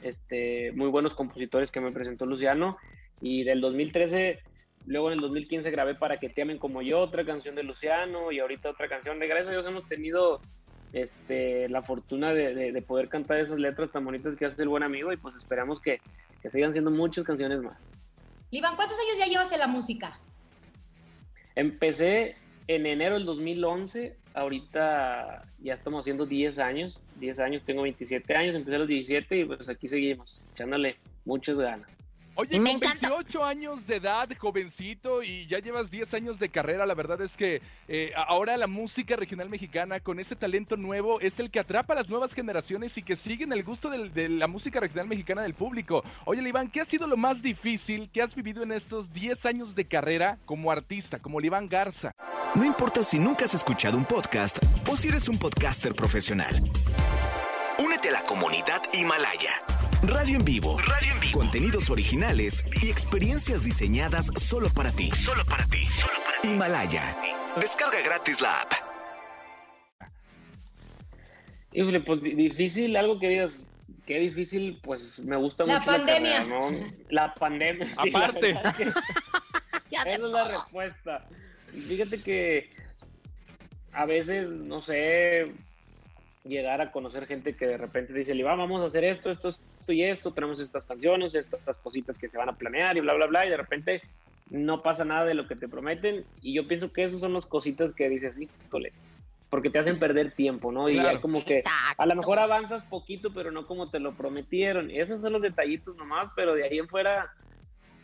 este, 0.02 0.74
muy 0.74 0.90
buenos 0.90 1.14
compositores 1.14 1.72
que 1.72 1.80
me 1.80 1.94
presentó 1.94 2.26
Luciano 2.26 2.78
y 3.22 3.46
del 3.46 3.62
2013, 3.62 4.40
luego 4.86 5.08
en 5.08 5.14
el 5.14 5.22
2015 5.22 5.72
grabé 5.72 5.96
Para 5.96 6.20
que 6.20 6.28
te 6.28 6.42
amen 6.42 6.58
como 6.58 6.82
yo, 6.82 7.00
otra 7.00 7.24
canción 7.24 7.56
de 7.56 7.64
Luciano 7.64 8.34
y 8.34 8.40
ahorita 8.40 8.70
otra 8.70 8.90
canción 8.90 9.18
de 9.18 9.28
gracias 9.28 9.48
a 9.48 9.52
Dios 9.52 9.66
hemos 9.66 9.86
tenido 9.88 10.42
este, 10.92 11.70
la 11.70 11.82
fortuna 11.82 12.34
de, 12.34 12.54
de, 12.54 12.72
de, 12.74 12.82
poder 12.82 13.08
cantar 13.08 13.40
esas 13.40 13.60
letras 13.60 13.92
tan 13.92 14.04
bonitas 14.04 14.36
que 14.36 14.46
hace 14.46 14.62
el 14.62 14.68
buen 14.68 14.84
amigo 14.84 15.14
y 15.14 15.18
pues 15.18 15.36
esperamos 15.36 15.80
que, 15.80 16.02
que 16.42 16.50
sigan 16.50 16.74
siendo 16.74 16.92
muchas 16.92 17.24
canciones 17.24 17.62
más. 17.62 17.88
Iván, 18.52 18.76
¿cuántos 18.76 19.00
años 19.00 19.18
ya 19.18 19.26
llevas 19.26 19.54
en 19.54 19.60
la 19.60 19.68
música? 19.68 20.20
Empecé 21.56 22.36
en 22.68 22.86
enero 22.86 23.16
del 23.16 23.26
2011, 23.26 24.18
ahorita 24.34 25.44
ya 25.60 25.74
estamos 25.74 26.02
haciendo 26.02 26.26
10 26.26 26.60
años, 26.60 27.00
10 27.20 27.40
años, 27.40 27.64
tengo 27.64 27.84
27 27.84 28.36
años, 28.36 28.56
empecé 28.56 28.76
a 28.76 28.80
los 28.80 28.88
17 28.88 29.38
y 29.38 29.46
pues 29.46 29.70
aquí 29.70 29.88
seguimos, 29.88 30.42
echándole 30.54 30.98
muchas 31.26 31.60
ganas. 31.60 31.93
Oye, 32.36 32.56
con 32.56 32.64
28 32.64 33.46
años 33.46 33.86
de 33.86 33.98
edad, 33.98 34.28
jovencito, 34.40 35.22
y 35.22 35.46
ya 35.48 35.60
llevas 35.60 35.92
10 35.92 36.14
años 36.16 36.40
de 36.40 36.50
carrera, 36.50 36.86
la 36.88 36.96
verdad 36.96 37.22
es 37.22 37.38
que 37.38 37.62
eh, 37.88 38.12
ahora 38.28 38.58
la 38.58 38.66
música 38.66 39.16
regional 39.16 39.50
mexicana, 39.50 40.00
con 40.00 40.20
ese 40.20 40.36
talento 40.36 40.76
nuevo, 40.76 41.20
es 41.20 41.40
el 41.40 41.52
que 41.52 41.60
atrapa 41.60 41.94
a 41.94 41.98
las 41.98 42.10
nuevas 42.10 42.34
generaciones 42.34 42.98
y 42.98 43.04
que 43.04 43.16
siguen 43.16 43.54
el 43.54 43.64
gusto 43.64 43.90
del, 43.90 44.14
de 44.14 44.30
la 44.30 44.48
música 44.48 44.80
regional 44.80 45.08
mexicana 45.08 45.44
del 45.44 45.54
público. 45.54 46.04
Oye, 46.26 46.42
Iván, 46.42 46.72
¿qué 46.72 46.82
ha 46.82 46.86
sido 46.86 47.06
lo 47.06 47.18
más 47.18 47.44
difícil 47.44 48.10
que 48.12 48.24
has 48.24 48.34
vivido 48.34 48.64
en 48.64 48.72
estos 48.72 49.14
10 49.14 49.46
años 49.46 49.76
de 49.76 49.86
carrera 49.86 50.40
como 50.46 50.72
artista, 50.72 51.20
como 51.20 51.40
Iván 51.40 51.70
Garza? 51.70 52.12
No 52.56 52.66
importa 52.66 53.04
si 53.04 53.20
nunca 53.20 53.46
has 53.46 53.54
escuchado 53.54 53.96
un 53.96 54.06
podcast 54.06 54.58
o 54.90 54.96
si 54.96 55.10
eres 55.10 55.30
un 55.30 55.38
podcaster 55.38 55.94
profesional. 55.94 56.56
Únete 57.78 58.10
a 58.10 58.14
la 58.14 58.24
comunidad 58.24 58.82
Himalaya. 58.92 59.52
Radio 60.04 60.38
en 60.38 60.46
vivo. 60.46 60.78
Radio 60.80 61.14
en 61.14 61.20
vivo. 61.22 61.40
Contenidos 61.40 61.90
originales 61.90 62.66
y 62.82 62.90
experiencias 62.90 63.64
diseñadas 63.64 64.28
solo 64.38 64.70
para 64.70 64.92
ti. 64.92 65.10
Solo 65.12 65.46
para 65.46 65.66
ti. 65.66 65.86
Solo 65.86 66.14
para 66.26 66.42
ti. 66.42 66.48
Himalaya. 66.50 67.16
Descarga 67.60 68.02
gratis 68.02 68.42
la 68.42 68.62
app. 68.62 68.72
Híjole, 71.72 72.02
pues 72.02 72.22
difícil, 72.22 72.96
algo 72.98 73.20
que 73.20 73.30
digas, 73.30 73.72
qué 74.06 74.20
difícil, 74.20 74.80
pues 74.84 75.20
me 75.20 75.38
gusta 75.38 75.66
la 75.66 75.80
mucho 75.80 75.92
pandemia. 75.92 76.44
la 76.44 76.50
carrera, 76.50 76.60
¿no? 76.60 76.88
La 77.10 77.34
pandemia. 77.34 77.96
sí, 78.04 78.10
Aparte. 78.10 78.54
la 78.54 78.62
verdad 78.62 78.76
es 78.80 78.94
que 78.94 79.00
Esa 79.92 80.10
es 80.10 80.20
la 80.20 80.48
respuesta. 80.50 81.28
Fíjate 81.88 82.20
que 82.22 82.70
a 83.94 84.06
veces, 84.06 84.50
no 84.50 84.82
sé, 84.82 85.52
llegar 86.44 86.82
a 86.82 86.92
conocer 86.92 87.26
gente 87.26 87.56
que 87.56 87.66
de 87.68 87.78
repente 87.78 88.14
dice, 88.14 88.36
Iván, 88.36 88.58
vamos 88.58 88.82
a 88.82 88.88
hacer 88.88 89.04
esto, 89.06 89.32
esto, 89.32 89.50
esto 89.84 89.92
y 89.92 90.04
esto, 90.04 90.34
tenemos 90.34 90.60
estas 90.62 90.86
canciones, 90.86 91.36
estas 91.36 91.78
cositas 91.78 92.18
que 92.18 92.30
se 92.30 92.38
van 92.38 92.48
a 92.50 92.56
planear 92.56 92.96
y 92.96 93.02
bla, 93.02 93.14
bla, 93.14 93.28
bla, 93.28 93.46
y 93.46 93.50
de 93.50 93.58
repente 93.58 94.02
no 94.50 94.82
pasa 94.82 95.04
nada 95.04 95.26
de 95.26 95.34
lo 95.34 95.46
que 95.46 95.56
te 95.56 95.68
prometen. 95.68 96.26
Y 96.42 96.54
yo 96.54 96.68
pienso 96.68 96.92
que 96.94 97.04
esas 97.04 97.20
son 97.20 97.34
las 97.34 97.46
cositas 97.46 97.94
que 97.94 98.08
dices, 98.08 98.40
híjole, 98.40 98.94
porque 99.50 99.70
te 99.70 99.80
hacen 99.80 100.00
perder 100.00 100.34
tiempo, 100.34 100.72
¿no? 100.72 100.90
Y 100.90 100.94
Claro. 100.94 101.18
ya 101.18 101.22
como 101.22 101.44
que 101.44 101.60
Exacto. 101.60 102.02
a 102.02 102.06
lo 102.06 102.16
mejor 102.16 102.40
avanzas 102.40 102.86
poquito, 102.86 103.34
pero 103.34 103.52
no 103.52 103.68
como 103.68 103.90
te 103.90 104.00
lo 104.00 104.16
prometieron. 104.16 104.90
Y 104.90 105.00
esos 105.00 105.22
son 105.22 105.34
los 105.34 105.42
detallitos 105.42 105.96
nomás, 105.98 106.30
pero 106.36 106.56
de 106.56 106.64
ahí 106.64 106.80
en 106.80 106.88
fuera 106.88 107.30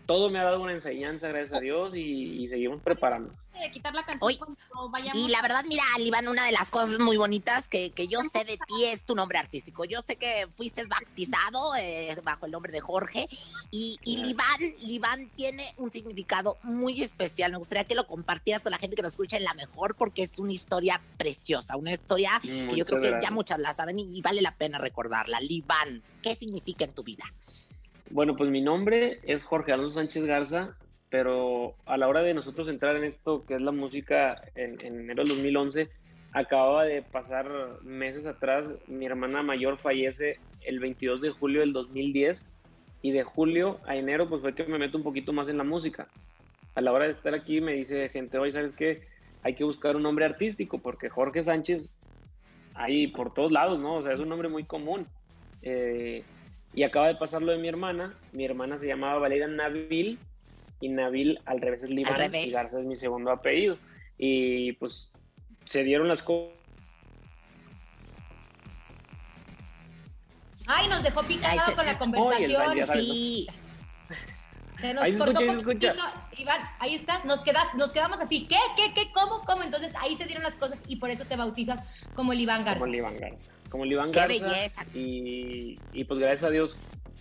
todo 0.09 0.31
me 0.31 0.39
ha 0.39 0.43
dado 0.43 0.59
una 0.59 0.71
enseñanza, 0.71 1.27
gracias 1.27 1.59
a 1.59 1.61
Dios, 1.61 1.93
y, 1.93 2.43
y 2.43 2.47
seguimos 2.47 2.81
preparando. 2.81 3.31
de 3.53 3.69
quitar 3.69 3.93
la 3.93 4.03
canción 4.03 4.23
Oye, 4.27 4.39
cuando 4.39 4.89
vayamos. 4.89 5.21
Y 5.21 5.29
la 5.29 5.39
verdad, 5.43 5.63
mira, 5.69 5.83
Iván, 5.99 6.27
una 6.27 6.47
de 6.47 6.51
las 6.51 6.71
cosas 6.71 6.97
muy 6.99 7.15
bonitas 7.15 7.67
que, 7.67 7.91
que 7.91 8.07
yo 8.07 8.19
sé 8.33 8.43
de 8.43 8.57
ti 8.57 8.85
es 8.85 9.03
tu 9.03 9.13
nombre 9.13 9.37
artístico. 9.37 9.85
Yo 9.85 10.01
sé 10.01 10.15
que 10.15 10.47
fuiste 10.57 10.81
bautizado 10.87 11.75
eh, 11.75 12.17
bajo 12.23 12.47
el 12.47 12.51
nombre 12.51 12.71
de 12.71 12.79
Jorge 12.79 13.29
y, 13.69 13.99
y 14.03 14.17
Liván, 14.23 14.59
Liván 14.81 15.29
tiene 15.35 15.75
un 15.77 15.91
significado 15.91 16.57
muy 16.63 17.03
especial. 17.03 17.51
Me 17.51 17.59
gustaría 17.59 17.83
que 17.83 17.93
lo 17.93 18.07
compartieras 18.07 18.63
con 18.63 18.71
la 18.71 18.79
gente 18.79 18.95
que 18.95 19.03
nos 19.03 19.11
escucha 19.11 19.37
en 19.37 19.43
la 19.43 19.53
mejor 19.53 19.93
porque 19.93 20.23
es 20.23 20.39
una 20.39 20.53
historia 20.53 20.99
preciosa, 21.19 21.77
una 21.77 21.91
historia 21.91 22.39
que 22.41 22.49
yo 22.49 22.65
Muchas 22.65 22.85
creo 22.87 23.01
que 23.01 23.19
ya 23.21 23.29
muchas 23.29 23.59
la 23.59 23.75
saben 23.75 23.99
y, 23.99 24.17
y 24.17 24.21
vale 24.21 24.41
la 24.41 24.55
pena 24.55 24.79
recordarla. 24.79 25.39
Liván, 25.39 26.01
¿qué 26.23 26.33
significa 26.33 26.85
en 26.85 26.93
tu 26.93 27.03
vida? 27.03 27.25
Bueno, 28.11 28.35
pues 28.35 28.49
mi 28.49 28.61
nombre 28.61 29.19
es 29.23 29.43
Jorge 29.43 29.71
Alonso 29.71 29.99
Sánchez 29.99 30.23
Garza, 30.23 30.75
pero 31.11 31.75
a 31.85 31.95
la 31.95 32.07
hora 32.07 32.21
de 32.21 32.33
nosotros 32.33 32.67
entrar 32.67 32.95
en 32.95 33.03
esto 33.03 33.45
que 33.45 33.53
es 33.53 33.61
la 33.61 33.71
música 33.71 34.41
en, 34.55 34.83
en 34.83 35.01
enero 35.01 35.23
del 35.23 35.35
2011, 35.35 35.89
acababa 36.33 36.85
de 36.85 37.03
pasar 37.03 37.47
meses 37.83 38.25
atrás, 38.25 38.67
mi 38.87 39.05
hermana 39.05 39.43
mayor 39.43 39.77
fallece 39.77 40.39
el 40.61 40.79
22 40.79 41.21
de 41.21 41.29
julio 41.29 41.59
del 41.61 41.71
2010 41.71 42.43
y 43.03 43.11
de 43.11 43.23
julio 43.23 43.79
a 43.85 43.95
enero 43.95 44.27
pues 44.27 44.41
fue 44.41 44.55
que 44.55 44.65
me 44.65 44.79
meto 44.79 44.97
un 44.97 45.03
poquito 45.03 45.31
más 45.31 45.47
en 45.47 45.57
la 45.57 45.63
música. 45.63 46.07
A 46.73 46.81
la 46.81 46.91
hora 46.91 47.05
de 47.05 47.11
estar 47.11 47.35
aquí 47.35 47.61
me 47.61 47.73
dice 47.73 48.09
gente, 48.09 48.39
oye, 48.39 48.51
¿sabes 48.51 48.73
qué? 48.73 49.01
Hay 49.43 49.53
que 49.53 49.63
buscar 49.63 49.95
un 49.95 50.03
nombre 50.03 50.25
artístico 50.25 50.79
porque 50.79 51.09
Jorge 51.09 51.43
Sánchez 51.43 51.89
hay 52.73 53.07
por 53.07 53.35
todos 53.35 53.51
lados, 53.51 53.79
¿no? 53.79 53.95
O 53.95 54.03
sea, 54.03 54.13
es 54.13 54.19
un 54.19 54.29
nombre 54.29 54.49
muy 54.49 54.63
común. 54.63 55.05
Eh, 55.61 56.23
y 56.73 56.83
acaba 56.83 57.07
de 57.07 57.15
pasar 57.15 57.41
lo 57.41 57.51
de 57.51 57.57
mi 57.57 57.67
hermana. 57.67 58.17
Mi 58.31 58.45
hermana 58.45 58.77
se 58.77 58.87
llamaba 58.87 59.19
Valeria 59.19 59.47
Nabil 59.47 60.19
y 60.81 60.89
Nabil 60.89 61.39
al 61.45 61.61
revés 61.61 61.83
es 61.83 61.89
Libán 61.89 62.15
revés. 62.15 62.45
y 62.47 62.51
Garza 62.51 62.79
es 62.79 62.85
mi 62.85 62.95
segundo 62.97 63.31
apellido. 63.31 63.77
Y 64.17 64.73
pues 64.73 65.11
se 65.65 65.83
dieron 65.83 66.07
las 66.07 66.21
cosas. 66.21 66.53
Ay, 70.67 70.87
nos 70.87 71.01
dejó 71.01 71.23
picado 71.23 71.59
se- 71.65 71.75
con 71.75 71.85
la 71.85 71.97
conversación. 71.97 72.93
Sí, 72.93 73.47
Se 74.79 74.93
nos 74.93 75.03
Ahí 75.03 75.11
se 75.13 75.17
cortó 75.17 75.41
escucha, 75.41 75.57
se 75.59 75.63
poquito. 75.65 76.03
Iván, 76.37 76.61
ahí 76.79 76.95
estás. 76.95 77.25
Nos, 77.25 77.41
quedas, 77.41 77.65
nos 77.75 77.91
quedamos 77.91 78.21
así. 78.21 78.47
¿Qué? 78.47 78.55
¿Qué? 78.77 78.93
¿Qué? 78.93 79.11
¿Cómo? 79.11 79.41
¿Cómo? 79.45 79.63
Entonces 79.63 79.93
ahí 79.99 80.15
se 80.15 80.23
dieron 80.25 80.43
las 80.43 80.55
cosas 80.55 80.83
y 80.87 80.95
por 80.97 81.09
eso 81.09 81.25
te 81.25 81.35
bautizas 81.35 81.83
como 82.15 82.31
el 82.31 82.39
Iván 82.39 82.63
Garza. 82.63 82.79
Como 82.79 82.93
el 82.93 82.99
Iván 82.99 83.17
Garza. 83.17 83.51
Como 83.69 83.83
el 83.85 83.91
Iván 83.91 84.11
Qué 84.11 84.19
Garza. 84.19 84.47
belleza. 84.47 84.85
Y, 84.93 85.79
y 85.93 86.03
pues 86.05 86.19
gracias 86.19 86.43
a 86.43 86.49
Dios, 86.49 86.77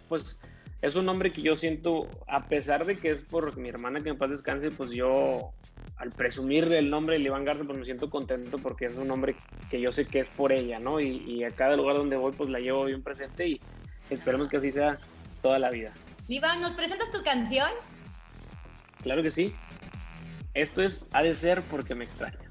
pues 0.09 0.37
es 0.81 0.95
un 0.95 1.05
nombre 1.07 1.33
que 1.33 1.43
yo 1.43 1.57
siento, 1.59 2.09
a 2.27 2.47
pesar 2.47 2.85
de 2.87 2.97
que 2.99 3.11
es 3.11 3.21
por 3.21 3.57
mi 3.57 3.69
hermana 3.69 4.01
que 4.01 4.11
en 4.11 4.19
paz 4.19 4.31
descanse, 4.31 4.71
pues 4.71 4.91
yo 4.93 5.51
al 5.97 6.11
presumir 6.11 6.73
el 6.73 6.91
nombre 6.91 7.19
de 7.19 7.25
Iván 7.25 7.45
Garza, 7.45 7.65
pues 7.65 7.77
me 7.77 7.85
siento 7.85 8.09
contento 8.09 8.59
porque 8.59 8.87
es 8.87 8.97
un 8.97 9.09
nombre 9.09 9.35
que 9.71 9.81
yo 9.81 9.91
sé 9.91 10.07
que 10.07 10.21
es 10.21 10.29
por 10.29 10.53
ella, 10.53 10.79
¿no? 10.79 11.01
Y, 11.01 11.17
y 11.27 11.45
a 11.45 11.51
cada 11.51 11.77
lugar 11.77 11.97
donde 11.97 12.17
voy, 12.17 12.33
pues 12.33 12.49
la 12.51 12.61
llevo 12.61 12.85
bien 12.85 13.03
presente 13.03 13.49
y 13.49 13.61
esperemos 14.09 14.49
que 14.49 14.59
así 14.59 14.71
sea 14.71 14.99
toda 15.43 15.59
la 15.59 15.71
vida. 15.71 15.93
Iván, 16.29 16.61
¿nos 16.61 16.75
presentas 16.75 17.11
tu 17.11 17.23
canción? 17.23 17.71
Claro 19.03 19.23
que 19.23 19.31
sí. 19.31 19.53
Esto 20.55 20.83
es 20.83 21.05
Ha 21.13 21.23
de 21.23 21.35
ser 21.37 21.63
porque 21.63 21.95
me 21.95 22.05
extrañas. 22.05 22.48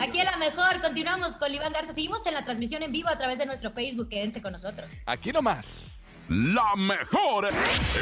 Aquí 0.00 0.18
a 0.18 0.24
la 0.24 0.38
mejor, 0.38 0.80
continuamos 0.80 1.36
con 1.36 1.54
Iván 1.54 1.74
Garza. 1.74 1.92
Seguimos 1.92 2.24
en 2.24 2.32
la 2.32 2.42
transmisión 2.42 2.82
en 2.82 2.90
vivo 2.90 3.10
a 3.10 3.18
través 3.18 3.38
de 3.38 3.44
nuestro 3.44 3.70
Facebook. 3.70 4.08
Quédense 4.08 4.40
con 4.40 4.52
nosotros. 4.52 4.90
Aquí 5.04 5.30
nomás. 5.30 5.66
La 6.30 6.74
mejor. 6.74 7.48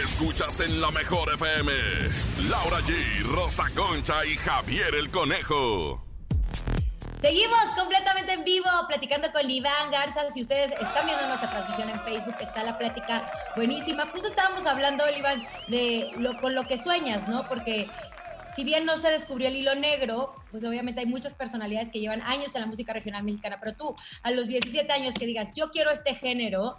Escuchas 0.04 0.60
en 0.60 0.80
la 0.80 0.92
mejor 0.92 1.34
FM. 1.34 1.72
Laura 2.48 2.78
G, 2.82 3.24
Rosa 3.24 3.64
Concha 3.74 4.24
y 4.24 4.36
Javier 4.36 4.94
el 4.94 5.10
Conejo. 5.10 6.04
Seguimos 7.20 7.64
completamente 7.76 8.32
en 8.32 8.44
vivo 8.44 8.68
platicando 8.86 9.32
con 9.32 9.50
Iván 9.50 9.90
Garza. 9.90 10.30
Si 10.30 10.40
ustedes 10.40 10.70
están 10.70 11.04
viendo 11.04 11.26
nuestra 11.26 11.50
transmisión 11.50 11.90
en 11.90 12.00
Facebook, 12.04 12.36
está 12.38 12.62
la 12.62 12.78
plática 12.78 13.28
buenísima. 13.56 14.06
Justo 14.06 14.28
estábamos 14.28 14.66
hablando, 14.66 15.02
Iván, 15.10 15.44
de 15.66 16.12
lo, 16.16 16.40
con 16.40 16.54
lo 16.54 16.64
que 16.68 16.78
sueñas, 16.78 17.26
¿no? 17.26 17.48
Porque 17.48 17.88
si 18.54 18.64
bien 18.64 18.84
no 18.84 18.96
se 18.96 19.10
descubrió 19.10 19.48
el 19.48 19.56
hilo 19.56 19.74
negro, 19.74 20.34
pues 20.50 20.64
obviamente 20.64 21.00
hay 21.00 21.06
muchas 21.06 21.34
personalidades 21.34 21.90
que 21.90 22.00
llevan 22.00 22.22
años 22.22 22.54
en 22.54 22.62
la 22.62 22.66
música 22.66 22.92
regional 22.92 23.22
mexicana, 23.22 23.58
pero 23.60 23.74
tú 23.74 23.94
a 24.22 24.30
los 24.30 24.48
17 24.48 24.90
años 24.92 25.14
que 25.14 25.26
digas, 25.26 25.48
yo 25.54 25.70
quiero 25.70 25.90
este 25.90 26.14
género, 26.14 26.76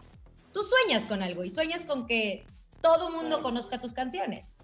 tú 0.53 0.61
sueñas 0.63 1.05
con 1.05 1.21
algo 1.21 1.43
y 1.43 1.49
sueñas 1.49 1.85
con 1.85 2.05
que 2.05 2.45
todo 2.81 3.11
mundo 3.11 3.41
conozca 3.41 3.79
tus 3.79 3.93
canciones. 3.93 4.55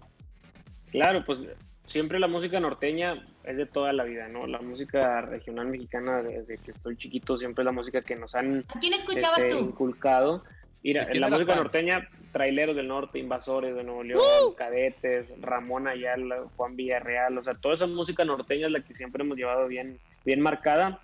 Claro, 0.90 1.24
pues 1.24 1.46
siempre 1.86 2.18
la 2.18 2.28
música 2.28 2.58
norteña 2.60 3.26
es 3.44 3.56
de 3.56 3.66
toda 3.66 3.92
la 3.92 4.04
vida, 4.04 4.28
¿no? 4.28 4.46
La 4.46 4.60
música 4.60 5.20
regional 5.20 5.68
mexicana 5.68 6.22
desde 6.22 6.58
que 6.58 6.70
estoy 6.70 6.96
chiquito 6.96 7.38
siempre 7.38 7.62
es 7.62 7.66
la 7.66 7.72
música 7.72 8.02
que 8.02 8.16
nos 8.16 8.34
han 8.34 8.64
¿A 8.68 8.78
quién 8.80 8.94
escuchabas 8.94 9.38
este, 9.38 9.50
tú? 9.50 9.58
inculcado. 9.58 10.44
Mira, 10.82 11.04
¿De 11.04 11.12
quién 11.12 11.20
la 11.20 11.28
música 11.28 11.52
fan? 11.52 11.62
norteña, 11.62 12.08
Traileros 12.36 12.76
del 12.76 12.88
Norte, 12.88 13.18
Invasores 13.18 13.74
de 13.74 13.82
Nuevo 13.82 14.02
León, 14.02 14.20
¡Uh! 14.46 14.54
Cadetes, 14.54 15.32
Ramón 15.40 15.88
Ayala, 15.88 16.44
Juan 16.54 16.76
Villarreal, 16.76 17.38
o 17.38 17.42
sea, 17.42 17.54
toda 17.54 17.76
esa 17.76 17.86
música 17.86 18.26
norteña 18.26 18.66
es 18.66 18.72
la 18.72 18.82
que 18.82 18.94
siempre 18.94 19.24
hemos 19.24 19.38
llevado 19.38 19.66
bien, 19.68 19.98
bien 20.22 20.42
marcada. 20.42 21.00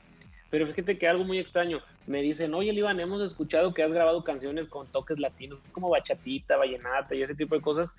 Pero 0.51 0.67
fíjate 0.67 0.99
que 0.99 1.09
algo 1.09 1.25
muy 1.25 1.39
extraño, 1.39 1.81
me 2.07 2.21
dicen, 2.21 2.53
oye, 2.53 2.75
Iván, 2.75 3.01
hemos 3.01 3.23
escuchado 3.23 3.73
que 3.73 3.83
has 3.83 3.91
grabado 3.91 4.23
canciones 4.25 4.67
con 4.67 4.87
toques 4.89 5.19
latinos, 5.19 5.59
como 5.73 5.89
bachatita, 5.89 6.59
vallenata 6.59 7.15
y 7.15 7.23
ese 7.23 7.35
tipo 7.35 7.55
de 7.55 7.63
cosas. 7.63 7.91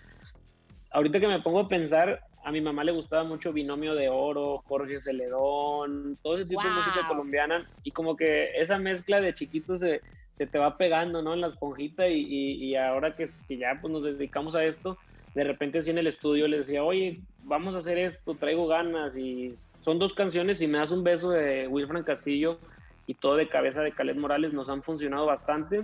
Ahorita 0.91 1.19
que 1.19 1.27
me 1.27 1.41
pongo 1.41 1.61
a 1.61 1.67
pensar, 1.67 2.21
a 2.43 2.51
mi 2.51 2.61
mamá 2.61 2.83
le 2.83 2.91
gustaba 2.91 3.23
mucho 3.23 3.51
Binomio 3.51 3.95
de 3.95 4.09
Oro, 4.09 4.61
Jorge 4.67 5.01
Celedón, 5.01 6.19
todo 6.21 6.35
ese 6.35 6.45
tipo 6.45 6.61
de 6.61 6.69
música 6.69 7.07
colombiana, 7.07 7.67
y 7.81 7.89
como 7.89 8.15
que 8.15 8.51
esa 8.57 8.77
mezcla 8.77 9.21
de 9.21 9.33
chiquitos 9.33 9.79
se, 9.79 10.01
se 10.33 10.47
te 10.47 10.57
va 10.57 10.77
pegando, 10.77 11.21
¿no? 11.21 11.33
En 11.33 11.41
la 11.41 11.47
esponjita, 11.47 12.07
y, 12.07 12.75
ahora 12.75 13.15
que, 13.15 13.29
que 13.47 13.57
ya 13.57 13.77
pues, 13.79 13.93
nos 13.93 14.03
dedicamos 14.03 14.55
a 14.55 14.65
esto, 14.65 14.97
de 15.35 15.43
repente 15.43 15.79
así 15.79 15.89
en 15.89 15.97
el 15.97 16.07
estudio 16.07 16.47
les 16.47 16.67
decía, 16.67 16.83
oye, 16.83 17.21
vamos 17.43 17.75
a 17.75 17.79
hacer 17.79 17.97
esto, 17.97 18.35
traigo 18.35 18.67
ganas, 18.67 19.15
y 19.17 19.55
son 19.81 19.99
dos 19.99 20.13
canciones, 20.13 20.61
y 20.61 20.67
me 20.67 20.79
das 20.79 20.91
un 20.91 21.03
beso 21.03 21.29
de 21.29 21.67
Wilfran 21.67 22.03
Castillo, 22.03 22.59
y 23.05 23.15
todo 23.15 23.35
de 23.35 23.49
cabeza 23.49 23.81
de 23.81 23.91
Caled 23.91 24.15
Morales, 24.15 24.53
nos 24.53 24.69
han 24.69 24.81
funcionado 24.81 25.25
bastante, 25.25 25.83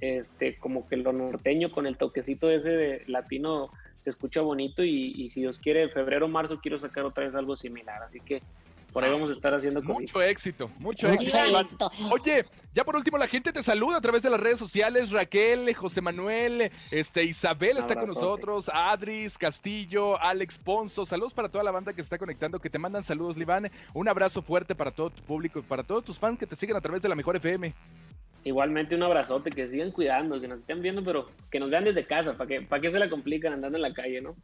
este, 0.00 0.56
como 0.58 0.88
que 0.88 0.96
lo 0.96 1.12
norteño 1.12 1.70
con 1.70 1.86
el 1.86 1.96
toquecito 1.96 2.50
ese 2.50 2.70
de 2.70 3.02
latino 3.06 3.70
se 4.00 4.10
escucha 4.10 4.40
bonito 4.40 4.84
y, 4.84 5.12
y 5.16 5.30
si 5.30 5.40
Dios 5.40 5.58
quiere, 5.58 5.82
en 5.82 5.90
febrero 5.90 6.26
o 6.26 6.28
marzo 6.28 6.60
quiero 6.60 6.78
sacar 6.78 7.04
otra 7.04 7.24
vez 7.24 7.34
algo 7.34 7.56
similar, 7.56 8.02
así 8.02 8.20
que 8.20 8.40
por 8.98 9.04
ahí 9.04 9.12
vamos 9.12 9.30
a 9.30 9.32
estar 9.34 9.54
haciendo. 9.54 9.80
Mucho 9.80 10.20
éxito, 10.20 10.66
mucho 10.80 11.06
Mucho 11.06 11.22
éxito. 11.22 11.60
Éxito. 11.60 11.90
Oye, 12.10 12.44
ya 12.74 12.82
por 12.82 12.96
último 12.96 13.16
la 13.16 13.28
gente 13.28 13.52
te 13.52 13.62
saluda 13.62 13.98
a 13.98 14.00
través 14.00 14.22
de 14.22 14.28
las 14.28 14.40
redes 14.40 14.58
sociales. 14.58 15.12
Raquel, 15.12 15.72
José 15.72 16.00
Manuel, 16.00 16.72
este 16.90 17.22
Isabel 17.22 17.78
está 17.78 17.94
con 17.94 18.08
nosotros, 18.08 18.68
Adris, 18.74 19.38
Castillo, 19.38 20.20
Alex 20.20 20.58
Ponzo. 20.58 21.06
Saludos 21.06 21.32
para 21.32 21.48
toda 21.48 21.62
la 21.62 21.70
banda 21.70 21.92
que 21.92 22.02
se 22.02 22.06
está 22.06 22.18
conectando, 22.18 22.58
que 22.58 22.70
te 22.70 22.80
mandan 22.80 23.04
saludos, 23.04 23.36
Liván. 23.36 23.70
Un 23.94 24.08
abrazo 24.08 24.42
fuerte 24.42 24.74
para 24.74 24.90
todo 24.90 25.10
tu 25.10 25.22
público 25.22 25.60
y 25.60 25.62
para 25.62 25.84
todos 25.84 26.04
tus 26.04 26.18
fans 26.18 26.36
que 26.36 26.48
te 26.48 26.56
siguen 26.56 26.76
a 26.76 26.80
través 26.80 27.00
de 27.00 27.08
la 27.08 27.14
Mejor 27.14 27.36
FM. 27.36 27.72
Igualmente 28.42 28.96
un 28.96 29.04
abrazote, 29.04 29.50
que 29.50 29.68
sigan 29.68 29.92
cuidando, 29.92 30.40
que 30.40 30.48
nos 30.48 30.58
estén 30.58 30.82
viendo, 30.82 31.04
pero 31.04 31.30
que 31.52 31.60
nos 31.60 31.70
vean 31.70 31.84
desde 31.84 32.04
casa, 32.04 32.36
para 32.36 32.48
que, 32.48 32.62
para 32.62 32.82
que 32.82 32.90
se 32.90 32.98
la 32.98 33.08
complican 33.08 33.52
andando 33.52 33.78
en 33.78 33.82
la 33.82 33.92
calle, 33.92 34.20
¿no? 34.20 34.34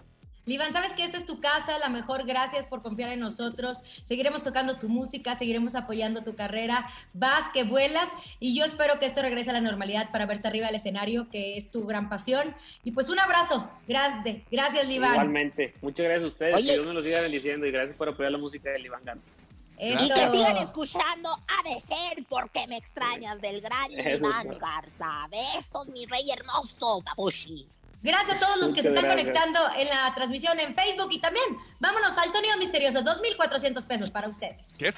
Livan, 0.46 0.72
sabes 0.72 0.92
que 0.92 1.04
esta 1.04 1.16
es 1.16 1.24
tu 1.24 1.40
casa, 1.40 1.78
la 1.78 1.88
mejor, 1.88 2.26
gracias 2.26 2.66
por 2.66 2.82
confiar 2.82 3.10
en 3.10 3.20
nosotros. 3.20 3.82
Seguiremos 4.04 4.42
tocando 4.42 4.78
tu 4.78 4.88
música, 4.88 5.34
seguiremos 5.34 5.74
apoyando 5.74 6.22
tu 6.22 6.34
carrera. 6.34 6.86
Vas, 7.14 7.48
que 7.52 7.64
vuelas, 7.64 8.08
y 8.40 8.56
yo 8.56 8.64
espero 8.64 8.98
que 8.98 9.06
esto 9.06 9.22
regrese 9.22 9.50
a 9.50 9.54
la 9.54 9.60
normalidad 9.60 10.10
para 10.10 10.26
verte 10.26 10.48
arriba 10.48 10.66
del 10.66 10.76
escenario, 10.76 11.28
que 11.30 11.56
es 11.56 11.70
tu 11.70 11.86
gran 11.86 12.08
pasión. 12.08 12.54
Y 12.82 12.92
pues 12.92 13.08
un 13.08 13.18
abrazo, 13.18 13.70
gracias, 13.88 14.42
gracias, 14.50 14.86
Livan. 14.86 15.12
Igualmente, 15.12 15.74
muchas 15.80 16.04
gracias 16.04 16.24
a 16.24 16.28
ustedes, 16.28 16.56
Oye. 16.56 16.66
que 16.66 16.72
Dios 16.74 16.86
me 16.86 16.94
los 16.94 17.04
siga 17.04 17.20
bendiciendo 17.22 17.66
y 17.66 17.70
gracias 17.70 17.96
por 17.96 18.08
apoyar 18.08 18.32
la 18.32 18.38
música 18.38 18.70
de 18.70 18.80
Iván 18.80 19.04
Garza. 19.04 19.30
Y 19.78 19.96
que 19.96 20.28
sigan 20.28 20.56
escuchando 20.58 21.30
ha 21.30 21.68
de 21.68 21.80
ser 21.80 22.24
porque 22.28 22.66
me 22.68 22.76
extrañas 22.76 23.40
del 23.40 23.60
gran 23.60 23.90
Eso 23.90 24.18
Iván 24.18 24.52
es. 24.52 24.58
Garza. 24.58 25.28
Besos, 25.30 25.88
mi 25.88 26.06
rey 26.06 26.30
hermoso, 26.30 27.02
babushi. 27.02 27.66
Gracias 28.04 28.36
a 28.36 28.38
todos 28.38 28.58
los 28.58 28.74
que 28.74 28.82
se 28.82 28.88
están 28.88 29.04
gracias. 29.04 29.24
conectando 29.24 29.60
en 29.78 29.88
la 29.88 30.14
transmisión 30.14 30.60
en 30.60 30.74
Facebook 30.74 31.08
y 31.10 31.20
también 31.20 31.46
vámonos 31.80 32.18
al 32.18 32.30
sonido 32.30 32.54
misterioso, 32.58 33.00
2.400 33.00 33.86
pesos 33.86 34.10
para 34.10 34.28
ustedes. 34.28 34.70
¿Qué 34.76 34.88
es? 34.88 34.96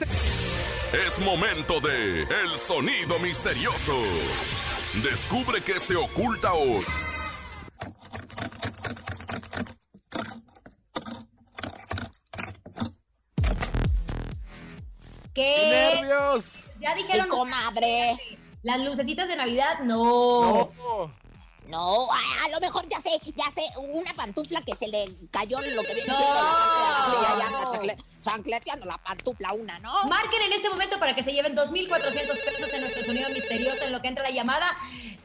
Es 0.92 1.18
momento 1.20 1.78
de 1.78 2.22
El 2.22 2.59
Sonido 2.59 3.20
Misterioso. 3.20 3.96
Descubre 5.04 5.61
qué 5.62 5.74
se 5.74 5.94
oculta 5.94 6.52
hoy. 6.54 6.84
¿Qué? 15.32 15.94
nervios! 16.00 16.44
Ya 16.80 16.94
dijeron. 16.96 17.28
Comadre. 17.28 18.16
Las 18.62 18.80
lucecitas 18.80 19.28
de 19.28 19.36
Navidad, 19.36 19.78
no. 19.84 20.72
No, 20.76 21.12
a, 21.75 22.45
a 22.45 22.49
lo 22.51 22.61
mejor 22.61 22.85
ya 22.89 23.01
sé, 23.01 23.11
ya 23.35 23.51
sé, 23.51 23.62
una 23.81 24.12
pantufla 24.14 24.61
que 24.62 24.75
se 24.75 24.89
le 24.89 25.07
cayó 25.31 25.61
lo 25.61 25.83
que 25.83 25.95
viene 25.95 26.09
No. 26.12 26.17
siendo 26.17 26.35
la 26.35 26.53
parte 26.53 27.11
de 27.21 27.27
abajo 27.27 27.85
y 27.85 28.23
chancleteando 28.23 28.87
la 28.87 28.99
pantufla 28.99 29.53
una, 29.53 29.79
¿no? 29.81 30.05
Marquen 30.05 30.43
en 30.43 30.53
este 30.53 30.69
momento 30.71 30.99
para 30.99 31.14
que 31.14 31.23
se 31.23 31.33
lleven 31.33 31.57
2.400 31.57 31.91
pesos 32.45 32.73
en 32.75 32.81
nuestro 32.81 33.05
sonido 33.05 33.29
misterioso 33.31 33.85
en 33.85 33.93
lo 33.93 34.01
que 34.03 34.09
entra 34.09 34.23
la 34.25 34.31
llamada. 34.31 34.77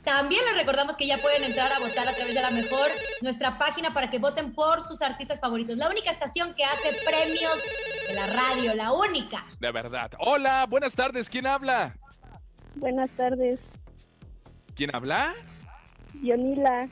También 0.04 0.44
les 0.46 0.56
recordamos 0.56 0.98
que 0.98 1.06
ya 1.08 1.18
pueden 1.18 1.44
entrar 1.44 1.72
a 1.74 1.80
votar 1.80 2.08
a 2.08 2.14
través 2.16 2.34
de 2.34 2.42
la 2.42 2.52
mejor, 2.52 2.89
nuestra 3.22 3.58
página 3.58 3.94
para 3.94 4.10
que 4.10 4.18
voten 4.20 4.54
por 4.54 4.84
sus 4.84 5.02
artistas 5.02 5.39
favoritos. 5.39 5.78
La 5.78 5.89
única 5.89 6.10
estación 6.12 6.54
que 6.56 6.64
hace 6.64 6.92
premios 7.06 7.54
de 8.08 8.14
la 8.16 8.26
radio, 8.28 8.74
la 8.76 8.92
única. 8.92 9.46
De 9.60 9.72
verdad. 9.72 10.12
Hola, 10.20 10.66
buenas 10.68 10.94
tardes. 10.94 11.30
¿Quién 11.30 11.46
habla? 11.48 11.96
Buenas 12.76 13.10
tardes, 13.12 13.60
¿Quién 14.76 14.96
habla? 14.96 15.36
Yonila. 16.22 16.89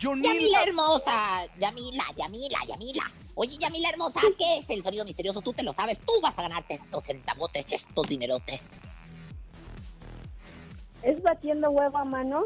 Yamila 0.00 0.62
hermosa, 0.66 1.46
Yamila, 1.58 2.04
Yamila, 2.16 2.58
Yamila. 2.66 3.12
Oye, 3.36 3.56
Yamila 3.58 3.90
hermosa, 3.90 4.20
¿qué 4.38 4.58
es 4.58 4.68
el 4.70 4.82
sonido 4.82 5.04
misterioso? 5.04 5.40
Tú 5.40 5.52
te 5.52 5.62
lo 5.62 5.72
sabes, 5.72 6.00
tú 6.00 6.12
vas 6.22 6.38
a 6.38 6.42
ganarte 6.42 6.74
estos 6.74 7.04
centavotes, 7.04 7.70
estos 7.70 8.08
dinerotes. 8.08 8.64
¿Es 11.02 11.22
batiendo 11.22 11.70
huevo 11.70 11.98
a 11.98 12.04
mano? 12.04 12.44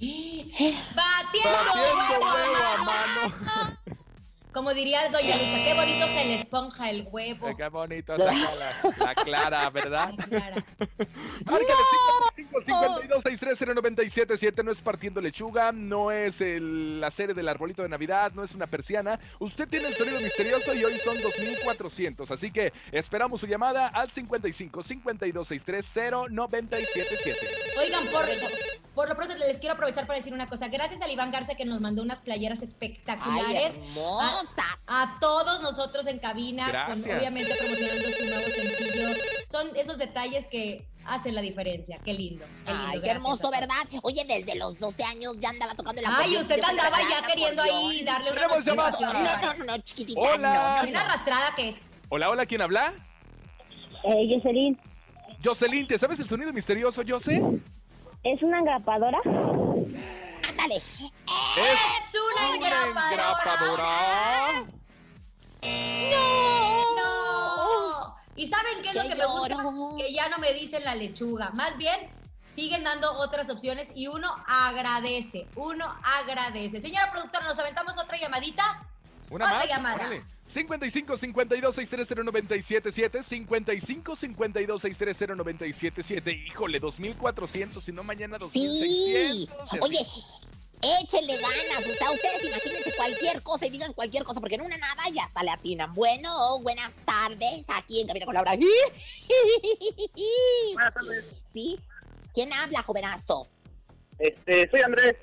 ¡Batiendo, 0.00 0.80
Batiendo 0.94 1.50
huevo 1.74 2.26
huevo 2.34 2.56
a 2.76 2.84
mano! 2.84 3.34
Como 4.54 4.72
diría 4.72 5.08
Doña 5.10 5.36
Lucha, 5.36 5.64
qué 5.64 5.74
bonito 5.74 6.06
se 6.06 6.24
le 6.26 6.34
esponja 6.36 6.90
el 6.90 7.08
huevo. 7.10 7.50
Qué 7.56 7.68
bonito 7.68 8.16
saca 8.16 8.32
la, 8.32 9.04
la 9.04 9.14
clara, 9.16 9.70
¿verdad? 9.70 10.14
52630977 10.14 11.44
no 11.46 12.33
es 14.70 14.80
partiendo 14.80 15.20
lechuga, 15.20 15.72
no 15.72 16.10
es 16.10 16.36
la 16.40 17.10
serie 17.10 17.34
del 17.34 17.48
arbolito 17.48 17.82
de 17.82 17.88
Navidad, 17.88 18.32
no 18.34 18.44
es 18.44 18.54
una 18.54 18.66
persiana. 18.66 19.18
Usted 19.38 19.68
tiene 19.68 19.88
el 19.88 19.94
sonido 19.94 20.20
misterioso 20.20 20.74
y 20.74 20.84
hoy 20.84 20.94
son 20.98 21.20
2400, 21.20 22.30
así 22.30 22.50
que 22.50 22.72
esperamos 22.92 23.40
su 23.40 23.46
llamada 23.46 23.88
al 23.88 24.10
55 24.10 24.82
5263 24.82 25.86
0977. 26.30 27.46
Oigan, 27.78 28.06
por, 28.06 28.24
por 28.94 29.08
lo 29.08 29.16
pronto 29.16 29.36
les 29.36 29.58
quiero 29.58 29.74
aprovechar 29.74 30.06
para 30.06 30.18
decir 30.18 30.32
una 30.32 30.48
cosa. 30.48 30.68
Gracias 30.68 31.00
a 31.02 31.08
Iván 31.08 31.30
Garza 31.30 31.54
que 31.54 31.64
nos 31.64 31.80
mandó 31.80 32.02
unas 32.02 32.20
playeras 32.20 32.62
espectaculares. 32.62 33.74
Ay. 33.78 34.48
A, 34.86 35.18
todos 35.20 35.62
nosotros 35.62 36.06
en 36.06 36.18
cabina, 36.18 36.88
obviamente 36.92 37.54
promocionando 37.54 38.10
su 38.10 38.24
nuevo 38.24 38.48
sencillo. 38.48 39.08
Son 39.46 39.68
esos 39.76 39.98
detalles 39.98 40.46
que 40.48 40.86
hacen 41.06 41.34
la 41.34 41.40
diferencia. 41.40 41.98
Qué 42.04 42.12
lindo. 42.12 42.44
Qué 42.64 42.72
lindo, 42.72 42.86
Ay, 42.88 43.00
qué 43.00 43.10
hermoso. 43.10 43.50
¿verdad? 43.50 43.74
Oye, 44.02 44.24
desde 44.26 44.54
los 44.56 44.78
12 44.78 45.02
años 45.04 45.36
ya 45.40 45.50
andaba 45.50 45.74
tocando 45.74 46.00
el 46.00 46.06
Ay, 46.08 46.36
usted 46.36 46.60
andaba 46.62 46.90
la 47.02 47.08
ya 47.08 47.22
queriendo 47.26 47.62
ahí 47.62 48.02
darle 48.04 48.30
una 48.32 48.40
Tenemos 48.40 48.64
llamada. 48.64 48.90
motivación. 48.90 49.24
No, 49.24 49.40
no, 49.40 49.54
no, 49.58 49.64
no, 49.64 49.78
chiquitita, 49.82 50.20
Hola. 50.20 50.76
no, 50.76 50.82
no, 50.82 50.88
Una 50.90 51.00
arrastrada 51.00 51.54
que 51.54 51.68
es. 51.68 51.76
Hola, 52.08 52.30
hola, 52.30 52.46
¿quién 52.46 52.62
habla? 52.62 52.94
Eh, 54.04 54.28
Jocelyn, 54.34 54.78
Jocelyn, 55.42 55.86
¿te 55.86 55.98
sabes 55.98 56.20
el 56.20 56.28
sonido 56.28 56.52
misterioso, 56.52 57.02
Jose? 57.06 57.40
¿es 58.22 58.42
una 58.42 58.58
engrapadora? 58.60 59.18
Ándale. 60.48 60.76
Es 60.76 62.20
una 62.20 62.54
engrapadora. 62.56 64.64
¿Y 68.36 68.48
saben 68.48 68.82
qué 68.82 68.88
es 68.90 68.94
lo 68.96 69.02
Que 69.02 69.08
que 69.10 69.14
me 69.16 69.26
gusta? 69.26 69.56
Que 69.96 70.12
ya 70.12 70.28
no 70.28 70.38
me 70.38 70.52
dicen 70.54 70.84
la 70.84 70.94
lechuga. 70.94 71.50
Más 71.50 71.76
bien, 71.76 71.98
siguen 72.54 72.84
dando 72.84 73.12
otras 73.14 73.48
opciones 73.50 73.90
y 73.94 74.06
uno 74.08 74.34
agradece. 74.46 75.46
Uno 75.56 75.92
agradece. 76.02 76.80
Señora 76.80 77.10
productora, 77.12 77.44
¿nos 77.46 77.58
aventamos 77.58 77.96
otra 77.98 78.18
llamadita? 78.18 78.82
Una 79.30 79.46
otra 79.46 79.58
más. 79.58 79.68
llamada. 79.68 79.94
órale. 79.96 80.24
55 80.52 81.18
52 81.18 81.74
630 81.74 82.22
977 82.22 83.24
55 83.24 84.14
52 84.16 84.82
630 84.82 85.34
977 85.36 86.32
Híjole, 86.46 86.78
2400, 86.78 87.82
si 87.82 87.90
no 87.92 88.04
mañana 88.04 88.38
Sí. 88.38 89.48
2600. 89.48 89.82
Oye, 89.82 89.98
Échenle 90.84 91.36
ganas, 91.38 91.86
o 91.90 91.94
sea, 91.94 92.10
ustedes 92.10 92.44
imagínense 92.44 92.92
cualquier 92.94 93.42
cosa 93.42 93.64
y 93.66 93.70
digan 93.70 93.92
cualquier 93.94 94.22
cosa, 94.24 94.40
porque 94.40 94.56
en 94.56 94.60
una 94.62 94.76
nada 94.76 95.04
ya 95.14 95.24
hasta 95.24 95.42
le 95.42 95.50
atinan. 95.50 95.94
Bueno, 95.94 96.60
buenas 96.60 96.96
tardes, 97.06 97.64
aquí 97.68 98.02
en 98.02 98.06
Cabina 98.06 98.26
con 98.26 98.34
Laura. 98.34 98.52
Buenas 100.74 100.94
tardes. 100.94 101.24
¿Sí? 101.52 101.80
¿Quién 102.34 102.52
habla, 102.52 102.82
jovenazo? 102.82 103.48
Este, 104.18 104.68
soy 104.70 104.82
Andrés. 104.82 105.14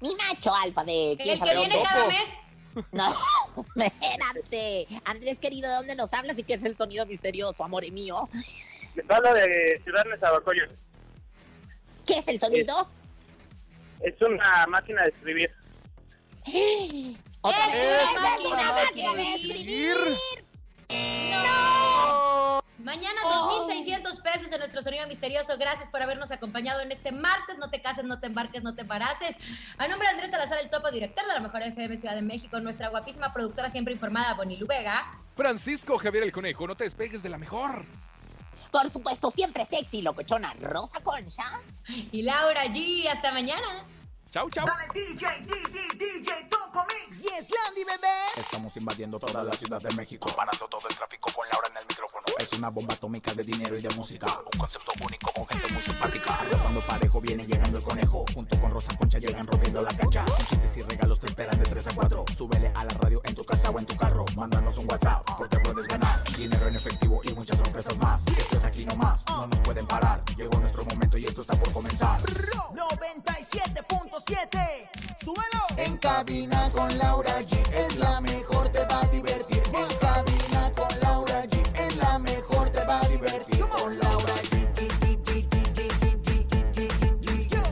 Mi 0.00 0.14
macho 0.14 0.54
alfa 0.54 0.84
de... 0.84 1.16
¿quién 1.16 1.30
El 1.30 1.38
sabe 1.38 1.52
que 1.52 1.56
viene 1.58 1.74
dónde? 1.76 1.88
cada 1.88 2.06
mes. 2.08 2.28
No, 2.92 3.14
espérate. 3.82 4.86
Andrés, 5.06 5.38
querido, 5.38 5.70
¿de 5.70 5.76
dónde 5.76 5.94
nos 5.94 6.12
hablas 6.12 6.36
y 6.38 6.42
qué 6.42 6.52
es 6.54 6.62
el 6.64 6.76
sonido 6.76 7.06
misterioso, 7.06 7.64
amor 7.64 7.90
mío? 7.90 8.28
Les 8.94 9.10
hablo 9.10 9.32
de 9.32 9.80
Ciudad 9.82 10.04
Nezahualcóyotl. 10.04 10.74
¿Qué 12.06 12.18
es 12.18 12.28
el 12.28 12.38
sonido? 12.38 12.82
Es 12.82 12.86
una 14.20 14.66
máquina 14.66 15.02
de 15.02 15.08
escribir. 15.10 15.50
¡Otra 17.40 17.66
¡Es 17.66 17.72
vez! 17.72 18.02
una 18.18 18.36
¡Es 18.36 18.46
una 18.46 18.72
máquina 18.72 18.72
máquina 18.72 19.14
de 19.14 19.34
escribir! 19.34 19.96
¡No! 21.32 22.62
Mañana 22.78 23.20
Oh. 23.24 23.68
2.600 23.68 24.22
pesos 24.22 24.52
en 24.52 24.58
nuestro 24.58 24.80
sonido 24.80 25.06
misterioso. 25.08 25.58
Gracias 25.58 25.90
por 25.90 26.02
habernos 26.02 26.30
acompañado 26.30 26.80
en 26.80 26.92
este 26.92 27.10
martes. 27.10 27.58
No 27.58 27.68
te 27.68 27.80
cases, 27.80 28.04
no 28.04 28.20
te 28.20 28.28
embarques, 28.28 28.62
no 28.62 28.76
te 28.76 28.82
embaraces. 28.82 29.36
A 29.76 29.88
nombre 29.88 30.06
de 30.06 30.14
Andrés 30.14 30.30
Salazar, 30.30 30.58
el 30.60 30.70
topo 30.70 30.90
director 30.92 31.26
de 31.26 31.34
la 31.34 31.40
Mejor 31.40 31.62
FM 31.62 31.96
Ciudad 31.96 32.14
de 32.14 32.22
México, 32.22 32.60
nuestra 32.60 32.88
guapísima 32.88 33.32
productora 33.32 33.68
siempre 33.68 33.92
informada, 33.92 34.34
Bonilu 34.34 34.68
Vega. 34.68 35.04
Francisco 35.34 35.98
Javier 35.98 36.22
el 36.22 36.32
Conejo, 36.32 36.66
no 36.68 36.76
te 36.76 36.84
despegues 36.84 37.22
de 37.24 37.28
la 37.28 37.38
mejor. 37.38 37.84
Por 38.76 38.90
supuesto, 38.90 39.30
siempre 39.30 39.64
sexy, 39.64 40.02
locochona, 40.02 40.52
Rosa 40.60 41.00
Concha. 41.02 41.44
Y 42.12 42.20
Laura 42.20 42.64
G. 42.66 43.08
Hasta 43.08 43.32
mañana. 43.32 43.86
Chau, 44.36 44.50
chau. 44.50 44.66
Dale 44.66 44.84
DJ, 44.92 45.24
DJ, 45.48 45.96
DJ, 45.96 46.44
Topo 46.50 46.84
Mix. 46.84 47.22
Yes, 47.22 47.48
Landy, 47.48 47.84
bebé. 47.84 48.12
Estamos 48.36 48.76
invadiendo 48.76 49.18
toda 49.18 49.42
la 49.42 49.52
ciudad 49.52 49.80
de 49.80 49.94
México, 49.94 50.28
parando 50.36 50.68
todo 50.68 50.86
el 50.90 50.94
tráfico 50.94 51.32
con 51.32 51.48
Laura 51.50 51.68
en 51.70 51.78
el 51.78 51.86
micrófono. 51.88 52.22
Es 52.38 52.52
una 52.52 52.68
bomba 52.68 52.92
atómica 52.92 53.32
de 53.32 53.42
dinero 53.42 53.78
y 53.78 53.80
de 53.80 53.88
música, 53.94 54.26
un 54.52 54.58
concepto 54.58 54.92
único 55.02 55.32
con 55.32 55.46
gente 55.48 55.72
muy 55.72 55.80
simpática. 55.80 56.34
Arrasando 56.34 56.80
parejo 56.80 57.18
viene 57.22 57.46
llegando 57.46 57.78
el 57.78 57.84
conejo, 57.84 58.26
junto 58.34 58.60
con 58.60 58.70
Rosa 58.72 58.94
Concha 58.98 59.18
llegan 59.18 59.46
rompiendo 59.46 59.80
la 59.80 59.96
cancha. 59.96 60.22
Con 60.26 60.36
chistes 60.44 60.76
y 60.76 60.82
regalos 60.82 61.18
te 61.18 61.26
esperan 61.28 61.58
de 61.58 61.64
3 61.64 61.86
a 61.86 61.94
4. 61.94 62.24
Súbele 62.36 62.72
a 62.74 62.84
la 62.84 62.92
radio 62.92 63.22
en 63.24 63.34
tu 63.34 63.42
casa 63.42 63.70
o 63.70 63.78
en 63.78 63.86
tu 63.86 63.96
carro, 63.96 64.26
mándanos 64.36 64.76
un 64.76 64.86
WhatsApp 64.86 65.24
porque 65.38 65.58
puedes 65.60 65.88
ganar 65.88 66.22
dinero 66.36 66.68
en 66.68 66.76
efectivo 66.76 67.22
y 67.24 67.32
muchas 67.32 67.56
sorpresas 67.56 67.96
más. 67.96 68.22
Esto 68.36 68.58
es 68.58 68.64
aquí 68.64 68.84
nomás, 68.84 69.24
no 69.30 69.46
nos 69.46 69.60
pueden 69.60 69.86
parar. 69.86 70.22
Llegó 70.36 70.60
nuestro 70.60 70.84
momento 70.84 71.16
y 71.16 71.24
esto 71.24 71.40
está 71.40 71.54
por 71.54 71.72
comenzar. 71.72 72.20
7. 74.26 74.90
¡Súbelo! 75.22 75.66
En 75.76 75.96
cabina 75.98 76.68
con 76.72 76.98
Laura 76.98 77.40
G 77.42 77.72
es 77.72 77.96
la 77.96 78.20
mejor, 78.20 78.68
te 78.70 78.84
va 78.86 79.00
a 79.00 79.06
divertir. 79.06 79.62
En 79.72 79.98
cabina 79.98 80.72
con 80.74 81.00
Laura 81.00 81.44
G 81.44 81.80
es 81.80 81.96
la 81.96 82.18
mejor, 82.18 82.70
te 82.70 82.84
va 82.84 83.00
a 83.00 83.08
divertir. 83.08 83.60
Con 83.60 83.98
Laura 83.98 84.34
G. 84.50 84.56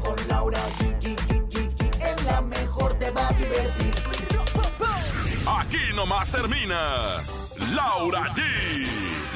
Con 0.04 0.28
Laura 0.28 0.60
G. 0.78 1.16
Es 2.00 2.24
la 2.24 2.40
mejor, 2.40 2.98
te 3.00 3.10
va 3.10 3.28
a 3.28 3.32
divertir. 3.32 3.94
Aquí 5.58 5.92
nomás 5.94 6.30
termina. 6.30 6.80
Laura 7.74 8.32
G. 8.32 8.42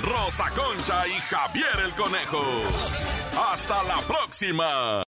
Rosa 0.02 0.44
Concha 0.50 1.06
y 1.08 1.20
Javier 1.30 1.80
el 1.84 1.94
Conejo. 1.94 2.44
Hasta 3.52 3.82
la 3.82 4.00
próxima. 4.02 5.02